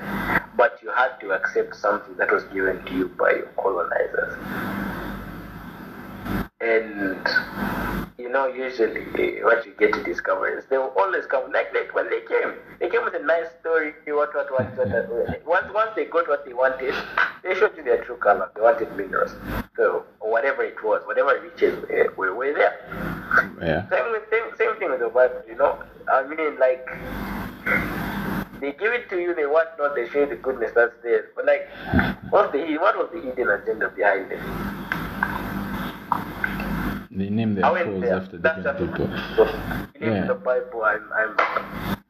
but 0.55 0.79
you 0.81 0.91
had 0.91 1.19
to 1.19 1.33
accept 1.33 1.75
something 1.75 2.15
that 2.15 2.31
was 2.31 2.45
given 2.45 2.81
to 2.85 2.93
you 2.93 3.09
by 3.09 3.31
your 3.31 3.49
colonizers. 3.57 5.02
And 6.63 7.17
you 8.17 8.29
know, 8.29 8.47
usually 8.47 9.43
what 9.43 9.65
you 9.65 9.73
get 9.77 9.91
to 9.93 10.03
discover 10.03 10.47
is 10.47 10.63
they 10.69 10.77
will 10.77 10.93
always 10.97 11.25
come 11.25 11.51
like 11.51 11.73
like 11.73 11.93
when 11.93 12.09
they 12.09 12.21
came, 12.21 12.53
they 12.79 12.89
came 12.89 13.03
with 13.03 13.15
a 13.15 13.25
nice 13.25 13.47
story. 13.59 13.93
What 14.07 14.33
what 14.33 14.49
what? 14.49 14.77
what, 14.77 14.87
what. 14.87 15.45
Once 15.45 15.73
once 15.73 15.91
they 15.95 16.05
got 16.05 16.29
what 16.29 16.45
they 16.45 16.53
wanted, 16.53 16.95
they 17.43 17.53
showed 17.53 17.75
you 17.75 17.83
their 17.83 18.03
true 18.05 18.15
color. 18.15 18.49
They 18.55 18.61
wanted 18.61 18.95
minerals, 18.95 19.35
so 19.75 20.05
or 20.21 20.31
whatever 20.31 20.63
it 20.63 20.81
was, 20.81 21.01
whatever 21.05 21.37
riches 21.41 21.81
were, 21.89 22.13
were, 22.15 22.33
were 22.33 22.53
there. 22.53 22.79
Yeah. 23.61 23.89
Same 23.89 24.15
same, 24.31 24.43
same 24.57 24.75
thing 24.79 24.89
with 24.89 25.01
the 25.01 25.09
Bible, 25.09 25.41
you 25.45 25.55
know. 25.55 25.83
I 26.09 26.23
mean, 26.23 26.57
like 26.59 26.87
they 28.61 28.71
give 28.71 28.93
it 28.93 29.09
to 29.09 29.19
you, 29.19 29.35
they 29.35 29.45
want 29.45 29.67
not, 29.77 29.95
they 29.95 30.07
show 30.09 30.21
you 30.21 30.27
the 30.27 30.35
goodness 30.37 30.71
that's 30.73 30.95
there. 31.03 31.25
But 31.35 31.45
like, 31.45 31.67
what's 32.29 32.53
the 32.53 32.77
what 32.77 32.97
was 32.97 33.09
the 33.11 33.19
hidden 33.19 33.49
agenda 33.49 33.89
behind 33.89 34.31
it? 34.31 34.39
They 37.15 37.29
name 37.29 37.55
their 37.55 37.65
I 37.65 37.71
went 37.71 37.85
shows 37.87 38.01
there. 38.01 38.15
after 38.15 38.37
That's 38.39 38.63
different 38.63 38.79
just 38.95 38.97
people. 38.97 39.07
I 39.13 39.87
believe 39.93 40.13
Yeah. 40.13 40.21
in 40.23 40.27
the 40.27 40.33
Bible. 40.35 40.83
I'm, 40.83 41.03
I'm. 41.13 41.35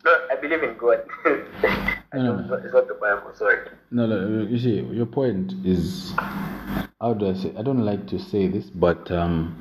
No, 0.05 0.11
I 0.31 0.35
believe 0.41 0.63
in 0.63 0.77
God. 0.77 1.03
I 1.25 2.17
No, 2.17 2.23
no. 2.35 2.39
it's 2.39 2.49
not- 2.49 2.59
it's 2.65 2.73
not 2.73 2.87
the 2.87 2.93
Bible. 2.95 3.31
Sorry. 3.35 3.67
No, 3.91 4.05
no, 4.07 4.43
you 4.43 4.57
see, 4.57 4.79
your 4.93 5.05
point 5.05 5.53
is 5.65 6.13
how 7.01 7.13
do 7.13 7.29
I 7.29 7.33
say? 7.33 7.53
I 7.57 7.61
don't 7.61 7.83
like 7.85 8.07
to 8.07 8.19
say 8.19 8.47
this, 8.47 8.65
but 8.69 9.11
um, 9.11 9.53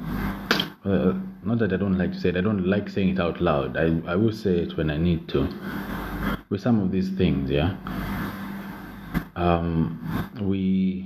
uh, 0.84 1.12
not 1.46 1.58
that 1.58 1.72
I 1.72 1.76
don't 1.76 1.98
like 1.98 2.12
to 2.12 2.20
say 2.20 2.28
it. 2.28 2.36
I 2.36 2.40
don't 2.40 2.64
like 2.66 2.88
saying 2.88 3.08
it 3.10 3.20
out 3.20 3.40
loud. 3.40 3.76
I 3.76 4.00
I 4.06 4.14
will 4.16 4.32
say 4.32 4.58
it 4.60 4.76
when 4.76 4.90
I 4.90 4.96
need 4.96 5.28
to. 5.30 5.48
With 6.50 6.60
some 6.60 6.80
of 6.80 6.92
these 6.92 7.08
things, 7.10 7.50
yeah. 7.50 7.74
Um, 9.36 9.98
we. 10.40 11.04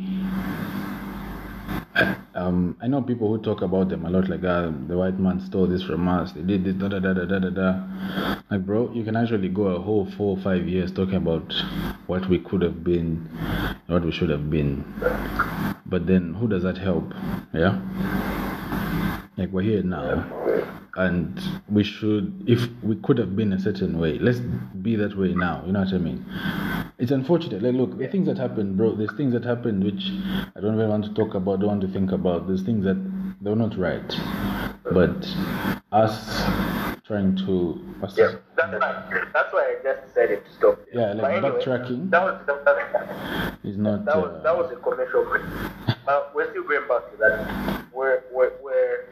Um, 2.37 2.77
I 2.83 2.87
know 2.87 3.01
people 3.01 3.29
who 3.29 3.43
talk 3.43 3.63
about 3.63 3.89
them 3.89 4.05
a 4.05 4.11
lot, 4.11 4.29
like 4.29 4.45
uh, 4.45 4.71
the 4.89 4.99
white 4.99 5.19
man 5.19 5.41
stole 5.41 5.67
this 5.67 5.83
from 5.83 6.07
us. 6.07 6.33
They 6.33 6.43
did 6.43 6.65
this, 6.65 6.75
da 6.75 6.89
da 6.89 6.99
da 6.99 7.15
da 7.15 7.25
da 7.25 7.39
da 7.39 7.49
da. 7.49 8.43
Like, 8.51 8.67
bro, 8.67 8.93
you 8.93 9.05
can 9.05 9.17
actually 9.17 9.49
go 9.49 9.69
a 9.69 9.81
whole 9.81 10.05
four 10.19 10.37
or 10.37 10.43
five 10.43 10.69
years 10.69 10.93
talking 10.93 11.15
about 11.15 11.55
what 12.09 12.29
we 12.29 12.39
could 12.39 12.61
have 12.61 12.85
been, 12.85 13.27
what 13.87 14.05
we 14.05 14.13
should 14.13 14.29
have 14.29 14.51
been. 14.51 14.85
But 15.87 16.07
then, 16.07 16.35
who 16.35 16.47
does 16.47 16.63
that 16.65 16.77
help? 16.77 17.11
Yeah. 17.55 17.81
Like 19.39 19.51
we're 19.51 19.63
here 19.63 19.83
now, 19.83 20.27
and 20.95 21.41
we 21.71 21.85
should, 21.85 22.45
if 22.47 22.69
we 22.83 22.97
could 22.97 23.17
have 23.17 23.35
been 23.35 23.55
a 23.55 23.59
certain 23.59 23.99
way, 23.99 24.19
let's 24.19 24.41
be 24.41 24.95
that 24.97 25.17
way 25.17 25.33
now. 25.33 25.63
You 25.65 25.73
know 25.73 25.81
what 25.81 25.95
I 25.95 25.99
mean? 25.99 26.27
It's 26.99 27.11
unfortunate. 27.11 27.63
Like, 27.63 27.75
look, 27.75 27.99
the 27.99 28.09
things 28.09 28.27
that 28.27 28.39
happened, 28.39 28.77
bro. 28.79 28.95
There's 28.95 29.13
things 29.17 29.35
that 29.35 29.45
happened 29.45 29.85
which 29.85 30.11
I 30.57 30.61
don't 30.61 30.75
even 30.75 30.89
want 30.89 31.05
to 31.05 31.13
talk 31.15 31.35
about. 31.35 31.61
Don't 31.61 31.69
want 31.69 31.81
to 31.83 31.89
think 31.89 32.11
about. 32.11 32.47
There's 32.47 32.63
things 32.63 32.85
that 32.85 32.97
they're 33.43 33.55
not 33.55 33.77
right. 33.77 34.09
But 34.83 35.27
us 35.93 36.43
trying 37.07 37.37
to, 37.37 37.85
us, 38.03 38.17
Yeah, 38.17 38.37
that's 38.57 38.73
why. 38.73 39.21
That's 39.35 39.53
why 39.53 39.77
I 39.79 39.83
just 39.83 40.07
decided 40.07 40.45
to 40.47 40.53
stop. 40.53 40.81
Yeah, 40.93 41.13
like 41.13 41.37
anyway, 41.37 41.51
backtracking. 41.51 42.11
That 42.11 42.23
was 42.23 42.47
that, 42.47 42.65
that, 42.65 43.59
is 43.63 43.77
not. 43.77 44.07
that 44.07 44.17
was 44.17 44.43
that 44.43 44.55
Uh, 44.55 44.57
was 44.57 44.73
a 44.73 44.77
commercial 44.77 45.25
break. 45.25 45.45
But 46.07 46.35
we're 46.35 46.49
still 46.51 46.63
going 46.63 46.89
back 46.89 47.11
to 47.11 47.17
that. 47.19 47.85
Where 47.93 48.25
where 48.33 48.51
where 48.63 49.05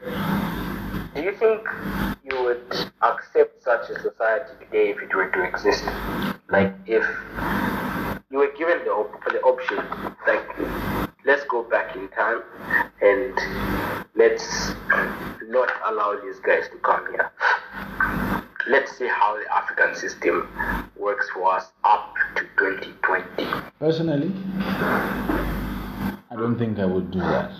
do 1.15 1.21
you 1.23 1.31
think 1.31 1.61
you 2.29 2.43
would 2.43 2.91
accept 3.01 3.63
such 3.63 3.89
a 3.89 3.99
society 4.01 4.51
today 4.59 4.89
if 4.91 5.01
it 5.01 5.15
were 5.15 5.29
to 5.29 5.43
exist? 5.43 5.85
Like 6.49 6.73
if 6.85 7.05
you 8.29 8.39
were 8.39 8.51
given 8.57 8.79
the 8.83 8.91
op- 8.91 9.23
the 9.31 9.39
option, 9.41 9.77
like 10.27 10.45
let's 11.25 11.45
go 11.45 11.63
back 11.63 11.95
in 11.95 12.09
time 12.09 12.41
and 13.01 13.33
let's 14.15 14.73
not 15.47 15.71
allow 15.85 16.19
these 16.21 16.39
guys 16.39 16.67
to 16.69 16.77
come 16.83 17.05
here. 17.11 17.31
Let's 18.67 18.97
see 18.97 19.07
how 19.07 19.37
the 19.39 19.55
African 19.55 19.95
system 19.95 20.49
works 20.97 21.29
for 21.33 21.55
us 21.55 21.71
up 21.85 22.13
to 22.35 22.41
2020. 22.57 23.45
Personally, 23.79 24.33
I 26.29 26.35
don't 26.35 26.57
think 26.57 26.79
I 26.79 26.85
would 26.85 27.09
do 27.11 27.19
that 27.19 27.51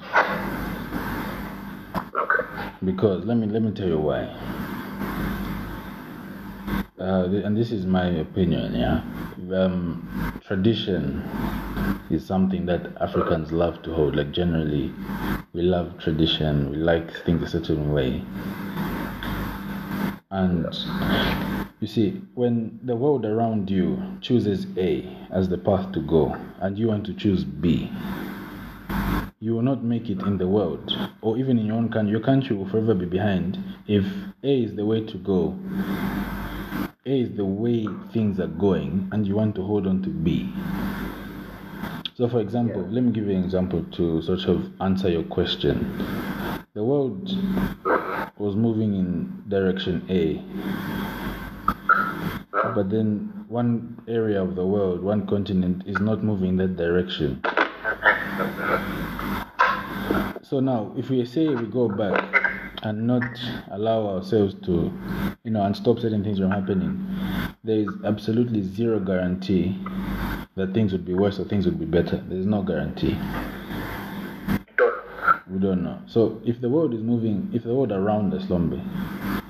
Okay. 2.17 2.43
because 2.83 3.25
let 3.25 3.37
me 3.37 3.47
let 3.47 3.61
me 3.61 3.71
tell 3.71 3.87
you 3.87 3.99
why. 3.99 4.23
Uh, 6.97 7.25
and 7.43 7.57
this 7.57 7.71
is 7.71 7.85
my 7.85 8.07
opinion. 8.07 8.73
Yeah, 8.73 9.01
um, 9.53 10.39
tradition 10.45 11.21
is 12.09 12.25
something 12.25 12.65
that 12.67 12.95
Africans 13.01 13.51
love 13.51 13.81
to 13.83 13.93
hold. 13.93 14.15
Like 14.15 14.31
generally, 14.31 14.93
we 15.53 15.61
love 15.61 15.99
tradition. 15.99 16.71
We 16.71 16.77
like 16.77 17.11
things 17.25 17.43
a 17.43 17.49
certain 17.49 17.91
way. 17.91 18.23
And 20.31 20.67
you 21.81 21.87
see, 21.87 22.21
when 22.33 22.79
the 22.83 22.95
world 22.95 23.25
around 23.25 23.69
you 23.69 24.01
chooses 24.21 24.65
A 24.77 25.05
as 25.31 25.49
the 25.49 25.57
path 25.57 25.91
to 25.93 25.99
go, 25.99 26.35
and 26.59 26.77
you 26.77 26.87
want 26.87 27.05
to 27.07 27.13
choose 27.13 27.43
B, 27.43 27.91
you 29.39 29.53
will 29.53 29.61
not 29.61 29.83
make 29.83 30.09
it 30.09 30.21
in 30.21 30.37
the 30.37 30.47
world, 30.47 30.91
or 31.21 31.37
even 31.37 31.59
in 31.59 31.65
your 31.65 31.75
own 31.75 31.91
country. 31.91 32.11
Your 32.11 32.21
country 32.21 32.55
will 32.55 32.69
forever 32.69 32.93
be 32.93 33.05
behind 33.05 33.57
if 33.87 34.05
A 34.43 34.63
is 34.63 34.75
the 34.75 34.85
way 34.85 35.05
to 35.05 35.17
go. 35.17 35.57
A 37.05 37.21
is 37.21 37.35
the 37.35 37.45
way 37.45 37.87
things 38.13 38.39
are 38.39 38.47
going, 38.47 39.09
and 39.11 39.27
you 39.27 39.35
want 39.35 39.55
to 39.55 39.61
hold 39.63 39.87
on 39.87 40.01
to 40.03 40.09
B. 40.09 40.51
So, 42.15 42.29
for 42.29 42.39
example, 42.39 42.81
let 42.89 43.03
me 43.03 43.11
give 43.11 43.25
you 43.25 43.35
an 43.35 43.43
example 43.43 43.83
to 43.97 44.21
sort 44.21 44.45
of 44.45 44.71
answer 44.79 45.09
your 45.09 45.23
question. 45.23 45.85
the 46.75 46.83
world 46.83 47.31
was 48.37 48.55
moving 48.57 48.95
in 48.95 49.43
direction 49.47 50.05
A. 50.09 50.43
But 52.51 52.89
then 52.89 53.45
one 53.47 53.97
area 54.09 54.43
of 54.43 54.55
the 54.55 54.65
world, 54.65 55.01
one 55.01 55.25
continent 55.25 55.83
is 55.87 55.97
not 56.01 56.21
moving 56.21 56.49
in 56.49 56.57
that 56.57 56.75
direction. 56.75 57.41
So 60.47 60.59
now, 60.59 60.93
if 60.95 61.09
we 61.09 61.25
say 61.25 61.47
we 61.47 61.65
go 61.65 61.89
back 61.89 62.23
and 62.83 63.07
not 63.07 63.23
allow 63.71 64.05
ourselves 64.05 64.53
to, 64.65 64.93
you 65.43 65.49
know, 65.49 65.63
and 65.63 65.75
stop 65.75 65.97
certain 65.97 66.23
things 66.23 66.37
from 66.37 66.51
happening, 66.51 67.03
there 67.63 67.79
is 67.79 67.89
absolutely 68.05 68.61
zero 68.61 68.99
guarantee 68.99 69.75
that 70.53 70.71
things 70.75 70.91
would 70.91 71.03
be 71.03 71.15
worse 71.15 71.39
or 71.39 71.45
things 71.45 71.65
would 71.65 71.79
be 71.79 71.85
better. 71.85 72.17
There 72.27 72.37
is 72.37 72.45
no 72.45 72.61
guarantee. 72.61 73.17
We 75.49 75.59
don't 75.59 75.83
know. 75.83 75.99
So 76.05 76.39
if 76.45 76.61
the 76.61 76.69
world 76.69 76.93
is 76.93 77.01
moving, 77.01 77.49
if 77.51 77.63
the 77.63 77.73
world 77.73 77.91
around 77.91 78.31
us, 78.35 78.47
Lombe, 78.47 78.79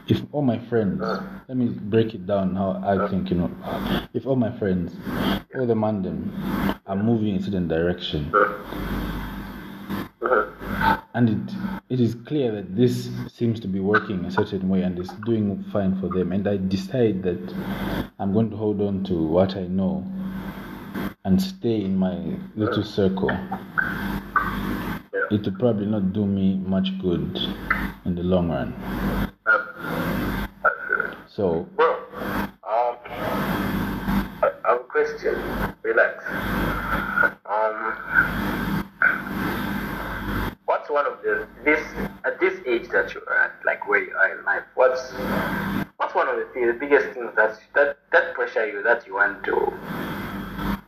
if 0.08 0.22
all 0.32 0.43
my 0.43 0.60
friends, 0.70 1.02
let 1.50 1.58
me 1.58 1.68
break 1.68 2.14
it 2.14 2.26
down 2.26 2.56
how 2.56 2.82
I 2.86 3.10
think, 3.10 3.32
you 3.32 3.36
know, 3.36 3.52
if 4.14 4.26
all 4.26 4.38
my 4.38 4.58
friends, 4.58 4.96
all 5.56 5.68
the 5.68 5.74
mandem 5.74 6.80
are 6.86 6.96
moving 6.96 7.36
in 7.36 7.43
certain 7.43 7.68
direction, 7.68 8.32
and 11.16 11.30
it, 11.30 11.55
it 11.89 11.99
is 12.01 12.13
clear 12.28 12.51
that 12.51 12.76
this 12.76 13.09
seems 13.34 13.61
to 13.61 13.70
be 13.70 13.80
working 13.80 14.26
a 14.26 14.32
certain 14.32 14.68
way 14.68 14.82
and 14.82 14.99
is 14.99 15.09
doing 15.26 15.63
fine 15.72 15.97
for 16.01 16.09
them, 16.09 16.34
and 16.34 16.45
I 16.45 16.57
decide 16.57 17.24
that 17.24 17.55
I'm 18.20 18.34
going 18.34 18.49
to 18.49 18.57
hold 18.57 18.82
on 18.82 19.05
to 19.05 19.13
what 19.13 19.55
I 19.55 19.61
know 19.61 20.05
and 21.24 21.41
stay 21.41 21.82
in 21.82 21.95
my 21.97 22.38
little 22.55 22.84
circle, 22.84 23.32
it 25.32 25.41
will 25.43 25.55
probably 25.57 25.86
not 25.86 26.11
do 26.11 26.26
me 26.26 26.55
much 26.57 26.89
good 26.99 27.39
in 28.03 28.16
the 28.16 28.24
long 28.24 28.49
run. 28.49 29.32
So, 31.28 31.68
Bro, 31.76 31.93
um, 31.93 32.97
I 33.07 34.51
have 34.66 34.82
a 34.82 34.84
question. 34.84 35.36
Relax. 35.82 36.24
Um, 37.45 37.95
what's 40.86 41.05
one 41.05 41.11
of 41.11 41.21
the 41.23 41.47
this 41.63 41.83
at 42.25 42.39
this 42.39 42.59
age 42.67 42.89
that 42.89 43.13
you're 43.13 43.33
at, 43.39 43.53
like 43.65 43.88
where 43.88 44.03
you 44.03 44.13
are 44.15 44.38
in 44.38 44.45
life? 44.45 44.63
What's 44.75 45.13
what's 45.97 46.13
one 46.13 46.27
of 46.27 46.36
the, 46.38 46.47
things, 46.53 46.67
the 46.67 46.79
biggest 46.79 47.13
things 47.13 47.31
that 47.36 47.59
that 47.73 47.97
that 48.11 48.33
pressure 48.33 48.67
you 48.67 48.83
that 48.83 49.05
you 49.07 49.15
want 49.15 49.43
to 49.45 49.73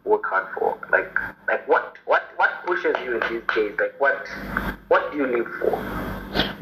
work 0.06 0.24
hard 0.26 0.54
for? 0.54 0.78
Like 0.92 1.18
like 1.48 1.68
what 1.68 1.98
what 2.06 2.24
what 2.36 2.52
pushes 2.66 2.96
you 3.04 3.20
in 3.20 3.34
these 3.34 3.56
days? 3.56 3.76
Like 3.80 4.00
what 4.00 4.28
what 4.90 5.12
do 5.12 5.18
you 5.18 5.28
live 5.28 5.48
for? 5.60 5.72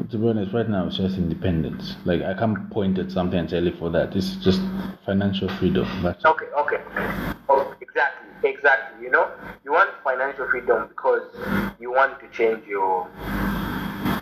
to 0.10 0.18
be 0.18 0.28
honest, 0.28 0.54
right 0.54 0.70
now 0.70 0.88
it's 0.88 0.98
just 0.98 1.18
independence. 1.18 1.96
Like, 2.06 2.22
I 2.22 2.34
can't 2.36 2.70
point 2.70 3.00
at 3.00 3.12
something 3.12 3.40
and 3.40 3.50
say, 3.50 3.60
live 3.60 3.80
for 3.80 3.90
that. 3.90 4.16
It's 4.16 4.36
just 4.36 4.62
financial 5.06 5.50
freedom. 5.58 5.88
That's 6.04 6.24
it. 6.24 6.28
Okay, 6.28 6.46
okay. 6.58 6.84
Oh, 7.50 7.75
Exactly, 7.96 8.50
exactly. 8.50 9.06
You 9.06 9.12
know, 9.12 9.32
you 9.64 9.72
want 9.72 9.90
financial 10.04 10.46
freedom 10.50 10.88
because 10.90 11.22
you 11.80 11.92
want 11.92 12.20
to 12.20 12.28
change 12.28 12.68
your 12.68 13.08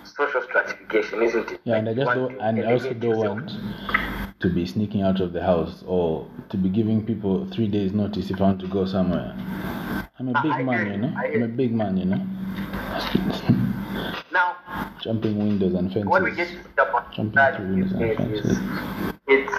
social 0.03 0.43
stratification, 0.43 1.23
isn't 1.23 1.51
it? 1.51 1.59
Yeah, 1.63 1.77
and 1.77 1.89
I 1.89 1.95
just 1.95 2.13
don't, 2.13 2.39
and 2.39 2.59
I 2.63 2.71
also 2.71 2.93
don't 2.93 3.03
yourself. 3.17 3.37
want 3.39 4.39
to 4.41 4.49
be 4.53 4.67
sneaking 4.67 5.01
out 5.01 5.19
of 5.21 5.33
the 5.33 5.41
house 5.41 5.83
or 5.87 6.27
to 6.49 6.57
be 6.57 6.69
giving 6.69 7.03
people 7.03 7.47
three 7.49 7.67
days 7.67 7.93
notice 7.93 8.29
if 8.29 8.39
I 8.39 8.43
want 8.43 8.59
to 8.59 8.67
go 8.67 8.85
somewhere. 8.85 9.33
I'm 10.19 10.29
a 10.29 10.33
big 10.43 10.53
hear 10.53 10.65
man, 10.65 10.91
you, 10.91 10.97
know. 10.97 11.13
I 11.17 11.25
I'm 11.33 11.41
a 11.41 11.47
big 11.47 11.73
man, 11.73 11.97
you 11.97 12.05
know. 12.05 12.23
Now, 14.31 14.55
Jumping 15.01 15.37
windows 15.37 15.73
and 15.73 15.91
fences. 15.91 16.09
what 16.09 16.23
we 16.23 16.31
get 16.35 16.47
to 16.47 16.93
on 16.93 17.03
Jumping 17.13 17.55
through 17.55 17.75
windows 17.75 17.91
and 17.93 18.17
fences. 18.17 18.45
is 18.51 18.57
it's 19.27 19.51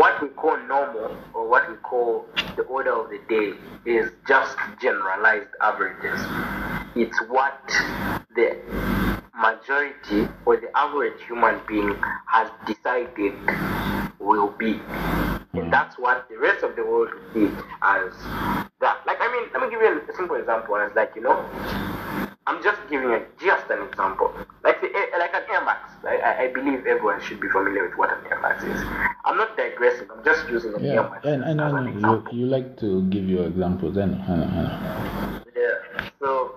what 0.00 0.22
we 0.22 0.28
call 0.28 0.56
normal 0.66 1.14
or 1.34 1.46
what 1.46 1.68
we 1.68 1.76
call 1.76 2.24
the 2.56 2.62
order 2.62 2.90
of 2.90 3.10
the 3.10 3.20
day 3.28 3.52
is 3.84 4.10
just 4.26 4.56
generalized 4.80 5.50
averages. 5.60 6.18
It's 6.96 7.20
what 7.28 7.60
the 8.34 8.56
majority 9.36 10.26
or 10.46 10.56
the 10.56 10.70
average 10.74 11.20
human 11.26 11.60
being 11.68 11.94
has 12.32 12.48
decided 12.66 13.34
will 14.18 14.54
be. 14.58 14.80
And 15.52 15.70
that's 15.70 15.98
what 15.98 16.26
the 16.30 16.38
rest 16.38 16.64
of 16.64 16.76
the 16.76 16.82
world 16.82 17.10
will 17.12 17.34
see 17.34 17.54
as 17.82 18.10
that. 18.80 19.02
Like, 19.06 19.18
I 19.20 19.30
mean, 19.30 19.50
let 19.52 19.60
me 19.60 19.68
give 19.68 19.82
you 19.82 20.00
a 20.00 20.16
simple 20.16 20.36
example. 20.36 20.76
It's 20.76 20.96
like, 20.96 21.12
you 21.14 21.20
know, 21.20 21.44
I'm 22.50 22.60
just 22.64 22.80
giving 22.90 23.10
a, 23.10 23.22
just 23.40 23.70
an 23.70 23.80
example. 23.86 24.34
Like 24.64 24.80
the, 24.80 24.88
like 25.16 25.32
an 25.32 25.42
Air 25.52 25.64
Max. 25.64 25.88
I, 26.04 26.46
I- 26.46 26.52
believe 26.52 26.84
everyone 26.84 27.22
should 27.22 27.38
be 27.38 27.48
familiar 27.48 27.88
with 27.88 27.96
what 27.96 28.10
an 28.10 28.26
Air 28.28 28.40
Max 28.42 28.64
is. 28.64 28.80
I'm 29.24 29.36
not 29.36 29.56
digressing. 29.56 30.08
I'm 30.10 30.24
just 30.24 30.48
using 30.48 30.74
an 30.74 30.84
Air 30.84 30.94
Yeah, 30.94 31.08
Max 31.08 31.24
and 31.24 31.56
know, 31.58 31.66
as 31.66 31.72
an 31.74 31.86
example. 31.86 32.34
You, 32.34 32.40
you 32.40 32.46
like 32.46 32.76
to 32.80 33.02
give 33.08 33.28
your 33.28 33.46
examples. 33.46 33.96
Eh? 33.96 34.02
I 34.02 34.06
know, 34.06 35.40
Yeah. 35.54 36.10
So 36.18 36.54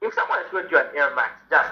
if 0.00 0.14
someone 0.14 0.38
showed 0.52 0.70
you 0.70 0.78
an 0.78 0.86
Air 0.96 1.12
Max, 1.16 1.32
just 1.50 1.70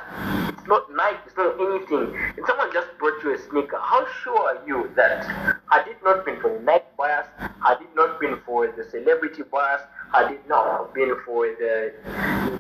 it's 0.58 0.66
not 0.66 0.90
Nike, 0.92 1.18
it's 1.26 1.36
not 1.36 1.54
anything. 1.60 2.18
If 2.36 2.46
someone 2.48 2.72
just 2.72 2.88
brought 2.98 3.22
you 3.22 3.34
a 3.34 3.38
sneaker, 3.38 3.78
how 3.80 4.04
sure 4.24 4.40
are 4.40 4.66
you 4.66 4.90
that 4.96 5.24
had 5.70 5.86
it 5.86 6.02
not 6.02 6.24
been 6.24 6.40
for 6.40 6.52
the 6.52 6.64
Nike 6.64 6.84
bias, 6.98 7.28
had 7.38 7.80
it 7.80 7.94
not 7.94 8.18
been 8.18 8.40
for 8.44 8.66
the 8.66 8.82
celebrity 8.90 9.42
bias, 9.52 9.82
it 10.22 10.48
not 10.48 10.94
been 10.94 11.14
for 11.24 11.46
the 11.46 11.92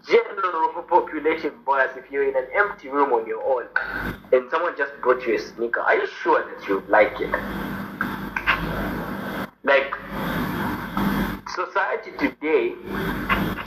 general 0.06 0.82
population 0.82 1.52
bias, 1.64 1.96
if 1.96 2.10
you're 2.10 2.28
in 2.28 2.36
an 2.36 2.46
empty 2.54 2.88
room 2.88 3.12
on 3.12 3.26
your 3.26 3.42
own 3.42 3.68
and 4.32 4.50
someone 4.50 4.74
just 4.76 4.92
brought 5.02 5.24
you 5.26 5.36
a 5.36 5.38
sneaker, 5.38 5.80
are 5.80 5.96
you 5.96 6.06
sure 6.22 6.44
that 6.44 6.68
you'd 6.68 6.88
like 6.88 7.14
it? 7.20 7.30
Like 9.62 9.94
society 11.54 12.10
today, 12.18 12.74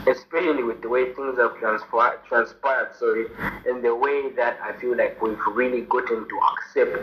especially 0.07 0.63
with 0.63 0.81
the 0.81 0.89
way 0.89 1.13
things 1.13 1.37
have 1.37 1.57
transpired, 1.57 2.19
transpired, 2.27 2.93
sorry, 2.95 3.25
and 3.65 3.83
the 3.83 3.95
way 3.95 4.31
that 4.35 4.59
I 4.61 4.73
feel 4.79 4.95
like 4.97 5.21
we've 5.21 5.39
really 5.53 5.81
gotten 5.81 6.27
to 6.27 6.39
accept 6.53 6.93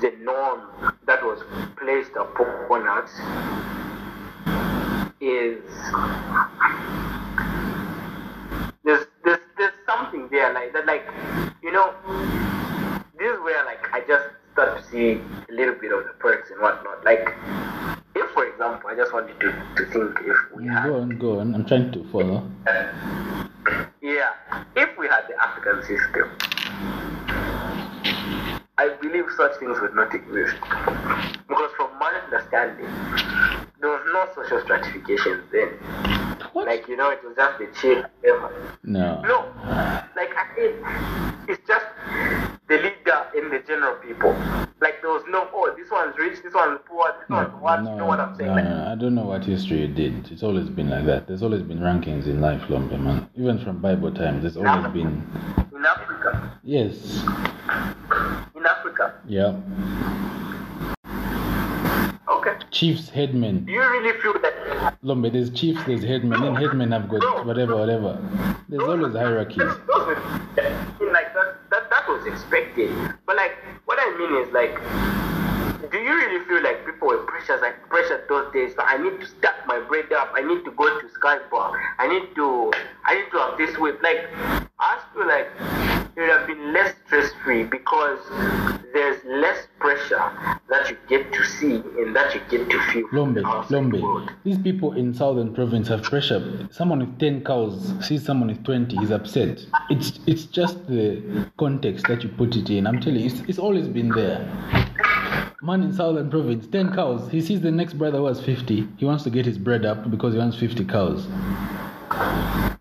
the 0.00 0.12
norm 0.20 0.94
that 1.06 1.22
was 1.24 1.42
placed 1.76 2.12
upon 2.16 2.86
us, 2.88 3.10
is 5.22 5.62
there's 8.82 9.06
there's 9.24 9.38
there's 9.56 9.72
something 9.86 10.28
there 10.30 10.52
like 10.52 10.72
that, 10.72 10.84
like 10.84 11.06
you 11.62 11.70
know, 11.70 11.94
this 13.16 13.32
is 13.32 13.40
where 13.40 13.64
like 13.64 13.88
I 13.92 14.00
just 14.06 14.26
start 14.52 14.82
to 14.82 14.90
see 14.90 15.20
a 15.48 15.52
little 15.52 15.76
bit 15.76 15.92
of 15.92 16.04
the 16.04 16.14
perks 16.18 16.50
and 16.50 16.60
whatnot, 16.60 17.04
like. 17.04 17.34
If, 18.14 18.30
for 18.32 18.44
example, 18.44 18.90
I 18.90 18.94
just 18.94 19.10
wanted 19.14 19.40
to, 19.40 19.52
to 19.76 19.86
think 19.86 20.18
if 20.20 20.36
we 20.54 20.66
had 20.66 20.84
Go 20.84 20.96
on, 21.00 21.18
go 21.18 21.40
on. 21.40 21.54
I'm 21.54 21.64
trying 21.64 21.90
to 21.92 22.04
follow. 22.12 22.46
yeah, 24.02 24.32
if 24.76 24.98
we 24.98 25.08
had 25.08 25.22
the 25.28 25.42
African 25.42 25.80
system, 25.80 26.28
I 28.76 28.94
believe 29.00 29.24
such 29.34 29.56
things 29.60 29.80
would 29.80 29.94
not 29.94 30.14
exist. 30.14 30.56
Because 31.48 31.70
from 31.78 31.98
my 31.98 32.12
understanding, 32.24 32.86
there 33.82 33.90
was 33.90 34.00
no 34.06 34.26
social 34.42 34.60
stratification 34.62 35.42
then. 35.52 35.68
What? 36.54 36.66
Like, 36.66 36.86
you 36.88 36.96
know, 36.96 37.10
it 37.10 37.22
was 37.24 37.34
just 37.36 37.58
the 37.58 37.66
chill. 37.80 38.02
Ever. 38.24 38.78
No. 38.84 39.20
No, 39.22 39.52
like 40.16 40.30
I 40.36 40.46
mean, 40.56 41.48
it's 41.48 41.66
just 41.66 41.84
the 42.68 42.76
leader 42.76 43.26
and 43.34 43.50
the 43.52 43.58
general 43.66 43.96
people. 43.96 44.30
Like 44.80 45.00
there 45.02 45.10
was 45.10 45.22
no, 45.28 45.48
oh, 45.52 45.74
this 45.76 45.90
one's 45.90 46.16
rich, 46.18 46.38
this 46.42 46.54
one's 46.54 46.80
poor, 46.86 47.06
this 47.20 47.28
No, 47.28 47.36
one's 47.38 47.52
what. 47.62 47.82
no, 47.84 47.90
you 47.92 47.96
know 47.98 48.06
what 48.06 48.20
I'm 48.20 48.36
saying? 48.36 48.48
no, 48.50 48.54
Like, 48.54 48.64
no, 48.64 48.86
I 48.92 48.94
don't 48.94 49.14
know 49.14 49.24
what 49.24 49.44
history 49.44 49.86
did. 49.88 50.30
It's 50.30 50.42
always 50.42 50.68
been 50.68 50.90
like 50.90 51.04
that. 51.06 51.26
There's 51.26 51.42
always 51.42 51.62
been 51.62 51.78
rankings 51.80 52.26
in 52.26 52.40
life, 52.40 52.62
Lombe, 52.68 52.90
man. 53.02 53.28
Even 53.36 53.58
from 53.64 53.78
Bible 53.80 54.12
times, 54.12 54.42
there's 54.42 54.56
always 54.56 54.92
been. 54.92 55.22
in 55.74 55.84
Africa, 55.86 56.58
Yes. 56.62 57.22
in 58.56 58.66
Africa, 58.66 59.14
Yeah. 59.26 59.52
Chiefs, 62.82 63.10
headmen. 63.10 63.64
Do 63.64 63.70
you 63.70 63.78
really 63.78 64.20
feel 64.20 64.34
that 64.42 64.98
Lombe, 65.02 65.30
there's 65.30 65.50
chiefs, 65.50 65.80
there's 65.86 66.02
headmen, 66.02 66.42
and 66.42 66.58
headmen 66.58 66.90
have 66.90 67.08
got 67.08 67.46
whatever, 67.46 67.76
whatever. 67.76 68.18
There's 68.68 68.82
always 68.82 69.12
hierarchies. 69.12 69.58
Those 69.86 70.04
were, 70.04 71.12
like 71.12 71.32
that, 71.32 71.58
that, 71.70 71.88
that 71.90 72.08
was 72.08 72.26
expected. 72.26 72.90
But 73.24 73.36
like, 73.36 73.52
what 73.84 74.00
I 74.00 74.10
mean 74.18 74.34
is 74.42 74.52
like, 74.52 74.74
do 75.92 75.96
you 75.96 76.12
really 76.12 76.44
feel 76.44 76.60
like 76.60 76.84
people 76.84 77.06
were 77.06 77.21
pressured, 77.42 77.62
like 77.62 77.88
pressured 77.88 78.28
those 78.28 78.52
days? 78.52 78.74
So 78.76 78.82
I 78.82 78.98
need 78.98 79.20
to 79.20 79.26
stack 79.26 79.66
my 79.66 79.80
bread 79.80 80.12
up. 80.12 80.32
I 80.34 80.42
need 80.42 80.64
to 80.64 80.70
go 80.72 81.00
to 81.00 81.08
Sky 81.10 81.38
Bar. 81.50 81.72
I 81.98 82.06
need 82.08 82.34
to, 82.34 82.72
I 83.04 83.14
need 83.14 83.30
to 83.32 83.38
have 83.38 83.58
this 83.58 83.76
whip. 83.78 84.00
Like, 84.02 84.28
I 84.78 85.00
feel 85.12 85.26
like 85.26 85.48
it 86.16 86.20
would 86.20 86.30
have 86.30 86.46
been 86.46 86.72
less 86.72 86.94
stress 87.06 87.30
free 87.44 87.64
because 87.64 88.18
there's 88.92 89.24
less 89.24 89.66
pressure 89.78 90.58
that 90.68 90.90
you 90.90 90.96
get 91.08 91.32
to 91.32 91.44
see 91.44 91.76
and 91.76 92.14
that 92.14 92.34
you 92.34 92.40
get 92.50 92.68
to 92.68 92.78
feel. 92.92 93.08
from 93.08 93.18
Lombe, 93.18 93.34
the 93.34 93.98
Lombe. 93.98 94.30
These 94.44 94.58
people 94.58 94.92
in 94.92 95.14
southern 95.14 95.54
province 95.54 95.88
have 95.88 96.02
pressure. 96.02 96.68
Someone 96.70 97.00
with 97.00 97.18
10 97.18 97.44
cows 97.44 97.94
sees 98.06 98.24
someone 98.24 98.48
with 98.48 98.62
20, 98.64 98.96
he's 98.98 99.10
upset. 99.10 99.64
It's 99.88 100.20
it's 100.26 100.44
just 100.44 100.86
the 100.86 101.50
context 101.58 102.06
that 102.08 102.22
you 102.22 102.28
put 102.28 102.54
it 102.56 102.68
in. 102.68 102.86
I'm 102.86 103.00
telling 103.00 103.20
you, 103.20 103.26
it's, 103.26 103.40
it's 103.48 103.58
always 103.58 103.88
been 103.88 104.10
there. 104.10 104.46
Man 105.62 105.82
in 105.84 105.92
southern 105.94 106.28
province, 106.28 106.66
10 106.66 106.92
cows. 106.92 107.30
He 107.32 107.40
sees 107.40 107.62
the 107.62 107.70
next 107.70 107.94
brother 107.94 108.18
who 108.18 108.26
has 108.26 108.42
50. 108.42 108.86
He 108.98 109.06
wants 109.06 109.24
to 109.24 109.30
get 109.30 109.46
his 109.46 109.56
bread 109.56 109.86
up 109.86 110.10
because 110.10 110.34
he 110.34 110.38
wants 110.38 110.58
50 110.58 110.84
cows. 110.84 111.26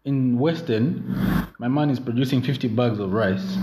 In 0.03 0.37
western, 0.37 1.47
my 1.57 1.69
man 1.69 1.89
is 1.89 2.01
producing 2.01 2.41
50 2.41 2.67
bags 2.67 2.99
of 2.99 3.13
rice. 3.13 3.57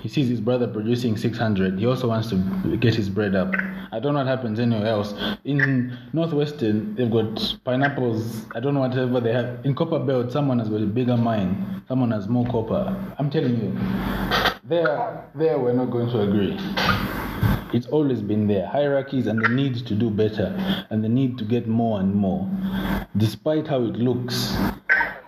He 0.00 0.08
sees 0.08 0.30
his 0.30 0.40
brother 0.40 0.66
producing 0.66 1.18
600. 1.18 1.78
He 1.78 1.84
also 1.84 2.08
wants 2.08 2.30
to 2.30 2.76
get 2.78 2.94
his 2.94 3.10
bread 3.10 3.34
up. 3.34 3.54
I 3.92 4.00
don't 4.00 4.14
know 4.14 4.20
what 4.20 4.28
happens 4.28 4.58
anywhere 4.58 4.86
else. 4.86 5.12
In 5.44 5.94
Northwestern, 6.14 6.94
they've 6.94 7.10
got 7.10 7.58
pineapples. 7.64 8.46
I 8.54 8.60
don't 8.60 8.72
know 8.72 8.80
whatever 8.80 9.20
they 9.20 9.34
have. 9.34 9.60
In 9.66 9.74
Copper 9.74 9.98
Belt, 9.98 10.32
someone 10.32 10.58
has 10.58 10.70
got 10.70 10.80
a 10.80 10.86
bigger 10.86 11.18
mine. 11.18 11.82
Someone 11.86 12.12
has 12.12 12.28
more 12.28 12.46
copper. 12.46 12.96
I'm 13.18 13.28
telling 13.28 13.60
you, 13.60 14.47
there, 14.64 15.24
there 15.34 15.58
we're 15.58 15.72
not 15.72 15.90
going 15.90 16.08
to 16.10 16.20
agree. 16.20 16.58
It's 17.72 17.86
always 17.88 18.22
been 18.22 18.46
there. 18.48 18.66
Hierarchies 18.66 19.26
and 19.26 19.44
the 19.44 19.48
need 19.48 19.86
to 19.86 19.94
do 19.94 20.10
better 20.10 20.54
and 20.90 21.04
the 21.04 21.08
need 21.08 21.36
to 21.38 21.44
get 21.44 21.68
more 21.68 22.00
and 22.00 22.14
more. 22.14 22.48
Despite 23.16 23.66
how 23.68 23.82
it 23.82 23.96
looks, 23.96 24.56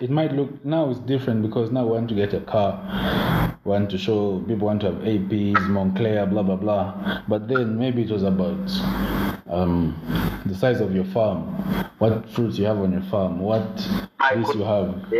it 0.01 0.11
might 0.11 0.33
look 0.33 0.65
now 0.65 0.91
it's 0.91 1.01
different 1.01 1.43
because 1.43 1.71
now 1.71 1.85
we 1.85 1.93
want 1.93 2.09
to 2.09 2.15
get 2.15 2.33
a 2.33 2.41
car, 2.41 3.57
we 3.65 3.71
want 3.71 3.91
to 3.91 3.99
show 3.99 4.43
people 4.49 4.67
want 4.67 4.81
to 4.81 4.87
have 4.87 5.03
APs, 5.03 5.55
Moncler, 5.69 6.29
blah 6.31 6.43
blah 6.43 6.57
blah. 6.57 7.23
But 7.29 7.49
then 7.49 7.79
maybe 7.79 8.03
it 8.03 8.11
was 8.11 8.23
about 8.23 8.71
um, 9.51 9.95
the 10.47 10.55
size 10.55 10.81
of 10.81 10.95
your 10.95 11.05
farm, 11.05 11.43
what 11.99 12.27
fruits 12.31 12.57
you 12.59 12.65
have 12.65 12.79
on 12.79 12.93
your 12.93 13.03
farm, 13.03 13.41
what 13.41 13.77
this 14.35 14.55
you 14.55 14.63
have. 14.63 15.11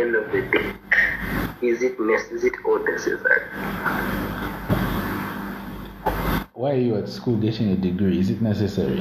At 1.61 1.67
the 1.67 1.69
end 1.69 1.83
of 1.83 1.97
the 1.97 1.97
day, 1.97 1.99
is 1.99 1.99
it 1.99 1.99
necessary? 1.99 2.37
Is 2.37 2.43
it 2.43 2.53
all 2.65 2.79
necessary? 2.79 3.41
Why 6.53 6.71
are 6.71 6.75
you 6.75 6.95
at 6.95 7.07
school 7.07 7.37
getting 7.37 7.71
a 7.71 7.75
degree? 7.75 8.19
Is 8.19 8.31
it 8.31 8.41
necessary? 8.41 8.99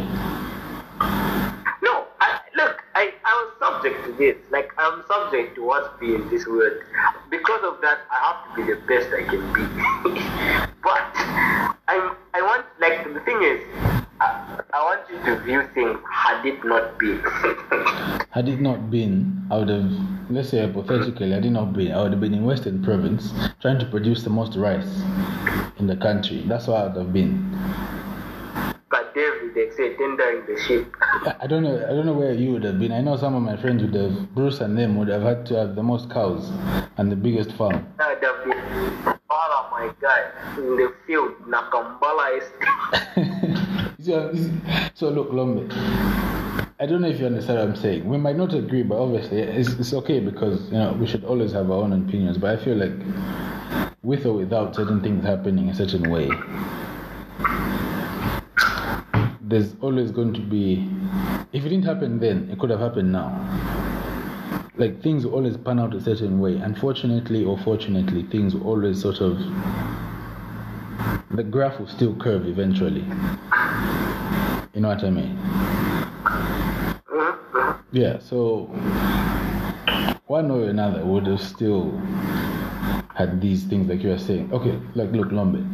No, 1.83 2.07
I, 2.21 2.41
look, 2.57 2.83
I, 2.95 3.15
I 3.25 3.33
was 3.33 3.55
subject 3.59 4.05
to 4.05 4.13
this. 4.13 4.37
Like, 4.51 4.73
I'm 4.77 5.03
subject 5.09 5.55
to 5.55 5.65
what's 5.65 5.89
being 5.99 6.29
this 6.29 6.47
world. 6.47 6.83
Because 7.31 7.65
of 7.65 7.81
that, 7.81 8.01
I 8.11 8.33
have 8.33 8.45
to 8.45 8.63
be 8.63 8.71
the 8.71 8.81
best 8.87 9.09
I 9.15 9.23
can 9.23 9.41
be. 9.55 9.63
but 10.83 11.01
I'm, 11.89 12.17
I 12.35 12.43
want, 12.43 12.67
like, 12.79 13.05
the 13.13 13.21
thing 13.21 13.43
is, 13.43 13.61
I, 14.21 14.61
I 14.75 14.83
want 14.85 15.01
you 15.11 15.19
to 15.25 15.41
view 15.43 15.63
things 15.75 15.99
had 16.11 16.45
it 16.45 16.65
not 16.65 16.99
been. 16.99 17.21
Had 18.31 18.49
it 18.49 18.61
not 18.61 18.91
been, 18.93 19.45
I 19.51 19.59
would 19.59 19.69
have, 19.69 19.91
let's 20.31 20.51
say 20.51 20.65
hypothetically, 20.65 21.33
had 21.33 21.45
it 21.45 21.51
not 21.51 21.73
been, 21.73 21.91
I 21.91 22.01
would 22.03 22.13
have 22.13 22.21
been 22.21 22.33
in 22.33 22.45
Western 22.45 22.81
Province 22.85 23.33
trying 23.61 23.81
to 23.81 23.87
produce 23.87 24.23
the 24.23 24.31
most 24.31 24.55
rice 24.57 25.03
in 25.81 25.89
the 25.89 25.97
country. 25.97 26.45
That's 26.47 26.69
where 26.69 26.77
I 26.77 26.87
would 26.87 26.97
have 26.97 27.13
been. 27.13 27.51
but 28.89 29.13
David, 29.17 29.53
they 29.57 29.71
say, 29.77 29.97
tendering 29.97 30.47
the 30.47 30.57
ship. 30.63 30.95
I 31.41 31.47
don't 31.49 31.65
know. 31.65 31.77
I 31.85 31.89
don't 31.91 32.07
know 32.07 32.13
where 32.13 32.33
you 32.33 32.53
would 32.53 32.63
have 32.63 32.79
been. 32.79 32.93
I 32.93 33.01
know 33.01 33.17
some 33.17 33.35
of 33.35 33.43
my 33.43 33.57
friends 33.57 33.83
would 33.83 33.95
have. 33.95 34.33
Bruce 34.33 34.61
and 34.61 34.79
them 34.79 34.97
would 34.97 35.09
have 35.09 35.23
had 35.23 35.45
to 35.47 35.57
have 35.57 35.75
the 35.75 35.83
most 35.83 36.09
cows 36.11 36.49
and 36.99 37.11
the 37.11 37.17
biggest 37.17 37.51
farm. 37.55 37.85
I 37.99 38.15
would 38.15 38.23
have 38.23 38.45
been, 38.45 39.19
Bala, 39.29 39.69
my 39.73 39.91
guy, 40.01 40.31
in 40.57 40.77
the 40.77 40.95
field, 41.05 41.33
Nakambala 41.49 42.39
Estate. 42.39 43.77
so, 44.03 45.09
look, 45.11 45.31
Lombe. 45.33 45.69
I 46.79 46.87
don't 46.87 47.03
know 47.03 47.09
if 47.09 47.21
you 47.21 47.27
understand 47.27 47.59
what 47.59 47.69
I'm 47.69 47.77
saying. 47.77 48.09
We 48.09 48.17
might 48.17 48.37
not 48.37 48.55
agree, 48.55 48.83
but 48.83 48.97
obviously 48.97 49.41
it's, 49.41 49.69
it's 49.75 49.93
okay 49.93 50.21
because 50.21 50.65
you 50.69 50.79
know 50.79 50.97
we 50.99 51.07
should 51.07 51.25
always 51.25 51.53
have 51.53 51.71
our 51.71 51.83
own 51.83 51.93
opinions. 51.93 52.39
But 52.39 52.59
I 52.59 52.65
feel 52.65 52.77
like 52.77 52.93
with 54.03 54.25
or 54.25 54.33
without 54.33 54.75
certain 54.75 55.03
things 55.03 55.23
happening 55.23 55.69
a 55.69 55.75
certain 55.75 56.09
way, 56.11 56.31
there's 59.43 59.75
always 59.83 60.11
going 60.11 60.33
to 60.33 60.41
be. 60.41 60.89
If 61.53 61.67
it 61.67 61.69
didn't 61.69 61.85
happen 61.85 62.19
then, 62.21 62.49
it 62.51 62.59
could 62.59 62.71
have 62.71 62.81
happened 62.81 63.13
now. 63.13 63.29
Like 64.77 65.03
things 65.03 65.27
always 65.27 65.59
pan 65.59 65.79
out 65.79 65.93
a 65.95 66.01
certain 66.01 66.41
way. 66.41 66.57
Unfortunately 66.57 67.45
or 67.45 67.59
fortunately, 67.59 68.23
things 68.23 68.55
always 68.55 69.03
sort 69.03 69.21
of. 69.21 69.39
The 71.31 71.43
graph 71.43 71.79
will 71.79 71.89
still 71.89 72.15
curve 72.17 72.47
eventually. 72.47 73.05
You 74.75 74.81
know 74.81 74.89
what 74.89 75.05
I 75.05 75.11
mean? 75.11 75.39
Yeah, 77.93 78.19
so 78.19 78.67
one 80.27 80.51
or 80.51 80.65
another 80.69 81.05
would 81.05 81.27
have 81.27 81.41
still 81.41 81.91
had 83.15 83.41
these 83.41 83.65
things 83.65 83.89
like 83.89 84.03
you 84.03 84.13
are 84.13 84.19
saying. 84.19 84.53
Okay, 84.53 84.79
like 84.95 85.11
look, 85.13 85.31
Lombe. 85.33 85.67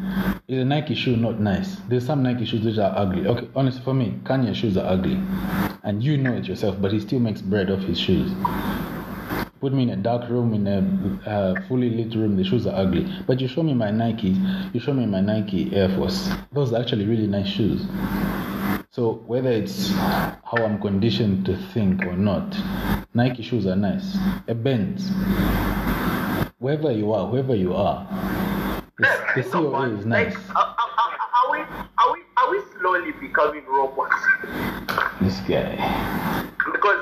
Is 0.49 0.62
a 0.62 0.64
Nike 0.64 0.95
shoe 0.95 1.16
not 1.16 1.41
nice? 1.41 1.77
There's 1.89 2.07
some 2.07 2.22
Nike 2.22 2.45
shoes 2.45 2.64
which 2.64 2.79
are 2.79 2.93
ugly. 2.97 3.27
Okay, 3.27 3.49
honestly 3.55 3.83
for 3.83 3.95
me, 3.95 4.18
Kanye 4.24 4.55
shoes 4.55 4.77
are 4.77 4.87
ugly. 4.87 5.20
And 5.83 6.03
you 6.03 6.16
know 6.16 6.33
it 6.35 6.47
yourself, 6.47 6.81
but 6.81 6.93
he 6.93 7.01
still 7.01 7.20
makes 7.20 7.43
bread 7.43 7.70
off 7.70 7.81
his 7.81 7.99
shoes. 7.99 8.33
Put 9.61 9.73
me 9.73 9.85
in 9.85 9.91
a 9.91 9.97
dark 9.97 10.29
room, 10.29 10.53
in 10.53 10.67
a 10.67 11.29
uh, 11.29 11.55
fully 11.67 11.89
lit 11.89 12.15
room, 12.15 12.37
the 12.37 12.45
shoes 12.45 12.67
are 12.67 12.75
ugly. 12.75 13.11
But 13.27 13.41
you 13.41 13.49
show 13.49 13.63
me 13.63 13.73
my 13.73 13.91
Nike, 13.91 14.37
you 14.75 14.81
show 14.81 14.93
me 14.93 15.07
my 15.07 15.21
Nike 15.21 15.75
Air 15.75 15.89
Force. 15.97 16.29
Those 16.53 16.75
are 16.75 16.81
actually 16.81 17.07
really 17.07 17.27
nice 17.27 17.49
shoes. 17.49 17.87
So 18.91 19.23
whether 19.27 19.51
it's 19.51 19.93
how 19.93 20.59
I'm 20.59 20.79
conditioned 20.81 21.47
to 21.47 21.57
think 21.73 22.03
or 22.03 22.17
not, 22.17 22.55
Nike 23.15 23.43
shoes 23.43 23.67
are 23.67 23.77
nice. 23.77 24.17
A 24.47 24.55
Benz, 24.55 25.11
wherever 26.59 26.93
you 26.93 27.13
are, 27.13 27.27
whoever 27.27 27.55
you 27.55 27.75
are, 27.75 28.07
the, 28.99 29.25
the 29.37 29.43
COA 29.43 29.91
is 29.91 30.05
nice. 30.05 30.35
Like, 30.35 30.57
are, 30.57 30.67
are, 30.67 30.91
are, 30.99 31.19
are 31.35 31.53
we, 31.53 31.59
are 31.99 32.13
we, 32.13 32.21
are 32.37 32.51
we 32.51 32.61
slowly 32.79 33.13
becoming 33.13 33.65
robots? 33.67 34.17
This 35.21 35.41
guy. 35.49 36.37
because 36.73 37.01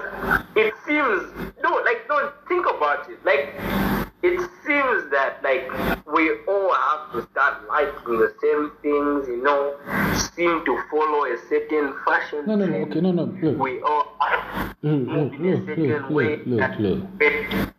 it 0.56 0.74
seems 0.86 1.22
no 1.62 1.70
like 1.84 2.06
no 2.08 2.32
think 2.48 2.66
about 2.66 3.08
it 3.08 3.18
like 3.24 3.54
it 4.22 4.38
seems 4.64 5.10
that 5.10 5.40
like 5.42 5.64
we 6.06 6.30
all 6.46 6.72
have 6.74 7.12
to 7.12 7.26
start 7.30 7.66
liking 7.68 8.18
the 8.18 8.32
same 8.40 8.70
things 8.82 9.28
you 9.28 9.42
know 9.42 9.76
seem 10.34 10.64
to 10.64 10.80
follow 10.90 11.24
a 11.24 11.36
certain 11.48 11.93
fashion 12.04 12.44
No, 12.46 12.56
no, 12.56 12.66
no. 12.66 12.76
Okay, 12.76 13.00
no, 13.00 13.12
no. 13.12 13.24
Look, 13.42 13.58
we 13.58 13.80
all 13.82 14.16
look, 14.82 15.08
look, 15.08 15.32
look, 15.38 16.10
look, 16.10 16.46
look, 16.46 16.78
look, 16.78 16.78
look. 17.20 17.73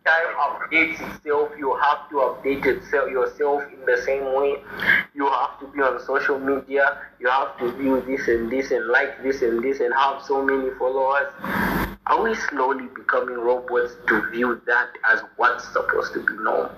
Updates 0.66 1.16
itself 1.16 1.50
you 1.58 1.74
have 1.76 2.08
to 2.10 2.16
update 2.16 2.66
itself 2.66 3.10
yourself 3.10 3.62
in 3.72 3.80
the 3.86 4.00
same 4.02 4.24
way. 4.34 4.56
You 5.14 5.26
have 5.26 5.58
to 5.60 5.66
be 5.66 5.80
on 5.80 6.04
social 6.04 6.38
media. 6.38 6.98
You 7.20 7.28
have 7.28 7.58
to 7.58 7.72
view 7.72 8.00
this 8.02 8.28
and 8.28 8.50
this 8.50 8.70
and 8.70 8.86
like 8.88 9.22
this 9.22 9.42
and 9.42 9.62
this 9.62 9.80
and 9.80 9.94
have 9.94 10.22
so 10.22 10.42
many 10.42 10.70
followers. 10.78 11.32
Are 12.06 12.22
we 12.22 12.34
slowly 12.34 12.86
becoming 12.94 13.36
robots 13.36 13.94
to 14.08 14.30
view 14.30 14.60
that 14.66 14.88
as 15.08 15.20
what's 15.36 15.66
supposed 15.72 16.12
to 16.14 16.24
be 16.24 16.34
normal 16.34 16.70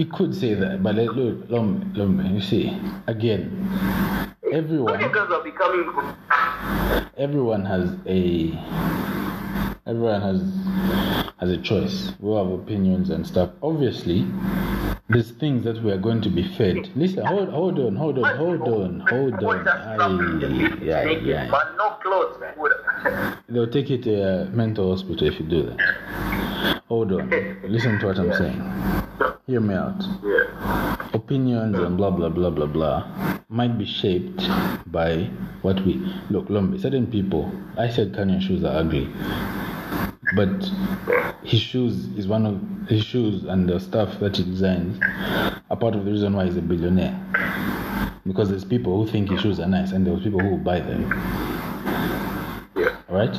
you 0.00 0.06
could 0.06 0.34
say 0.34 0.54
that, 0.54 0.82
but 0.82 0.94
look, 0.94 1.48
Lombe, 1.48 1.92
Lombe, 1.94 2.34
you 2.34 2.40
see, 2.40 2.76
again, 3.06 3.68
everyone, 4.52 5.02
everyone 7.16 7.64
has 7.64 7.90
a, 8.06 8.50
everyone 9.86 10.20
has 10.20 10.40
has 11.38 11.50
a 11.50 11.58
choice. 11.58 12.12
We 12.20 12.34
have 12.36 12.48
opinions 12.48 13.10
and 13.10 13.26
stuff. 13.26 13.50
Obviously, 13.62 14.26
there's 15.08 15.30
things 15.32 15.64
that 15.64 15.82
we 15.82 15.90
are 15.90 15.98
going 15.98 16.20
to 16.22 16.30
be 16.30 16.46
fed. 16.56 16.90
Listen, 16.94 17.24
hold, 17.24 17.48
hold 17.48 17.78
on, 17.78 17.96
hold 17.96 18.18
on, 18.18 18.36
hold 18.36 18.62
on, 18.62 19.00
hold 19.08 19.34
on. 19.44 19.68
Aye, 19.68 20.78
yeah, 20.82 21.02
yeah. 21.10 21.50
man, 21.50 21.76
no 21.76 21.90
clothes 22.02 22.38
man. 22.40 23.36
They'll 23.48 23.70
take 23.70 23.90
you 23.90 23.98
to 24.02 24.22
a 24.22 24.44
mental 24.46 24.90
hospital 24.90 25.26
if 25.26 25.40
you 25.40 25.46
do 25.46 25.62
that. 25.62 26.76
Hold 26.90 27.12
on. 27.12 27.30
Listen 27.68 28.00
to 28.00 28.06
what 28.06 28.18
I'm 28.18 28.32
saying. 28.34 28.60
Hear 29.46 29.60
me 29.60 29.74
out. 29.74 30.02
yeah 30.24 30.96
Opinions 31.12 31.78
and 31.78 31.96
blah 31.96 32.10
blah 32.10 32.28
blah 32.28 32.50
blah 32.50 32.66
blah 32.66 33.06
might 33.48 33.78
be 33.78 33.84
shaped 33.86 34.42
by 34.86 35.30
what 35.62 35.84
we 35.86 35.94
look. 36.30 36.50
Lombe, 36.50 36.76
certain 36.80 37.06
people. 37.06 37.50
I 37.78 37.88
said 37.88 38.12
Kanye 38.12 38.40
shoes 38.42 38.64
are 38.64 38.76
ugly, 38.76 39.08
but 40.34 40.50
his 41.44 41.60
shoes 41.60 42.06
is 42.18 42.26
one 42.26 42.44
of 42.44 42.60
his 42.88 43.04
shoes 43.04 43.44
and 43.44 43.68
the 43.68 43.78
stuff 43.78 44.18
that 44.18 44.36
he 44.36 44.42
designs 44.42 44.98
are 45.70 45.76
part 45.76 45.94
of 45.94 46.04
the 46.04 46.10
reason 46.10 46.34
why 46.34 46.46
he's 46.46 46.56
a 46.56 46.62
billionaire. 46.62 47.14
Because 48.26 48.48
there's 48.50 48.64
people 48.64 49.04
who 49.04 49.10
think 49.10 49.30
his 49.30 49.40
shoes 49.40 49.60
are 49.60 49.66
nice, 49.68 49.92
and 49.92 50.04
there's 50.06 50.22
people 50.24 50.40
who 50.40 50.56
buy 50.58 50.80
them. 50.80 51.02
yeah 52.76 52.96
Alright? 53.08 53.34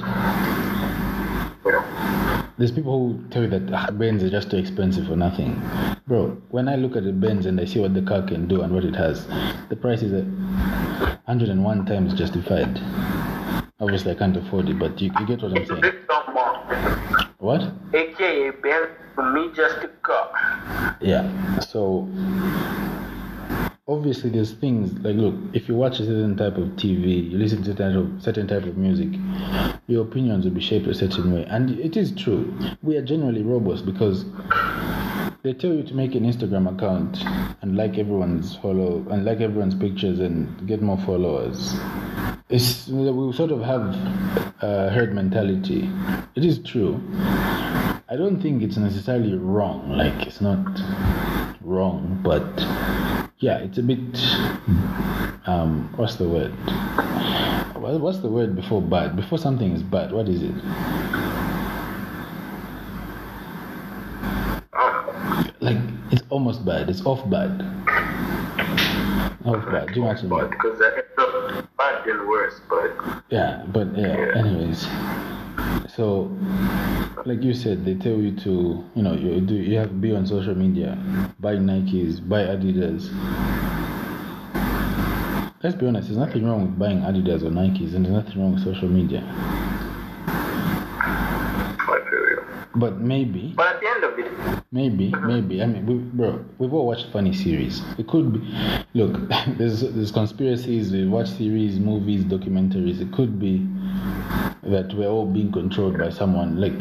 yeah 1.66 2.41
there's 2.62 2.72
people 2.72 3.14
who 3.14 3.28
tell 3.30 3.42
you 3.42 3.50
that 3.50 3.74
ah, 3.74 3.90
Benz 3.90 4.22
is 4.22 4.30
just 4.30 4.52
too 4.52 4.58
expensive 4.58 5.08
for 5.08 5.16
nothing. 5.16 5.60
Bro, 6.06 6.40
when 6.50 6.70
I 6.70 6.76
look 6.76 6.96
at 6.96 7.04
the 7.04 7.12
Benz 7.12 7.48
and 7.48 7.60
I 7.60 7.66
see 7.66 7.80
what 7.80 7.96
the 7.96 8.04
car 8.04 8.22
can 8.22 8.48
do 8.48 8.62
and 8.62 8.72
what 8.72 8.86
it 8.86 8.96
has, 8.96 9.26
the 9.70 9.76
price 9.76 10.04
is 10.04 10.14
a 10.14 10.22
101 11.26 11.86
times 11.88 12.14
justified. 12.14 12.80
Obviously, 13.80 14.12
I 14.12 14.14
can't 14.16 14.38
afford 14.38 14.70
it, 14.70 14.78
but 14.78 15.02
you, 15.02 15.12
you 15.20 15.26
get 15.26 15.42
what 15.42 15.58
I'm 15.58 15.66
saying. 15.66 15.82
Big 15.82 16.08
dumb 16.08 16.34
more. 16.36 16.58
What? 17.40 17.64
AKA 17.96 18.52
Benz 18.52 18.90
to 19.16 19.34
me 19.34 19.50
just 19.56 19.78
a 19.78 19.88
car. 20.04 20.98
Yeah. 21.02 21.58
So 21.62 22.08
obviously 23.92 24.30
there's 24.30 24.54
things 24.54 24.94
like 25.00 25.16
look, 25.16 25.36
if 25.54 25.68
you 25.68 25.76
watch 25.76 26.00
a 26.00 26.06
certain 26.06 26.38
type 26.38 26.58
of 26.58 26.70
TV, 26.70 27.30
you 27.32 27.38
listen 27.38 27.62
to 27.64 27.72
certain 27.72 27.94
type 27.94 28.18
of 28.18 28.24
certain 28.24 28.48
type 28.48 28.64
of 28.64 28.78
music, 28.78 29.10
your 29.88 30.04
opinions 30.04 30.46
will 30.46 30.54
be 30.54 30.62
shaped 30.62 30.88
a 30.88 30.94
certain 30.94 31.34
way. 31.34 31.46
And 31.46 31.80
it 31.80 31.98
is 31.98 32.12
true. 32.12 32.58
We 32.82 32.96
are 32.98 33.02
generally 33.02 33.44
robust 33.44 33.86
because 33.86 34.26
they 35.44 35.54
tell 35.54 35.74
you 35.74 35.84
to 35.84 35.94
make 35.94 36.16
an 36.16 36.24
Instagram 36.24 36.74
account 36.74 37.18
and 37.62 37.76
like 37.76 37.98
everyone's 37.98 38.56
follow 38.58 39.06
and 39.10 39.26
like 39.26 39.42
everyone's 39.42 39.76
pictures 39.76 40.20
and 40.20 40.68
get 40.68 40.82
more 40.82 40.98
followers. 41.00 41.76
It's 42.50 42.88
we 42.88 43.34
sort 43.34 43.52
of 43.52 43.62
have 43.62 43.82
a 44.62 44.90
herd 44.90 45.14
mentality. 45.14 45.90
It 46.36 46.46
is 46.46 46.60
true. 46.60 47.02
I 47.14 48.16
don't 48.18 48.42
think 48.42 48.62
it's 48.62 48.78
necessarily 48.78 49.36
wrong. 49.36 49.98
Like 49.98 50.28
it's 50.28 50.42
not 50.42 50.80
wrong, 51.62 52.20
but 52.24 52.44
yeah, 53.42 53.58
it's 53.58 53.78
a 53.80 53.84
bit. 53.84 53.98
Um, 55.48 55.92
what's 55.96 56.16
the 56.16 56.30
word? 56.30 56.52
What's 57.82 58.20
the 58.20 58.30
word 58.30 58.56
before 58.56 58.82
bad? 58.82 59.16
Before 59.16 59.40
something 59.40 59.72
is 59.74 59.82
bad, 59.82 60.12
what 60.12 60.30
is 60.30 60.44
it? 60.44 60.54
Like 65.60 65.78
it's 66.12 66.22
almost 66.30 66.64
bad. 66.64 66.90
It's 66.90 67.04
off 67.06 67.28
bad. 67.30 67.62
Off 69.46 69.66
bad. 69.66 69.88
Do 69.88 69.96
you 69.96 70.04
imagine? 70.04 70.30
But 70.30 70.52
because 70.52 70.80
bad 71.78 72.08
and 72.08 72.28
worse, 72.28 72.62
but 72.70 72.92
Yeah, 73.30 73.66
but 73.70 73.98
yeah. 73.98 74.38
Anyways, 74.38 74.86
so 75.96 76.32
like 77.26 77.44
you 77.44 77.54
said, 77.54 77.86
they 77.86 77.96
tell 77.96 78.14
you 78.14 78.36
to, 78.40 78.84
you 78.96 79.04
know, 79.04 79.14
you 79.14 79.42
do 79.42 79.56
you 79.56 79.78
have 79.78 79.90
to 79.90 79.94
be 79.94 80.12
on 80.16 80.26
social 80.26 80.56
media, 80.56 80.98
buy 81.40 81.56
Nikes, 81.56 82.28
buy 82.28 82.44
Adidas. 82.44 83.10
Let's 85.64 85.76
be 85.76 85.86
honest. 85.86 86.08
There's 86.08 86.18
nothing 86.18 86.46
wrong 86.46 86.64
with 86.64 86.80
buying 86.80 87.02
Adidas 87.02 87.44
or 87.44 87.52
Nikes, 87.52 87.94
and 87.94 88.06
there's 88.06 88.26
nothing 88.26 88.42
wrong 88.42 88.54
with 88.56 88.64
social 88.64 88.88
media. 88.88 89.22
I 92.76 92.80
feel 92.80 92.92
you. 92.92 92.92
But 92.92 93.02
maybe, 93.02 93.54
But 93.56 93.76
at 93.76 93.82
the 93.82 93.88
end 93.88 94.04
of 94.04 94.20
it, 94.20 94.64
maybe, 94.72 95.12
maybe. 95.24 95.62
I 95.62 95.66
mean, 95.66 95.86
we, 95.86 95.96
bro, 95.96 96.46
we've 96.58 96.74
all 96.74 96.88
watched 96.88 97.08
funny 97.12 97.34
series. 97.34 97.82
It 97.98 98.08
could 98.08 98.34
be. 98.34 98.40
Look, 98.94 99.30
there's 99.58 99.82
there's 99.82 100.12
conspiracies. 100.12 100.92
We 100.92 101.08
watch 101.08 101.30
series, 101.30 101.80
movies, 101.80 102.24
documentaries. 102.24 103.02
It 103.02 103.12
could 103.14 103.40
be 103.40 103.68
that 104.64 104.94
we're 104.94 105.10
all 105.10 105.26
being 105.26 105.52
controlled 105.52 105.98
by 105.98 106.10
someone. 106.10 106.60
Like 106.60 106.74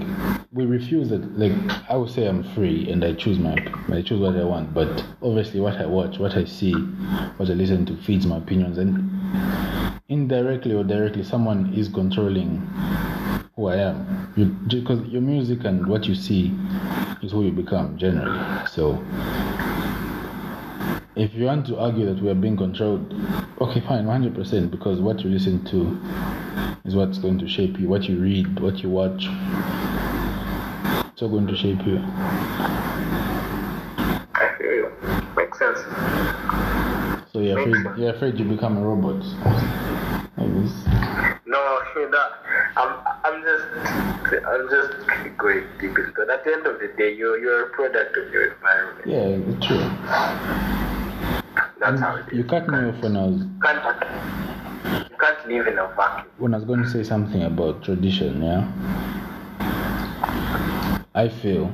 we 0.52 0.66
refuse 0.66 1.08
that. 1.10 1.38
Like 1.38 1.52
I 1.90 1.96
would 1.96 2.10
say, 2.10 2.26
I'm 2.26 2.44
free 2.54 2.90
and 2.90 3.04
I 3.04 3.14
choose 3.14 3.38
my 3.38 3.54
I 3.88 4.02
choose 4.02 4.20
what 4.20 4.36
I 4.36 4.44
want. 4.44 4.74
But 4.74 5.04
obviously, 5.22 5.60
what 5.60 5.76
I 5.76 5.86
watch, 5.86 6.18
what 6.18 6.36
I 6.36 6.44
see, 6.44 6.72
what 6.72 7.50
I 7.50 7.54
listen 7.54 7.86
to 7.86 7.96
feeds 7.98 8.26
my 8.26 8.38
opinions, 8.38 8.78
and 8.78 9.10
indirectly 10.08 10.74
or 10.74 10.84
directly, 10.84 11.24
someone 11.24 11.72
is 11.74 11.88
controlling 11.88 12.66
who 13.56 13.66
I 13.66 13.76
am. 13.76 14.32
You 14.36 14.46
because 14.80 15.06
your 15.08 15.22
music 15.22 15.64
and 15.64 15.86
what 15.86 16.04
you 16.06 16.14
see 16.14 16.52
is 17.22 17.32
who 17.32 17.44
you 17.44 17.52
become 17.52 17.98
generally. 17.98 18.66
So 18.68 19.04
if 21.16 21.34
you 21.34 21.44
want 21.44 21.66
to 21.66 21.78
argue 21.78 22.06
that 22.06 22.22
we 22.22 22.30
are 22.30 22.34
being 22.34 22.56
controlled, 22.56 23.12
okay, 23.60 23.80
fine, 23.80 24.06
100%, 24.06 24.70
because 24.70 25.00
what 25.00 25.20
you 25.20 25.28
listen 25.28 25.64
to 25.66 26.00
is 26.88 26.94
what's 26.94 27.18
going 27.18 27.38
to 27.40 27.48
shape 27.48 27.78
you. 27.78 27.88
What 27.88 28.04
you 28.04 28.18
read, 28.18 28.58
what 28.60 28.78
you 28.78 28.88
watch, 28.88 29.26
it's 31.12 31.20
all 31.20 31.28
going 31.28 31.46
to 31.48 31.56
shape 31.56 31.84
you. 31.86 31.98
I 34.34 34.54
feel 34.56 34.72
you. 34.72 34.92
Makes 35.36 35.58
sense. 35.58 35.78
So 37.32 37.40
you're 37.40 37.58
afraid, 37.60 37.98
you're 37.98 38.14
afraid 38.14 38.38
you 38.38 38.44
become 38.46 38.78
a 38.78 38.82
robot. 38.82 40.19
No, 40.36 41.80
you 41.96 42.08
know, 42.10 42.28
I'm, 42.76 42.94
I'm 43.24 43.42
just, 43.42 43.64
I'm 44.46 44.68
just 44.70 45.36
going 45.38 45.64
deep 45.80 45.98
into 45.98 46.22
it. 46.22 46.30
At 46.30 46.44
the 46.44 46.52
end 46.52 46.66
of 46.66 46.78
the 46.80 46.88
day, 46.96 47.14
you're, 47.14 47.38
you're 47.38 47.66
a 47.66 47.70
product 47.70 48.16
of 48.16 48.32
your 48.32 48.52
environment. 48.52 49.06
Yeah, 49.06 49.54
it's 49.54 49.66
true. 49.66 49.78
That's 51.80 52.00
how 52.00 52.16
it 52.16 52.26
is. 52.28 52.38
You 52.38 52.44
cut 52.44 52.68
me 52.68 52.78
off 52.78 53.02
when 53.02 53.16
I 53.16 53.24
was 53.26 53.40
You 53.40 53.50
can't, 53.62 55.10
you 55.10 55.16
can't 55.18 55.48
live 55.48 55.66
in 55.66 55.78
a 55.78 55.88
vacuum. 55.96 56.26
when 56.38 56.54
I 56.54 56.58
was 56.58 56.66
going 56.66 56.82
to 56.82 56.88
say 56.90 57.02
something 57.02 57.42
about 57.42 57.82
tradition, 57.82 58.42
yeah. 58.42 58.70
I 61.14 61.28
feel 61.28 61.70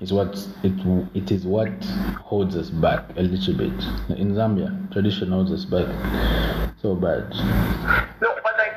is 0.00 0.12
what 0.12 0.36
it 0.62 0.72
it 1.14 1.32
is 1.32 1.44
what 1.44 1.68
holds 2.22 2.54
us 2.56 2.70
back 2.70 3.04
a 3.16 3.22
little 3.22 3.54
bit. 3.54 3.72
In 4.16 4.32
Zambia, 4.34 4.90
tradition 4.92 5.32
holds 5.32 5.50
us 5.50 5.64
back 5.64 5.88
so 6.80 6.94
bad. 6.94 7.28
No, 8.22 8.34
but 8.42 8.54
like, 8.58 8.74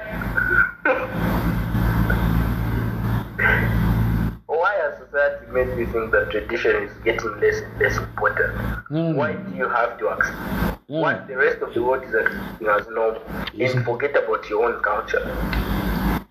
why 4.47 4.73
has 4.75 4.97
society 5.05 5.45
made 5.53 5.77
you 5.79 5.85
think 5.87 6.11
that 6.11 6.29
tradition 6.31 6.75
is 6.83 6.91
getting 7.03 7.39
less 7.39 7.61
and 7.61 7.79
less 7.79 7.97
important? 7.97 8.53
No, 8.89 9.11
Why 9.13 9.33
do 9.33 9.55
you 9.55 9.69
have 9.69 9.97
to 9.99 10.07
accept? 10.09 10.37
Mm. 10.37 10.79
No, 10.89 10.99
Why 11.01 11.13
the 11.27 11.37
rest 11.37 11.61
of 11.61 11.73
the 11.73 11.81
world 11.81 12.03
is 12.03 12.13
accepting 12.13 12.67
as 12.67 12.87
normal 12.89 13.21
and 13.57 13.85
forget 13.85 14.11
about 14.11 14.49
your 14.49 14.65
own 14.65 14.81
culture? 14.83 15.23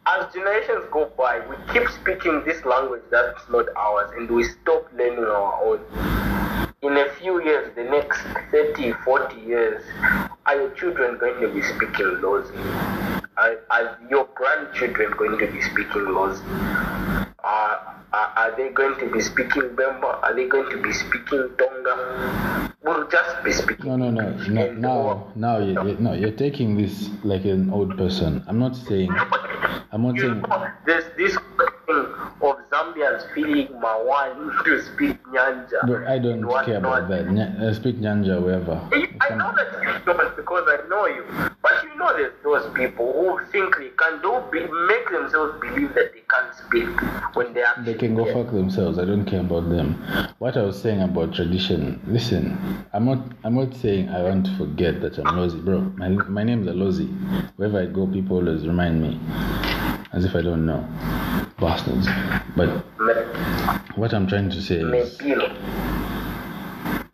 As 0.05 0.33
generations 0.35 0.85
go 0.91 1.11
by, 1.17 1.41
we 1.49 1.57
keep 1.73 1.89
speaking 1.89 2.43
this 2.45 2.65
language 2.65 3.03
that's 3.11 3.49
not 3.49 3.67
ours 3.77 4.11
and 4.17 4.29
we 4.29 4.45
stop 4.45 4.87
learning 4.95 5.25
our 5.25 5.63
own. 5.65 5.81
In 6.83 6.97
a 6.97 7.09
few 7.15 7.43
years, 7.43 7.73
the 7.77 7.85
next 7.85 8.21
30, 8.51 8.93
40 9.05 9.37
years, 9.41 9.83
are 10.47 10.57
your 10.57 10.71
children 10.71 11.19
going 11.19 11.41
to 11.41 11.49
be 11.49 11.63
speaking 11.63 12.19
Lozi? 12.23 12.57
Are, 13.37 13.59
are 13.71 13.99
your 14.11 14.29
grandchildren 14.35 15.13
going 15.17 15.39
to 15.39 15.47
be 15.51 15.61
speaking 15.63 16.03
Lozi? 16.03 16.43
Are, 17.45 17.97
are, 18.13 18.29
are 18.37 18.57
they 18.57 18.69
going 18.71 18.99
to 18.99 19.11
be 19.11 19.21
speaking 19.21 19.63
Bemba? 19.77 20.23
Are 20.23 20.35
they 20.35 20.47
going 20.49 20.71
to 20.71 20.83
be 20.83 20.93
speaking 20.93 21.49
Tonga? 21.59 22.73
We'll 22.85 23.09
just 23.09 23.45
be 23.45 23.53
speaking. 23.53 23.87
No, 23.87 23.97
no, 23.97 24.11
no, 24.11 24.31
no. 24.49 24.73
Now, 24.75 25.33
now, 25.37 25.59
you, 25.59 25.73
you, 25.89 25.97
no, 25.99 26.13
you're 26.13 26.33
taking 26.33 26.77
this 26.77 27.09
like 27.25 27.45
an 27.45 27.71
old 27.71 27.97
person. 27.97 28.45
I'm 28.49 28.59
not 28.59 28.77
saying. 28.77 29.11
I'm 29.93 30.03
not 30.03 30.17
You 30.17 30.23
saying. 30.23 30.41
know, 30.43 30.67
there's 30.87 31.05
this 31.17 31.37
thing 31.87 32.07
of 32.43 32.57
Zambians 32.71 33.33
feeling 33.35 33.69
Mawan 33.81 34.65
to 34.65 34.83
speak 34.83 35.23
Nyanja. 35.27 35.87
Bro, 35.87 36.07
I 36.09 36.19
don't 36.19 36.43
care 36.65 36.77
about 36.79 37.09
that. 37.09 37.27
Nya- 37.27 37.61
uh, 37.61 37.75
speak 37.75 37.97
Nyanja, 37.97 38.43
wherever. 38.43 38.81
I 39.21 39.35
know 39.37 39.53
that 39.55 39.73
you 39.83 40.05
don't 40.05 40.37
because 40.37 40.65
I 40.69 40.89
know 40.89 41.07
you, 41.07 41.25
but 41.63 41.73
you 41.85 41.97
know 41.97 42.13
there's 42.17 42.33
those 42.43 42.73
people 42.75 43.13
who 43.13 43.45
think 43.53 43.77
they 43.79 43.91
can 43.91 44.21
do 44.23 44.43
be, 44.51 44.61
make 44.89 45.09
themselves 45.11 45.61
believe 45.61 45.95
that 45.95 46.13
they 46.13 46.23
can't 46.29 46.55
speak 46.55 47.37
when 47.37 47.53
they 47.55 47.63
actually 47.63 47.93
They 47.93 47.99
can 47.99 48.15
go 48.15 48.25
fuck 48.27 48.53
themselves. 48.53 48.99
I 48.99 49.05
don't 49.05 49.25
care 49.25 49.41
about 49.41 49.69
them. 49.71 49.95
What 50.39 50.57
I 50.57 50.63
was 50.63 50.81
saying 50.81 51.01
about 51.03 51.35
tradition. 51.35 52.01
Listen, 52.07 52.59
I'm 52.93 53.05
not. 53.07 53.19
I'm 53.45 53.55
not 53.55 53.75
saying 53.77 54.09
I 54.09 54.23
want 54.23 54.47
to 54.47 54.57
forget 54.57 55.01
that 55.03 55.19
I'm 55.19 55.27
Lozi, 55.37 55.65
bro. 55.65 55.81
My 55.97 56.09
my 56.09 56.43
name's 56.43 56.67
Alozi. 56.69 57.09
Wherever 57.57 57.81
I 57.81 57.87
go, 57.87 58.07
people 58.07 58.39
always 58.39 58.67
remind 58.67 59.01
me, 59.03 59.21
as 60.13 60.25
if 60.25 60.35
I 60.35 60.43
don't 60.43 60.67
know, 60.67 60.87
bastards. 61.59 62.07
But 62.57 62.69
what 63.97 64.13
I'm 64.13 64.27
trying 64.27 64.51
to 64.51 64.61
say 64.61 64.77
is, 64.77 65.19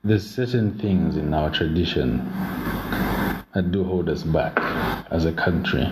there's 0.04 0.28
certain 0.28 0.78
things 0.78 1.16
in 1.16 1.34
our 1.34 1.50
tradition 1.50 2.18
that 3.54 3.70
do 3.70 3.84
hold 3.84 4.08
us 4.08 4.22
back 4.22 4.58
as 5.10 5.24
a 5.24 5.32
country 5.32 5.90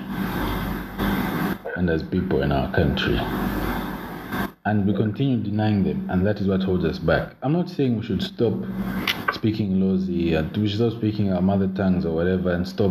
and 1.77 1.91
as 1.91 2.03
people 2.03 2.43
in 2.43 2.53
our 2.53 2.73
country. 2.73 3.19
And 4.67 4.85
we 4.85 4.95
continue 4.95 5.37
denying 5.37 5.85
them, 5.85 6.09
and 6.11 6.27
that 6.27 6.41
is 6.41 6.49
what 6.49 6.61
holds 6.61 6.85
us 6.85 6.99
back. 6.99 7.37
I'm 7.45 7.53
not 7.53 7.71
saying 7.71 7.99
we 7.99 8.03
should 8.05 8.21
stop 8.21 8.53
speaking 9.33 9.79
Lozi, 9.81 10.37
and 10.37 10.57
uh, 10.57 10.61
we 10.61 10.67
should 10.67 10.79
stop 10.79 10.99
speaking 10.99 11.33
our 11.33 11.41
mother 11.41 11.69
tongues 11.69 12.05
or 12.05 12.17
whatever, 12.17 12.51
and 12.51 12.67
stop. 12.67 12.91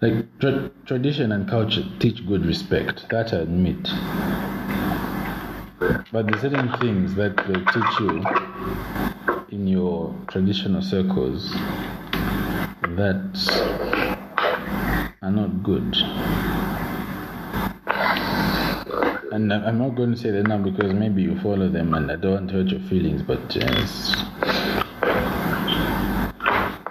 Like, 0.00 0.24
tra- 0.38 0.70
tradition 0.86 1.32
and 1.32 1.46
culture 1.46 1.84
teach 1.98 2.26
good 2.26 2.46
respect, 2.46 3.10
that 3.10 3.34
I 3.34 3.40
admit. 3.40 3.82
But 6.12 6.28
there's 6.28 6.40
certain 6.40 6.72
things 6.78 7.14
that 7.14 7.36
they 7.36 7.60
teach 7.72 8.00
you 8.00 8.24
in 9.50 9.68
your 9.68 10.14
traditional 10.28 10.80
circles 10.80 11.50
that 12.96 13.28
are 15.20 15.30
not 15.30 15.62
good. 15.62 15.94
And 19.32 19.52
I'm 19.52 19.78
not 19.78 19.94
going 19.94 20.10
to 20.12 20.16
say 20.16 20.30
that 20.32 20.46
now 20.48 20.58
because 20.58 20.92
maybe 20.92 21.22
you 21.22 21.38
follow 21.40 21.68
them 21.68 21.94
and 21.94 22.10
I 22.10 22.16
don't 22.16 22.32
want 22.32 22.48
to 22.50 22.56
hurt 22.56 22.66
your 22.68 22.80
feelings, 22.88 23.22
but 23.22 23.38
uh, 23.56 23.60
yes. 23.60 24.16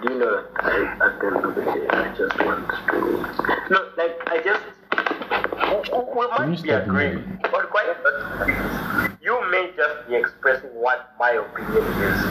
Do 0.00 0.12
you 0.12 0.18
know 0.18 0.44
I, 0.56 0.96
at 1.04 1.20
the 1.20 1.26
end 1.26 1.44
of 1.44 1.54
the 1.54 1.62
day, 1.62 1.86
I 1.90 2.14
just 2.16 2.38
want 2.44 2.66
to. 2.88 3.70
No, 3.70 3.88
like, 3.98 4.16
I 4.28 4.40
just. 4.42 4.62
We, 5.70 5.96
we- 5.96 6.04
we 6.16 6.22
you 6.22 6.28
might 6.30 6.62
be 6.62 6.70
agreeing, 6.70 7.38
but 7.42 7.70
quite 7.70 7.86
you 9.22 9.50
may 9.50 9.70
just 9.76 10.08
be 10.08 10.14
expressing 10.16 10.70
what 10.70 11.12
my 11.18 11.30
opinion 11.32 11.84
is. 12.02 12.24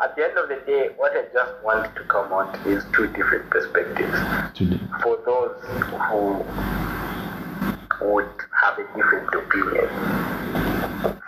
At 0.00 0.16
the 0.16 0.24
end 0.24 0.38
of 0.38 0.48
the 0.48 0.60
day, 0.66 0.88
what 0.96 1.12
I 1.12 1.24
just 1.32 1.62
want 1.62 1.94
to 1.94 2.02
come 2.04 2.32
out 2.32 2.56
is 2.66 2.82
two 2.94 3.06
different 3.08 3.48
perspectives 3.50 4.18
Today. 4.56 4.80
for 5.02 5.18
those 5.24 5.54
who 6.10 6.42
would 8.04 8.28
have 8.60 8.78
a 8.78 8.84
different 8.96 9.28
opinion. 9.34 9.88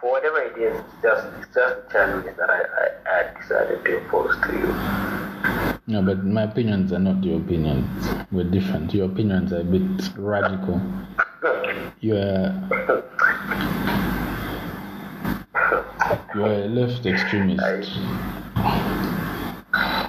For 0.00 0.12
whatever 0.12 0.40
it 0.42 0.56
is, 0.58 0.78
it's 0.78 1.02
just, 1.02 1.26
it's 1.38 1.54
just 1.54 1.76
a 1.76 1.84
challenge 1.90 2.36
that 2.36 2.50
I, 2.50 2.60
I, 2.62 2.88
I 3.20 3.40
decided 3.40 3.84
to 3.84 3.98
impose 3.98 4.36
to 4.42 4.52
you. 4.52 4.74
No, 5.86 6.02
but 6.02 6.24
my 6.24 6.44
opinions 6.44 6.92
are 6.92 6.98
not 6.98 7.22
your 7.22 7.40
opinions. 7.40 8.08
We're 8.32 8.44
different. 8.44 8.94
Your 8.94 9.06
opinions 9.06 9.52
are 9.52 9.60
a 9.60 9.64
bit 9.64 10.10
radical. 10.16 10.80
You're 12.00 12.54
you're 16.34 16.46
a 16.46 16.68
left 16.68 17.04
extremist. 17.06 17.98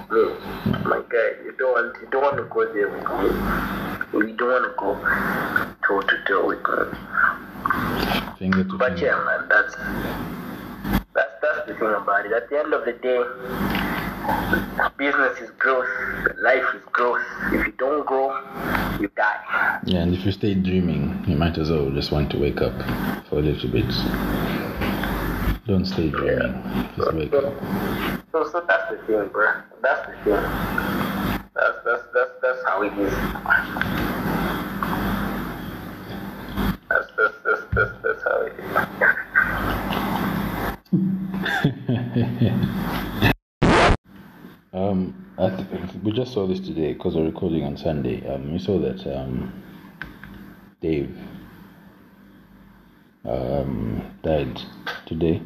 Look, 0.10 0.40
my 0.86 1.02
guy, 1.10 1.44
you 1.44 1.54
don't 1.58 1.74
want 1.74 1.98
you 2.02 2.08
don't 2.12 2.22
want 2.22 2.38
to 2.38 2.44
go 2.44 2.74
there 2.74 2.90
with 2.90 3.04
me. 3.04 4.28
You 4.30 4.36
don't 4.38 4.50
want 4.52 4.66
to 4.66 4.74
go 4.78 4.96
toe 5.88 6.02
to 6.02 6.16
toe 6.28 6.48
with 6.48 6.60
me. 6.60 6.98
Finger 8.40 8.64
to 8.64 8.78
But 8.78 8.94
finger. 8.94 9.06
yeah, 9.08 9.24
man, 9.26 9.50
that's 9.50 9.76
that's 11.14 11.32
that's 11.42 11.68
the 11.68 11.74
thing 11.74 11.88
about 11.94 12.26
it. 12.26 12.32
At 12.34 12.50
the 12.50 12.60
end 12.60 12.74
of 12.74 12.86
the 12.86 12.94
day, 12.94 13.24
business 14.98 15.40
is 15.40 15.50
growth, 15.58 15.88
life 16.42 16.64
is 16.76 16.82
growth. 16.92 17.22
If 17.52 17.66
you 17.68 17.74
don't 17.78 18.06
grow, 18.06 18.36
you 19.00 19.10
die. 19.16 19.80
Yeah, 19.86 20.02
and 20.02 20.14
if 20.14 20.26
you 20.26 20.32
stay 20.32 20.54
dreaming, 20.54 21.24
you 21.28 21.36
might 21.36 21.58
as 21.58 21.70
well 21.72 21.90
just 21.92 22.12
want 22.12 22.30
to 22.32 22.38
wake 22.38 22.62
up 22.62 22.74
for 23.30 23.40
a 23.40 23.42
little 23.42 23.70
bit. 23.70 23.86
Don't 25.68 25.86
stay 25.86 26.10
dreaming. 26.10 26.90
Just 26.96 27.14
wake 27.14 27.34
up. 27.34 27.54
So, 28.32 28.48
so 28.52 28.64
that's 28.68 28.92
the 28.92 28.98
thing, 29.08 29.30
bro. 29.30 29.62
That's 29.82 30.08
the 30.08 30.14
thing. 30.24 30.34
That's 31.56 31.78
that's 31.84 32.04
that's 32.14 32.32
that's 32.42 32.64
how 32.66 32.84
it 32.84 32.94
is. 33.00 33.12
That's 36.88 37.08
that's 37.18 37.34
that's 37.44 37.64
that's, 37.74 37.92
that's 38.04 38.24
how 38.24 38.42
it 38.46 38.54
is. 42.52 42.72
Um, 44.74 45.16
I 45.38 45.50
th- 45.56 45.70
we 46.04 46.12
just 46.12 46.34
saw 46.34 46.46
this 46.46 46.60
today 46.60 46.92
because 46.92 47.16
we're 47.16 47.24
recording 47.24 47.64
on 47.64 47.78
Sunday. 47.78 48.28
Um, 48.28 48.52
we 48.52 48.60
saw 48.60 48.78
that 48.80 49.08
um, 49.08 49.64
Daev 50.84 51.16
um, 53.24 54.04
died 54.22 54.62
today. 55.06 55.42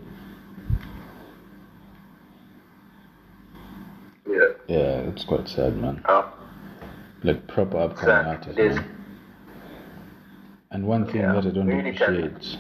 Yeah. 4.29 4.37
Yeah, 4.67 5.09
it's 5.09 5.23
quite 5.25 5.47
sad, 5.47 5.75
man. 5.77 6.01
Oh, 6.07 6.31
Like 7.23 7.47
proper 7.47 7.77
upcoming 7.79 8.05
Sad, 8.05 8.27
artist, 8.27 8.59
it 8.59 8.65
is. 8.71 8.75
man. 8.75 8.95
And 10.71 10.85
one 10.87 11.05
thing 11.07 11.21
Yeah, 11.21 11.33
that 11.33 11.47
I 11.47 11.49
don't 11.49 11.67
really 11.67 11.97
sad. 11.97 12.09
appreciate 12.15 12.57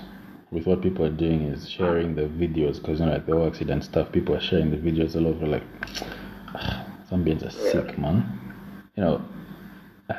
with 0.51 0.65
what 0.65 0.81
people 0.81 1.05
are 1.05 1.11
doing 1.11 1.43
is 1.43 1.69
sharing 1.69 2.15
the 2.15 2.23
videos 2.23 2.81
because 2.81 2.99
you 2.99 3.05
know, 3.05 3.11
like 3.13 3.27
the 3.27 3.39
accident 3.45 3.83
stuff, 3.83 4.11
people 4.11 4.35
are 4.35 4.41
sharing 4.41 4.71
the 4.71 4.77
videos 4.77 5.15
all 5.15 5.27
over. 5.27 5.45
Like, 5.45 5.63
some 7.09 7.23
beings 7.23 7.43
are 7.43 7.51
sick, 7.51 7.97
man. 7.99 8.25
You 8.95 9.03
know, 9.03 9.21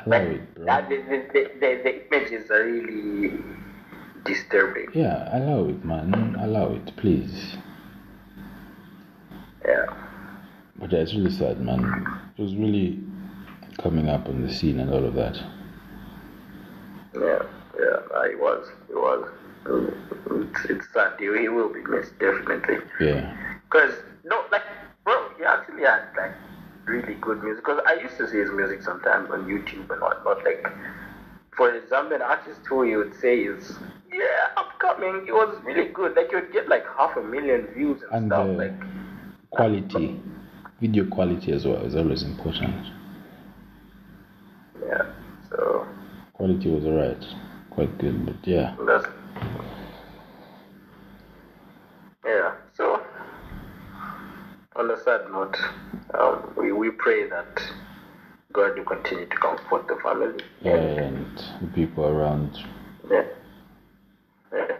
allow 0.05 0.21
it, 0.21 0.55
bro. 0.55 0.65
that 0.65 0.87
the, 0.89 0.95
the, 1.33 1.49
the, 1.59 1.81
the 1.83 2.15
images 2.15 2.49
are 2.49 2.63
really 2.63 3.43
disturbing. 4.23 4.87
Yeah, 4.93 5.27
allow 5.37 5.67
it, 5.67 5.83
man. 5.83 6.37
Allow 6.39 6.75
it, 6.75 6.95
please. 6.95 7.57
Yeah. 9.65 10.00
But 10.81 10.91
yeah, 10.91 10.99
it's 10.99 11.13
really 11.13 11.31
sad, 11.31 11.61
man. 11.61 12.33
It 12.37 12.41
was 12.41 12.55
really 12.55 12.99
coming 13.77 14.09
up 14.09 14.27
on 14.27 14.41
the 14.41 14.51
scene 14.51 14.79
and 14.79 14.91
all 14.91 15.05
of 15.05 15.13
that. 15.13 15.35
Yeah, 17.13 17.43
yeah, 17.79 18.25
it 18.25 18.39
was, 18.39 18.67
it 18.89 18.95
was. 18.95 19.29
It's, 20.31 20.65
it's 20.65 20.87
sad. 20.91 21.13
He 21.19 21.25
he 21.39 21.49
will 21.49 21.71
be 21.71 21.81
missed, 21.83 22.17
definitely. 22.19 22.77
Yeah. 22.99 23.37
Because, 23.65 23.93
no, 24.25 24.43
like, 24.51 24.63
bro, 25.03 25.29
he 25.37 25.43
actually 25.43 25.83
had, 25.83 26.01
like, 26.17 26.33
really 26.85 27.13
good 27.21 27.43
music. 27.43 27.63
Because 27.63 27.81
I 27.85 27.93
used 28.01 28.17
to 28.17 28.27
see 28.27 28.39
his 28.39 28.49
music 28.51 28.81
sometimes 28.81 29.29
on 29.29 29.45
YouTube 29.45 29.89
and 29.91 30.01
whatnot. 30.01 30.23
But 30.23 30.43
like, 30.43 30.67
for 31.55 31.69
a 31.69 31.81
Zambian 31.81 32.21
artist 32.21 32.61
who 32.67 32.85
you 32.85 32.97
would 32.97 33.13
say 33.19 33.41
is, 33.41 33.73
yeah, 34.11 34.47
upcoming, 34.57 35.27
it 35.27 35.31
was 35.33 35.55
really 35.63 35.89
good. 35.89 36.15
Like, 36.15 36.31
you 36.31 36.39
would 36.39 36.51
get, 36.51 36.67
like, 36.67 36.85
half 36.97 37.15
a 37.17 37.21
million 37.21 37.67
views 37.75 38.01
and, 38.11 38.23
And 38.23 38.31
stuff. 38.31 38.47
uh, 38.47 38.53
like, 38.53 38.73
quality, 39.51 40.19
video 40.81 41.05
quality 41.05 41.51
as 41.53 41.65
well 41.65 41.85
is 41.85 41.95
always 41.95 42.23
important. 42.23 42.85
yeah. 44.85 45.05
So, 45.49 45.87
Quality 46.33 46.69
was 46.69 46.83
alright, 46.85 47.23
quite 47.69 47.95
good, 47.99 48.25
but 48.25 48.35
yeah. 48.47 48.75
that's. 48.87 49.05
Yeah, 52.25 52.55
so, 52.73 53.03
on 54.75 54.89
a 54.89 54.97
sad 55.03 55.21
note, 55.31 55.55
um, 56.19 56.53
we, 56.57 56.71
we 56.71 56.89
pray 56.91 57.29
that 57.29 57.61
God 58.53 58.77
will 58.77 58.85
continue 58.85 59.27
to 59.27 59.37
comfort 59.37 59.87
the 59.87 59.97
family. 60.03 60.43
Yeah, 60.61 60.73
and 60.75 61.37
the 61.61 61.67
people 61.75 62.05
around. 62.05 62.57
Yeah. 63.09 63.25
Yeah. 64.53 64.77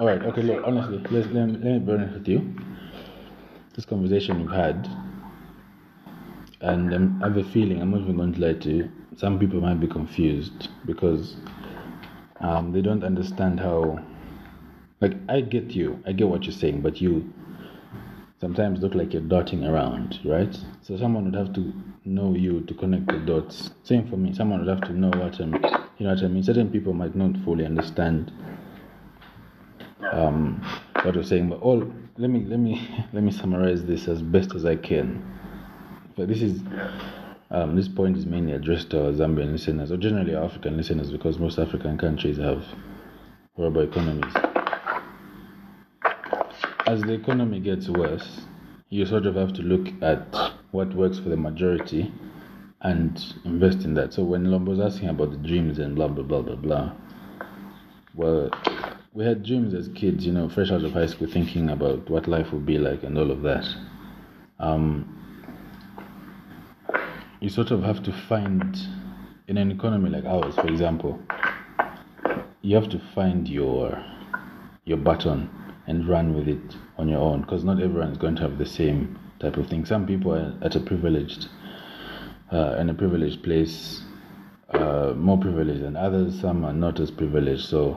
Alright, 0.00 0.22
okay, 0.22 0.40
look, 0.40 0.64
honestly, 0.66 0.96
let's, 1.10 1.28
let, 1.34 1.46
me, 1.46 1.52
let 1.52 1.64
me 1.64 1.78
be 1.80 1.92
honest 1.92 2.14
with 2.14 2.26
you. 2.26 2.56
This 3.74 3.84
conversation 3.84 4.40
we've 4.40 4.50
had, 4.50 4.88
and 6.62 7.22
I 7.22 7.28
have 7.28 7.36
a 7.36 7.44
feeling, 7.44 7.82
I'm 7.82 7.90
not 7.90 8.00
even 8.00 8.16
going 8.16 8.32
to 8.32 8.40
lie 8.40 8.54
to 8.54 8.70
you, 8.70 8.90
some 9.18 9.38
people 9.38 9.60
might 9.60 9.80
be 9.80 9.86
confused 9.86 10.70
because 10.86 11.36
um, 12.40 12.72
they 12.72 12.80
don't 12.80 13.04
understand 13.04 13.60
how. 13.60 14.02
Like, 15.02 15.12
I 15.28 15.42
get 15.42 15.72
you, 15.72 16.02
I 16.06 16.12
get 16.12 16.26
what 16.26 16.44
you're 16.44 16.52
saying, 16.52 16.80
but 16.80 17.02
you 17.02 17.30
sometimes 18.40 18.80
look 18.80 18.94
like 18.94 19.12
you're 19.12 19.20
dotting 19.20 19.62
around, 19.62 20.20
right? 20.24 20.58
So 20.80 20.96
someone 20.96 21.26
would 21.26 21.34
have 21.34 21.52
to 21.52 21.70
know 22.06 22.34
you 22.34 22.62
to 22.62 22.72
connect 22.72 23.08
the 23.08 23.18
dots. 23.18 23.72
Same 23.82 24.08
for 24.08 24.16
me, 24.16 24.32
someone 24.32 24.60
would 24.64 24.68
have 24.68 24.88
to 24.88 24.98
know 24.98 25.10
what 25.10 25.38
I'm, 25.38 25.52
you 25.98 26.06
know 26.06 26.14
what 26.14 26.24
I 26.24 26.28
mean? 26.28 26.42
Certain 26.42 26.70
people 26.70 26.94
might 26.94 27.14
not 27.14 27.36
fully 27.44 27.66
understand 27.66 28.32
um, 30.10 30.62
what 31.02 31.14
you're 31.14 31.24
saying, 31.24 31.48
but 31.48 31.60
all 31.60 31.78
let 32.16 32.30
me 32.30 32.44
let 32.44 32.58
me 32.58 32.88
let 33.12 33.22
me 33.22 33.30
summarize 33.30 33.84
this 33.84 34.08
as 34.08 34.22
best 34.22 34.54
as 34.54 34.64
I 34.64 34.76
can. 34.76 35.22
But 36.16 36.28
this 36.28 36.42
is 36.42 36.60
um, 37.50 37.76
this 37.76 37.88
point 37.88 38.16
is 38.16 38.26
mainly 38.26 38.52
addressed 38.52 38.90
to 38.90 39.06
our 39.06 39.12
Zambian 39.12 39.52
listeners, 39.52 39.92
or 39.92 39.96
generally 39.96 40.34
our 40.34 40.44
African 40.44 40.76
listeners, 40.76 41.10
because 41.10 41.38
most 41.38 41.58
African 41.58 41.98
countries 41.98 42.38
have 42.38 42.64
horrible 43.56 43.82
economies. 43.82 44.32
As 46.86 47.00
the 47.02 47.12
economy 47.12 47.60
gets 47.60 47.88
worse, 47.88 48.42
you 48.88 49.06
sort 49.06 49.26
of 49.26 49.36
have 49.36 49.52
to 49.54 49.62
look 49.62 49.88
at 50.02 50.34
what 50.72 50.94
works 50.94 51.18
for 51.18 51.28
the 51.28 51.36
majority 51.36 52.12
and 52.80 53.34
invest 53.44 53.84
in 53.84 53.94
that. 53.94 54.12
So 54.12 54.22
when 54.24 54.44
Lombe's 54.46 54.80
asking 54.80 55.08
about 55.08 55.30
the 55.30 55.36
dreams 55.36 55.78
and 55.78 55.94
blah 55.94 56.08
blah 56.08 56.24
blah 56.24 56.42
blah 56.42 56.56
blah, 56.56 56.92
well, 58.14 58.50
we 59.14 59.24
had 59.26 59.42
dreams 59.42 59.74
as 59.74 59.88
kids, 59.88 60.24
you 60.24 60.32
know, 60.32 60.48
fresh 60.48 60.70
out 60.70 60.84
of 60.84 60.92
high 60.92 61.06
school, 61.06 61.28
thinking 61.28 61.68
about 61.68 62.08
what 62.08 62.26
life 62.26 62.50
would 62.52 62.64
be 62.64 62.78
like 62.78 63.02
and 63.02 63.18
all 63.18 63.30
of 63.30 63.42
that. 63.42 63.66
Um, 64.58 65.18
you 67.40 67.50
sort 67.50 67.70
of 67.70 67.82
have 67.82 68.02
to 68.04 68.12
find, 68.12 68.78
in 69.48 69.58
an 69.58 69.70
economy 69.70 70.08
like 70.08 70.24
ours, 70.24 70.54
for 70.54 70.66
example, 70.68 71.20
you 72.62 72.76
have 72.76 72.88
to 72.90 73.00
find 73.14 73.48
your 73.48 74.02
your 74.84 74.96
button 74.96 75.48
and 75.86 76.08
run 76.08 76.34
with 76.34 76.48
it 76.48 76.76
on 76.96 77.08
your 77.08 77.20
own, 77.20 77.42
because 77.42 77.62
not 77.64 77.80
everyone 77.80 78.10
is 78.10 78.18
going 78.18 78.34
to 78.36 78.42
have 78.42 78.58
the 78.58 78.66
same 78.66 79.18
type 79.40 79.56
of 79.56 79.68
thing. 79.68 79.84
Some 79.84 80.06
people 80.06 80.32
are 80.32 80.54
at 80.62 80.74
a 80.74 80.80
privileged, 80.80 81.48
uh, 82.50 82.76
in 82.78 82.88
a 82.88 82.94
privileged 82.94 83.42
place, 83.42 84.02
uh, 84.70 85.12
more 85.16 85.38
privileged 85.38 85.82
than 85.82 85.96
others. 85.96 86.40
Some 86.40 86.64
are 86.64 86.72
not 86.72 86.98
as 86.98 87.10
privileged, 87.10 87.64
so 87.64 87.96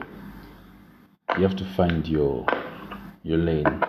you 1.36 1.42
have 1.42 1.56
to 1.56 1.64
find 1.74 2.06
your 2.06 2.46
your 3.22 3.38
lane 3.38 3.82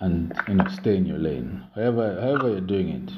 and 0.00 0.32
you 0.48 0.54
know 0.54 0.68
stay 0.68 0.96
in 0.96 1.06
your 1.06 1.18
lane. 1.18 1.64
However, 1.74 2.20
however 2.20 2.50
you're 2.50 2.60
doing 2.60 2.88
it. 2.88 3.12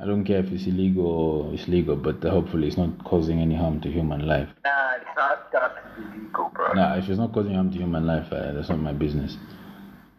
I 0.00 0.06
don't 0.06 0.24
care 0.24 0.38
if 0.38 0.52
it's 0.52 0.64
illegal 0.66 1.06
or 1.06 1.54
it's 1.54 1.66
legal, 1.66 1.96
but 1.96 2.22
hopefully 2.22 2.68
it's 2.68 2.76
not 2.76 3.02
causing 3.02 3.40
any 3.40 3.56
harm 3.56 3.80
to 3.80 3.90
human 3.90 4.28
life. 4.28 4.48
Nah, 4.64 4.94
it's 4.94 5.04
not 5.16 5.50
that 5.50 5.74
illegal, 5.96 6.52
bro. 6.54 6.72
Nah, 6.72 6.94
if 6.94 7.08
it's 7.08 7.18
not 7.18 7.32
causing 7.32 7.54
harm 7.54 7.72
to 7.72 7.78
human 7.78 8.06
life, 8.06 8.32
uh, 8.32 8.52
that's 8.52 8.68
not 8.68 8.78
my 8.78 8.92
business. 8.92 9.36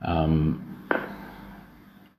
Um, 0.02 0.66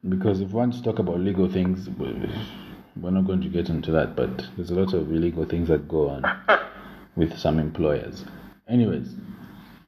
because 0.09 0.41
if 0.41 0.53
one 0.53 0.71
to 0.71 0.83
talk 0.83 1.01
about 1.01 1.21
legal 1.21 1.53
things, 1.53 1.91
we're 1.99 3.11
not 3.11 3.27
going 3.27 3.43
to 3.43 3.49
get 3.51 3.69
into 3.69 3.91
that. 3.93 4.17
But 4.17 4.47
there's 4.57 4.71
a 4.71 4.75
lot 4.75 4.95
of 4.95 5.13
illegal 5.13 5.45
things 5.45 5.69
that 5.69 5.87
go 5.87 6.09
on 6.09 6.25
with 7.17 7.37
some 7.39 7.59
employers. 7.59 8.25
Anyways, 8.71 9.17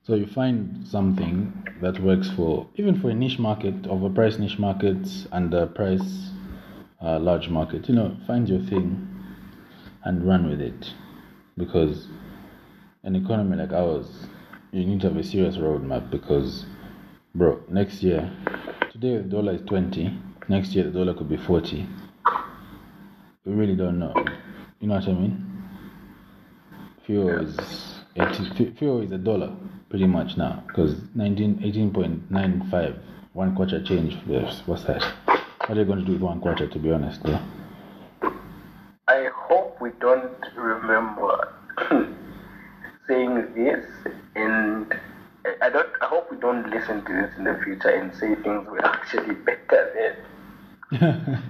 so 0.03 0.15
you 0.15 0.27
find 0.27 0.85
something 0.89 1.53
that 1.81 2.03
works 2.03 2.29
for 2.31 2.67
even 2.75 3.01
for 3.01 3.11
a 3.11 3.15
niche 3.15 3.39
market, 3.39 3.87
of 3.87 4.03
a 4.03 4.11
price 4.11 4.39
niche 4.39 4.59
markets, 4.59 5.29
underpriced 5.33 6.31
uh, 7.01 7.21
large 7.21 7.49
market. 7.49 7.89
You 7.89 7.95
know, 7.95 8.17
find 8.27 8.49
your 8.49 8.59
thing 8.61 9.09
and 10.03 10.27
run 10.27 10.51
with 10.51 10.61
it, 10.61 10.93
because 11.57 12.09
an 13.05 13.15
economy 13.15 13.57
like 13.57 13.73
ours, 13.73 14.07
you 14.73 14.85
need 14.85 15.01
to 15.03 15.09
have 15.09 15.17
a 15.17 15.23
serious 15.23 15.57
roadmap 15.57 16.11
because, 16.11 16.67
bro, 17.37 17.63
next 17.69 18.03
year, 18.03 18.33
today 18.91 19.19
the 19.19 19.23
dollar 19.23 19.55
is 19.55 19.63
20, 19.67 20.19
next 20.49 20.75
year 20.75 20.85
the 20.85 20.91
dollar 20.91 21.15
could 21.15 21.29
be 21.29 21.37
40. 21.37 21.87
We 23.45 23.53
really 23.53 23.77
don't 23.77 23.99
know. 24.01 24.15
You 24.81 24.89
know 24.89 24.95
what 24.95 25.09
I 25.09 25.13
mean? 25.13 25.65
Fuel 27.07 27.47
is, 27.47 27.92
80, 28.17 28.75
fuel 28.79 29.01
is 29.01 29.13
a 29.13 29.19
dollar 29.19 29.55
pretty 29.89 30.07
much 30.07 30.37
now 30.37 30.63
because 30.67 30.97
19, 31.15 31.59
18.95, 31.59 32.99
one 33.33 33.57
quarter 33.57 33.83
change. 33.83 34.17
Yes, 34.27 34.63
what's 34.67 34.85
that? 34.85 35.03
What 35.27 35.71
are 35.71 35.81
you 35.81 35.85
going 35.85 36.01
to 36.01 36.05
do 36.05 36.13
with 36.13 36.23
one 36.23 36.41
quarter, 36.41 36.67
to 36.67 36.79
be 36.79 36.91
honest, 36.91 37.23
though? 37.23 37.41
I 39.09 39.29
hope 39.35 39.81
we 39.81 39.91
don't 40.01 40.31
remember 40.57 41.55
saying 43.09 43.47
this, 43.55 43.85
and 44.35 44.93
I 45.61 45.71
don't. 45.71 45.89
I 46.01 46.07
hope 46.07 46.31
we 46.31 46.37
don't 46.39 46.69
listen 46.71 47.05
to 47.05 47.13
this 47.13 47.31
in 47.39 47.45
the 47.45 47.61
future 47.65 47.89
and 47.89 48.15
say 48.15 48.35
things 48.37 48.67
were 48.69 48.85
actually 48.85 49.35
better 49.35 49.93
then. 49.95 50.17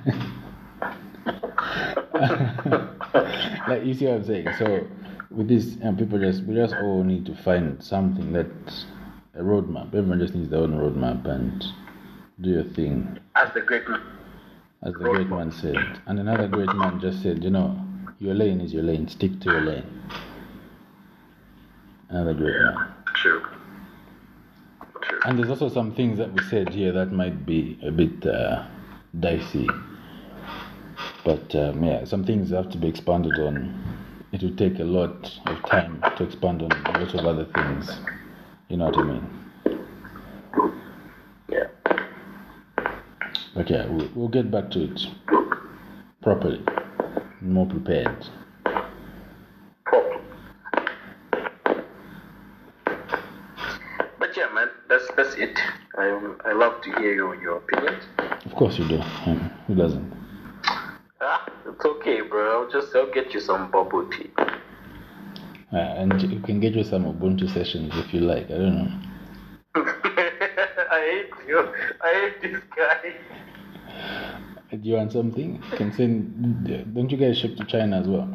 like 3.69 3.85
you 3.85 3.95
see 3.95 4.07
what 4.07 4.17
I'm 4.17 4.25
saying. 4.25 4.49
So 4.59 4.87
with 5.35 5.49
this, 5.49 5.77
um, 5.83 5.97
people 5.97 6.19
just 6.19 6.45
we 6.45 6.55
just 6.55 6.75
all 6.75 7.03
need 7.05 7.27
to 7.27 7.35
find 7.35 7.83
something 7.83 8.33
that 8.33 8.47
a 9.35 9.43
roadmap. 9.43 9.89
Everyone 9.95 10.19
just 10.21 10.35
needs 10.35 10.51
their 10.51 10.61
own 10.61 10.73
roadmap 10.75 11.27
and 11.27 11.65
do 12.41 12.51
your 12.51 12.65
thing, 12.65 13.19
As 13.37 13.53
the 13.55 13.61
great 13.61 13.89
man. 13.89 14.03
as 14.83 14.93
the 14.93 14.99
great 14.99 15.29
man 15.29 15.51
said. 15.53 15.77
And 16.07 16.19
another 16.19 16.49
great 16.49 16.75
man 16.75 17.01
just 17.01 17.23
said, 17.23 17.43
you 17.45 17.51
know, 17.51 17.79
your 18.19 18.35
lane 18.35 18.61
is 18.61 18.73
your 18.73 18.83
lane. 18.83 19.09
Stick 19.09 19.41
to 19.41 19.51
your 19.51 19.61
lane. 19.61 20.03
Another 22.09 22.35
great 22.35 22.57
man. 22.61 22.93
True. 23.15 23.43
True. 25.03 25.19
And 25.25 25.39
there's 25.39 25.51
also 25.51 25.69
some 25.69 25.95
things 25.95 26.19
that 26.19 26.33
we 26.33 26.43
said 26.45 26.69
here 26.71 26.93
that 26.93 27.13
might 27.13 27.47
be 27.47 27.79
a 27.83 27.91
bit 27.91 28.27
uh, 28.27 28.67
dicey. 29.19 29.69
But 31.25 31.55
um, 31.55 31.83
yeah, 31.85 32.05
some 32.05 32.25
things 32.25 32.51
have 32.51 32.71
to 32.71 32.79
be 32.79 32.89
expanded 32.89 33.39
on. 33.39 33.83
It 34.33 34.43
would 34.43 34.57
take 34.57 34.79
a 34.79 34.85
lot 34.85 35.31
of 35.45 35.63
time 35.67 36.03
to 36.17 36.25
expand 36.25 36.63
on 36.63 36.73
a 36.73 36.99
lot 36.99 37.15
of 37.15 37.27
other 37.27 37.45
things. 37.45 38.01
You 38.69 38.79
know 38.79 38.87
what 38.87 38.97
I 38.97 39.03
mean? 39.03 39.29
Yeah. 41.51 41.67
But 43.55 43.69
yeah, 43.69 43.87
we'll, 43.89 44.09
we'll 44.15 44.29
get 44.29 44.51
back 44.51 44.71
to 44.71 44.85
it 44.85 45.07
properly, 46.23 46.65
more 47.43 47.67
prepared. 47.67 48.27
But 54.19 54.35
yeah, 54.35 54.49
man, 54.55 54.69
that's 54.89 55.05
that's 55.15 55.35
it. 55.35 55.59
I 55.99 56.07
I 56.47 56.53
love 56.53 56.81
to 56.85 56.91
hear 56.93 57.15
your 57.15 57.35
your 57.43 57.59
opinions. 57.59 58.05
Of 58.47 58.55
course 58.55 58.79
you 58.79 58.89
do. 58.89 58.97
Who 59.67 59.75
doesn't? 59.75 60.22
It's 61.75 61.85
okay, 61.85 62.21
bro. 62.21 62.63
I'll 62.63 62.71
just 62.71 62.95
I'll 62.95 63.11
get 63.11 63.33
you 63.33 63.41
some 63.41 63.71
bubble 63.71 64.09
tea. 64.11 64.31
Uh, 65.73 65.77
and 65.77 66.21
you 66.31 66.41
can 66.41 66.61
get 66.61 66.75
you 66.75 66.85
some 66.85 67.05
Ubuntu 67.05 67.53
sessions 67.53 67.93
if 67.95 68.13
you 68.13 68.21
like. 68.21 68.45
I 68.47 68.59
don't 68.59 68.77
know. 68.77 68.91
I 70.91 71.01
hate 71.11 71.49
you. 71.49 71.69
I 72.03 72.13
hate 72.13 72.43
this 72.43 72.63
guy. 72.77 73.15
Do 74.71 74.89
you 74.89 74.97
want 74.97 75.13
something? 75.13 75.63
You 75.71 75.77
can 75.79 75.93
send. 75.93 76.95
Don't 76.95 77.11
you 77.11 77.17
guys 77.17 77.39
ship 77.39 77.57
to 77.57 77.65
China 77.65 78.01
as 78.01 78.07
well? 78.07 78.29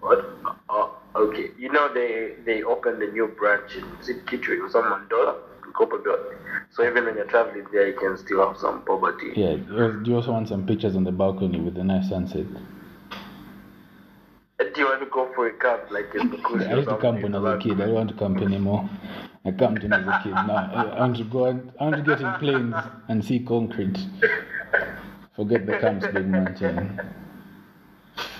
What? 0.00 0.24
Oh, 0.68 0.96
okay. 1.16 1.50
You 1.58 1.72
know 1.72 1.92
they 1.92 2.34
they 2.44 2.62
opened 2.62 3.02
a 3.02 3.10
new 3.10 3.26
branch 3.26 3.74
in 3.74 4.20
Kitchener 4.26 4.62
or 4.62 4.70
some 4.70 4.84
Mandela, 4.84 5.34
Copperbelt. 5.76 6.34
So 6.72 6.86
even 6.86 7.04
when 7.04 7.16
you're 7.16 7.26
traveling 7.26 7.66
there, 7.72 7.88
you 7.88 7.94
can 7.98 8.16
still 8.16 8.46
have 8.46 8.56
some 8.58 8.82
poverty. 8.84 9.32
Yeah. 9.36 9.56
Do 9.56 10.02
you 10.04 10.16
also 10.16 10.32
want 10.32 10.48
some 10.48 10.66
pictures 10.66 10.96
on 10.96 11.04
the 11.04 11.12
balcony 11.12 11.60
with 11.60 11.76
a 11.76 11.84
nice 11.84 12.08
sunset? 12.08 12.46
Do 14.58 14.80
you 14.82 14.86
want 14.86 15.00
to 15.00 15.06
go 15.10 15.30
for 15.34 15.46
a 15.48 15.52
camp 15.58 15.90
like 15.90 16.14
in 16.14 16.30
the 16.30 16.38
I 16.68 16.74
used 16.76 16.88
to 16.88 16.96
camp 16.96 17.22
when 17.22 17.34
I 17.34 17.38
was 17.38 17.54
a 17.56 17.58
kid. 17.62 17.80
I 17.80 17.86
don't 17.86 17.94
want 17.94 18.08
to 18.10 18.14
camp 18.16 18.38
anymore. 18.40 18.88
I 19.44 19.50
camped 19.52 19.82
when 19.82 19.92
I 19.92 19.98
was 19.98 20.08
a 20.08 20.22
kid. 20.22 20.32
Now 20.32 20.70
I 20.74 21.00
want 21.00 21.16
to 21.18 21.24
go. 21.24 21.44
and- 21.46 21.72
I 21.78 21.84
want 21.84 21.96
to 21.96 22.02
get 22.02 22.20
in 22.20 22.32
planes 22.34 22.74
and 23.08 23.24
see 23.24 23.40
concrete. 23.40 23.98
Forget 25.34 25.66
the 25.66 25.78
camps, 25.78 26.06
big 26.12 26.26
mountain. 26.26 27.00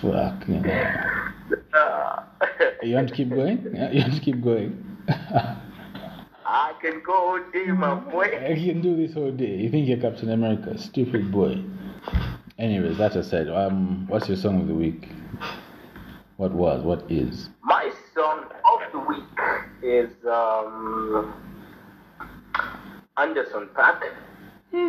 Fuck 0.01 0.49
me. 0.49 0.63
Ah. 1.73 2.25
You 2.83 2.95
want 2.97 3.09
to 3.11 3.15
keep 3.15 3.29
going? 3.29 3.63
You 3.93 4.01
want 4.01 4.15
to 4.15 4.21
keep 4.21 4.43
going? 4.43 4.99
I 6.77 6.81
can 6.81 7.03
go 7.03 7.15
all 7.15 7.41
day, 7.53 7.67
my 7.67 7.95
boy. 7.95 8.25
I 8.25 8.55
can 8.55 8.81
do 8.83 8.97
this 8.97 9.17
all 9.17 9.31
day. 9.31 9.57
You 9.57 9.71
think 9.71 9.89
you're 9.89 9.99
Captain 9.99 10.31
America? 10.31 10.77
Stupid 10.77 11.33
boy. 11.33 11.63
Anyways, 12.59 12.99
that 12.99 13.17
aside, 13.17 13.49
um, 13.49 14.07
what's 14.09 14.29
your 14.29 14.37
song 14.37 14.61
of 14.61 14.69
the 14.69 14.75
week? 14.75 15.09
What 16.37 16.53
was? 16.53 16.83
What 16.83 17.11
is? 17.11 17.49
My 17.63 17.91
song 18.15 18.45
of 18.45 18.93
the 18.93 18.99
week 18.99 19.23
is 19.83 20.11
um, 20.27 21.33
Anderson 23.17 23.71
.Paak. 23.75 24.03
yeah. 24.73 24.81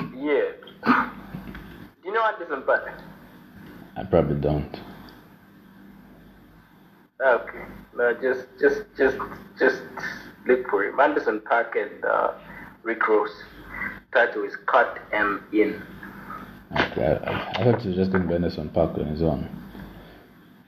Do 0.00 0.08
you 2.04 2.12
know 2.12 2.24
Anderson 2.24 2.62
.Paak? 2.62 2.92
I 3.96 4.02
probably 4.02 4.40
don't. 4.40 4.80
Okay. 7.24 7.64
No, 7.96 8.12
just, 8.14 8.46
just, 8.60 8.82
just, 8.96 9.16
just 9.58 9.82
look 10.46 10.68
for 10.68 10.84
him. 10.84 10.98
Anderson 10.98 11.40
.Paak 11.40 11.76
and 11.80 12.04
uh, 12.04 12.32
Rick 12.82 13.06
Ross. 13.08 13.30
Title 14.12 14.44
is 14.44 14.56
Cut 14.66 15.00
Em 15.12 15.44
In. 15.52 15.82
Okay, 16.72 17.04
I, 17.04 17.30
I, 17.30 17.50
I 17.50 17.64
thought 17.64 17.82
he 17.82 17.88
was 17.88 17.96
just 17.96 18.12
going 18.12 18.28
to 18.28 18.34
Anderson 18.34 18.68
.Paak 18.70 18.98
on 18.98 19.06
his 19.06 19.22
own. 19.22 19.48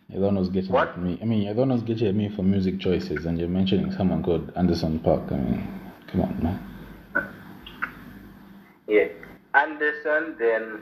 You 0.09 0.21
don't 0.21 0.37
was 0.37 0.49
getting 0.49 0.71
What? 0.71 0.91
at 0.91 1.01
me. 1.01 1.19
I 1.21 1.25
mean, 1.25 1.43
you 1.43 1.53
don't 1.53 1.69
was 1.69 1.83
getting 1.83 2.07
at 2.09 2.15
me 2.15 2.29
for 2.29 2.43
music 2.43 2.79
choices, 2.81 3.27
and 3.27 3.39
you're 3.39 3.49
mentioning 3.49 3.93
someone 3.93 4.23
called 4.23 4.53
Anderson 4.57 5.01
.Paak. 5.01 5.33
I 5.33 5.37
mean, 5.37 5.81
come 6.07 6.23
on, 6.23 6.43
man. 6.43 6.61
Yeah. 8.87 9.09
Anderson, 9.55 10.37
then 10.39 10.81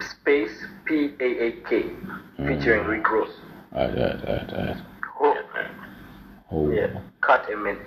space 0.00 0.66
P 0.84 1.12
A 1.20 1.44
A 1.44 1.52
K 1.68 1.90
featuring 2.36 2.86
Rick 2.86 3.04
Ross. 3.76 3.90
Alright, 3.90 3.98
alright, 3.98 4.28
alright, 4.28 4.52
alright. 4.52 4.76
Oh, 5.20 5.36
Oh, 6.52 6.70
yeah. 6.70 7.00
Cut 7.20 7.48
him 7.48 7.66
in. 7.66 7.78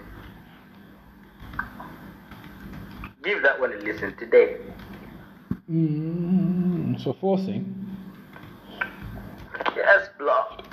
Give 3.24 3.42
that 3.44 3.60
one 3.60 3.74
a 3.74 3.78
listen 3.78 4.16
today. 4.18 4.58
Mm, 5.72 7.02
so 7.04 7.14
forcing. 7.22 7.76
Yes, 9.76 10.10
block. 10.18 10.66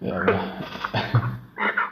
Yeah. 0.00 0.58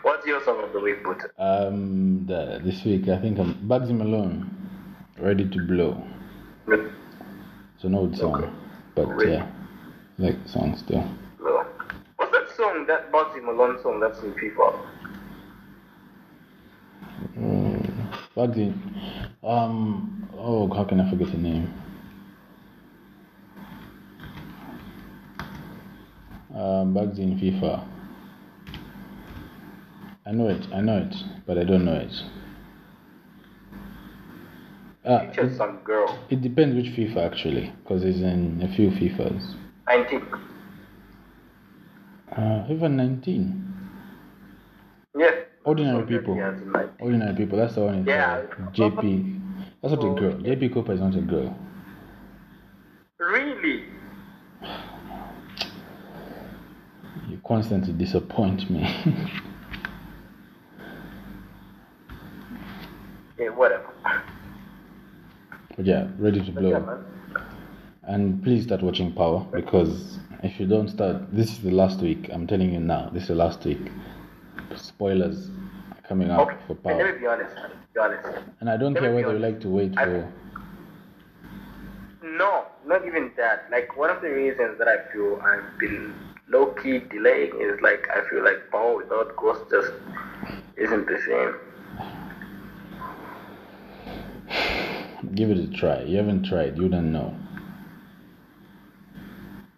What's 0.02 0.26
your 0.26 0.42
song 0.44 0.62
of 0.64 0.72
the 0.72 0.80
week, 0.80 1.02
Butter? 1.04 1.32
um, 1.38 2.24
the, 2.26 2.60
this 2.64 2.84
week 2.84 3.08
I 3.08 3.18
think 3.20 3.38
I'm 3.38 3.54
Bugzy 3.68 3.96
Malone, 3.96 4.50
ready 5.18 5.48
to 5.48 5.66
blow. 5.66 6.02
It's 7.80 7.86
an 7.86 7.94
old 7.94 8.14
song, 8.14 8.44
okay. 8.44 8.52
but 8.94 9.08
uh, 9.08 9.22
yeah, 9.26 9.50
like 10.18 10.42
the 10.42 10.50
song 10.50 10.76
still. 10.76 11.02
What's 12.16 12.30
that 12.32 12.54
song? 12.54 12.84
That 12.86 13.10
Bugzy 13.10 13.42
Malone 13.42 13.80
song 13.82 14.00
that's 14.00 14.18
in 14.18 14.34
FIFA. 14.34 14.86
Mm, 17.38 17.40
um, 17.40 18.12
Bugzy. 18.36 18.74
Um. 19.42 20.28
Oh, 20.34 20.68
how 20.74 20.84
can 20.84 21.00
I 21.00 21.08
forget 21.08 21.32
the 21.32 21.38
name? 21.38 21.72
Um, 26.54 26.94
uh, 26.94 27.00
Bugzy 27.00 27.20
in 27.20 27.38
FIFA. 27.38 27.82
I 30.26 30.32
know 30.32 30.48
it. 30.48 30.66
I 30.70 30.82
know 30.82 30.98
it, 30.98 31.16
but 31.46 31.56
I 31.56 31.64
don't 31.64 31.86
know 31.86 31.94
it. 31.96 32.12
Features 35.02 35.56
some 35.56 35.78
girl. 35.78 36.18
it 36.28 36.42
depends 36.42 36.76
which 36.76 36.94
FIFA 36.94 37.32
actually, 37.32 37.72
because 37.82 38.04
it's 38.04 38.18
in 38.18 38.60
a 38.62 38.74
few 38.76 38.90
FIFAs. 38.90 39.54
I 39.86 40.04
think. 40.04 40.24
Uh, 42.32 42.66
FIFA 42.68 42.90
19. 42.92 43.74
Yeah. 45.18 45.30
Ordinary 45.64 46.06
people. 46.06 46.34
Ordinary 47.00 47.34
people. 47.34 47.58
That's 47.58 47.74
the 47.74 47.80
one. 47.82 48.04
Yeah. 48.06 48.42
JP. 48.74 49.40
That's 49.82 49.94
not 49.94 50.04
a 50.04 50.20
girl. 50.20 50.32
JP 50.34 50.74
Cooper 50.74 50.92
is 50.92 51.00
not 51.00 51.14
a 51.14 51.20
girl. 51.22 51.58
Really? 53.18 53.84
You 57.28 57.40
constantly 57.46 57.92
disappoint 57.94 58.68
me. 58.70 58.84
Yeah, 63.38 63.48
whatever. 63.48 63.86
Yeah, 65.82 66.08
ready 66.18 66.44
to 66.44 66.52
blow. 66.52 67.02
And 68.04 68.42
please 68.42 68.64
start 68.64 68.82
watching 68.82 69.12
Power 69.12 69.46
because 69.52 70.18
if 70.42 70.58
you 70.58 70.66
don't 70.66 70.88
start, 70.88 71.32
this 71.34 71.50
is 71.50 71.60
the 71.60 71.70
last 71.70 72.00
week. 72.00 72.28
I'm 72.32 72.46
telling 72.46 72.72
you 72.72 72.80
now, 72.80 73.10
this 73.12 73.22
is 73.24 73.28
the 73.28 73.34
last 73.34 73.64
week. 73.64 73.90
Spoilers 74.76 75.48
are 75.92 76.02
coming 76.08 76.30
up 76.30 76.48
Okay. 76.48 76.56
for 76.66 76.74
Power. 76.76 76.96
Let 76.96 77.14
me 77.14 77.20
be 77.20 77.26
honest. 77.26 77.54
man. 77.54 77.70
Be 77.94 78.00
honest. 78.00 78.28
And 78.60 78.70
I 78.70 78.76
don't 78.76 78.94
let 78.94 79.02
care 79.02 79.14
whether 79.14 79.32
you 79.32 79.38
like 79.38 79.60
to 79.60 79.68
wait 79.68 79.92
I- 79.96 80.04
for. 80.04 80.32
No, 82.22 82.64
not 82.86 83.06
even 83.06 83.30
that. 83.36 83.66
Like 83.70 83.96
one 83.96 84.10
of 84.10 84.20
the 84.22 84.28
reasons 84.30 84.78
that 84.78 84.88
I 84.88 84.98
feel 85.12 85.40
I've 85.42 85.78
been 85.78 86.14
low 86.48 86.66
key 86.66 86.98
delaying 86.98 87.52
is 87.60 87.80
like 87.80 88.08
I 88.14 88.28
feel 88.28 88.42
like 88.44 88.70
Power 88.70 88.96
without 88.96 89.36
Ghost 89.36 89.62
just 89.70 89.92
isn't 90.76 91.06
the 91.06 91.18
same. 91.26 91.54
Give 95.34 95.50
it 95.50 95.58
a 95.58 95.66
try. 95.68 96.02
You 96.02 96.16
haven't 96.18 96.44
tried, 96.44 96.78
you 96.78 96.88
don't 96.88 97.12
know. 97.12 97.34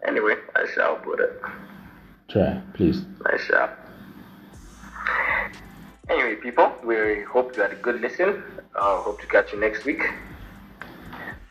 Anyway, 0.06 0.36
I 0.54 0.66
shall 0.74 0.96
put 0.96 1.20
it. 1.20 1.40
Try, 2.28 2.60
please. 2.74 3.04
I 3.26 3.36
shall. 3.38 3.70
Anyway, 6.08 6.36
people, 6.36 6.72
we 6.84 7.22
hope 7.22 7.56
you 7.56 7.62
had 7.62 7.72
a 7.72 7.76
good 7.76 8.00
listen. 8.00 8.42
Uh, 8.74 8.98
hope 9.02 9.20
to 9.20 9.26
catch 9.26 9.52
you 9.52 9.60
next 9.60 9.84
week. 9.84 10.02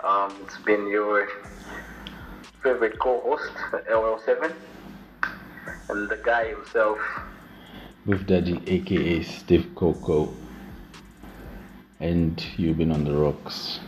Um, 0.03 0.35
it's 0.43 0.57
been 0.57 0.87
your 0.87 1.27
favorite 2.63 2.97
co-host, 2.99 3.51
LL7, 3.89 4.53
and 5.89 6.09
the 6.09 6.19
guy 6.23 6.49
himself. 6.49 6.99
With 8.05 8.25
Daddy, 8.25 8.61
aka 8.67 9.21
Steve 9.23 9.71
Coco. 9.75 10.33
And 12.01 12.43
you've 12.57 12.77
been 12.77 12.91
on 12.91 13.05
the 13.05 13.15
rocks. 13.15 13.79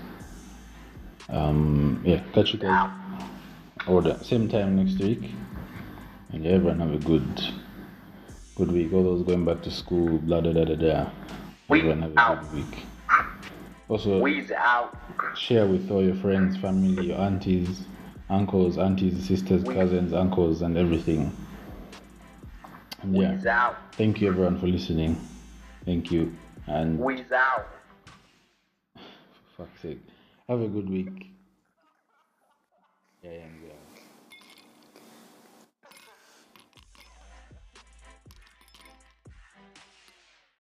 Um, 1.29 2.01
yeah, 2.05 2.21
catch 2.31 2.53
you 2.53 2.59
guys. 2.59 2.91
Order 3.87 4.19
same 4.21 4.47
time 4.47 4.75
next 4.75 4.99
week. 5.01 5.31
And 6.31 6.45
everyone 6.45 6.79
have 6.79 6.93
a 6.93 6.97
good, 6.99 7.41
good 8.55 8.71
week. 8.71 8.93
All 8.93 9.03
those 9.03 9.23
going 9.23 9.45
back 9.45 9.63
to 9.63 9.71
school, 9.71 10.19
blah 10.19 10.41
da 10.41 10.53
da 10.53 10.63
da 10.63 10.75
da. 10.75 11.09
We 11.67 11.79
Everyone 11.79 12.01
have 12.03 12.13
a 12.15 12.19
out. 12.19 12.51
good 12.51 12.53
week. 12.53 12.85
Also, 13.89 14.23
out. 14.55 14.95
share 15.35 15.65
with 15.67 15.89
all 15.91 16.03
your 16.03 16.15
friends, 16.15 16.55
family, 16.57 17.07
your 17.07 17.19
aunties, 17.19 17.81
uncles, 18.29 18.77
aunties, 18.77 19.25
sisters, 19.27 19.63
cousins, 19.63 20.13
uncles, 20.13 20.61
and 20.61 20.77
everything. 20.77 21.35
And 23.01 23.15
yeah, 23.17 23.73
thank 23.93 24.21
you 24.21 24.27
everyone 24.29 24.59
for 24.59 24.67
listening. 24.67 25.19
Thank 25.85 26.11
you, 26.11 26.33
and 26.67 26.97
We's 26.99 27.31
out. 27.31 27.67
for 27.67 27.82
fuck's 29.65 29.81
sake, 29.81 30.01
have 30.47 30.61
a 30.61 30.67
good 30.67 30.89
week. 30.89 31.27
Yeah, 33.23 33.31
yeah, 33.31 33.47
yeah. 33.67 33.82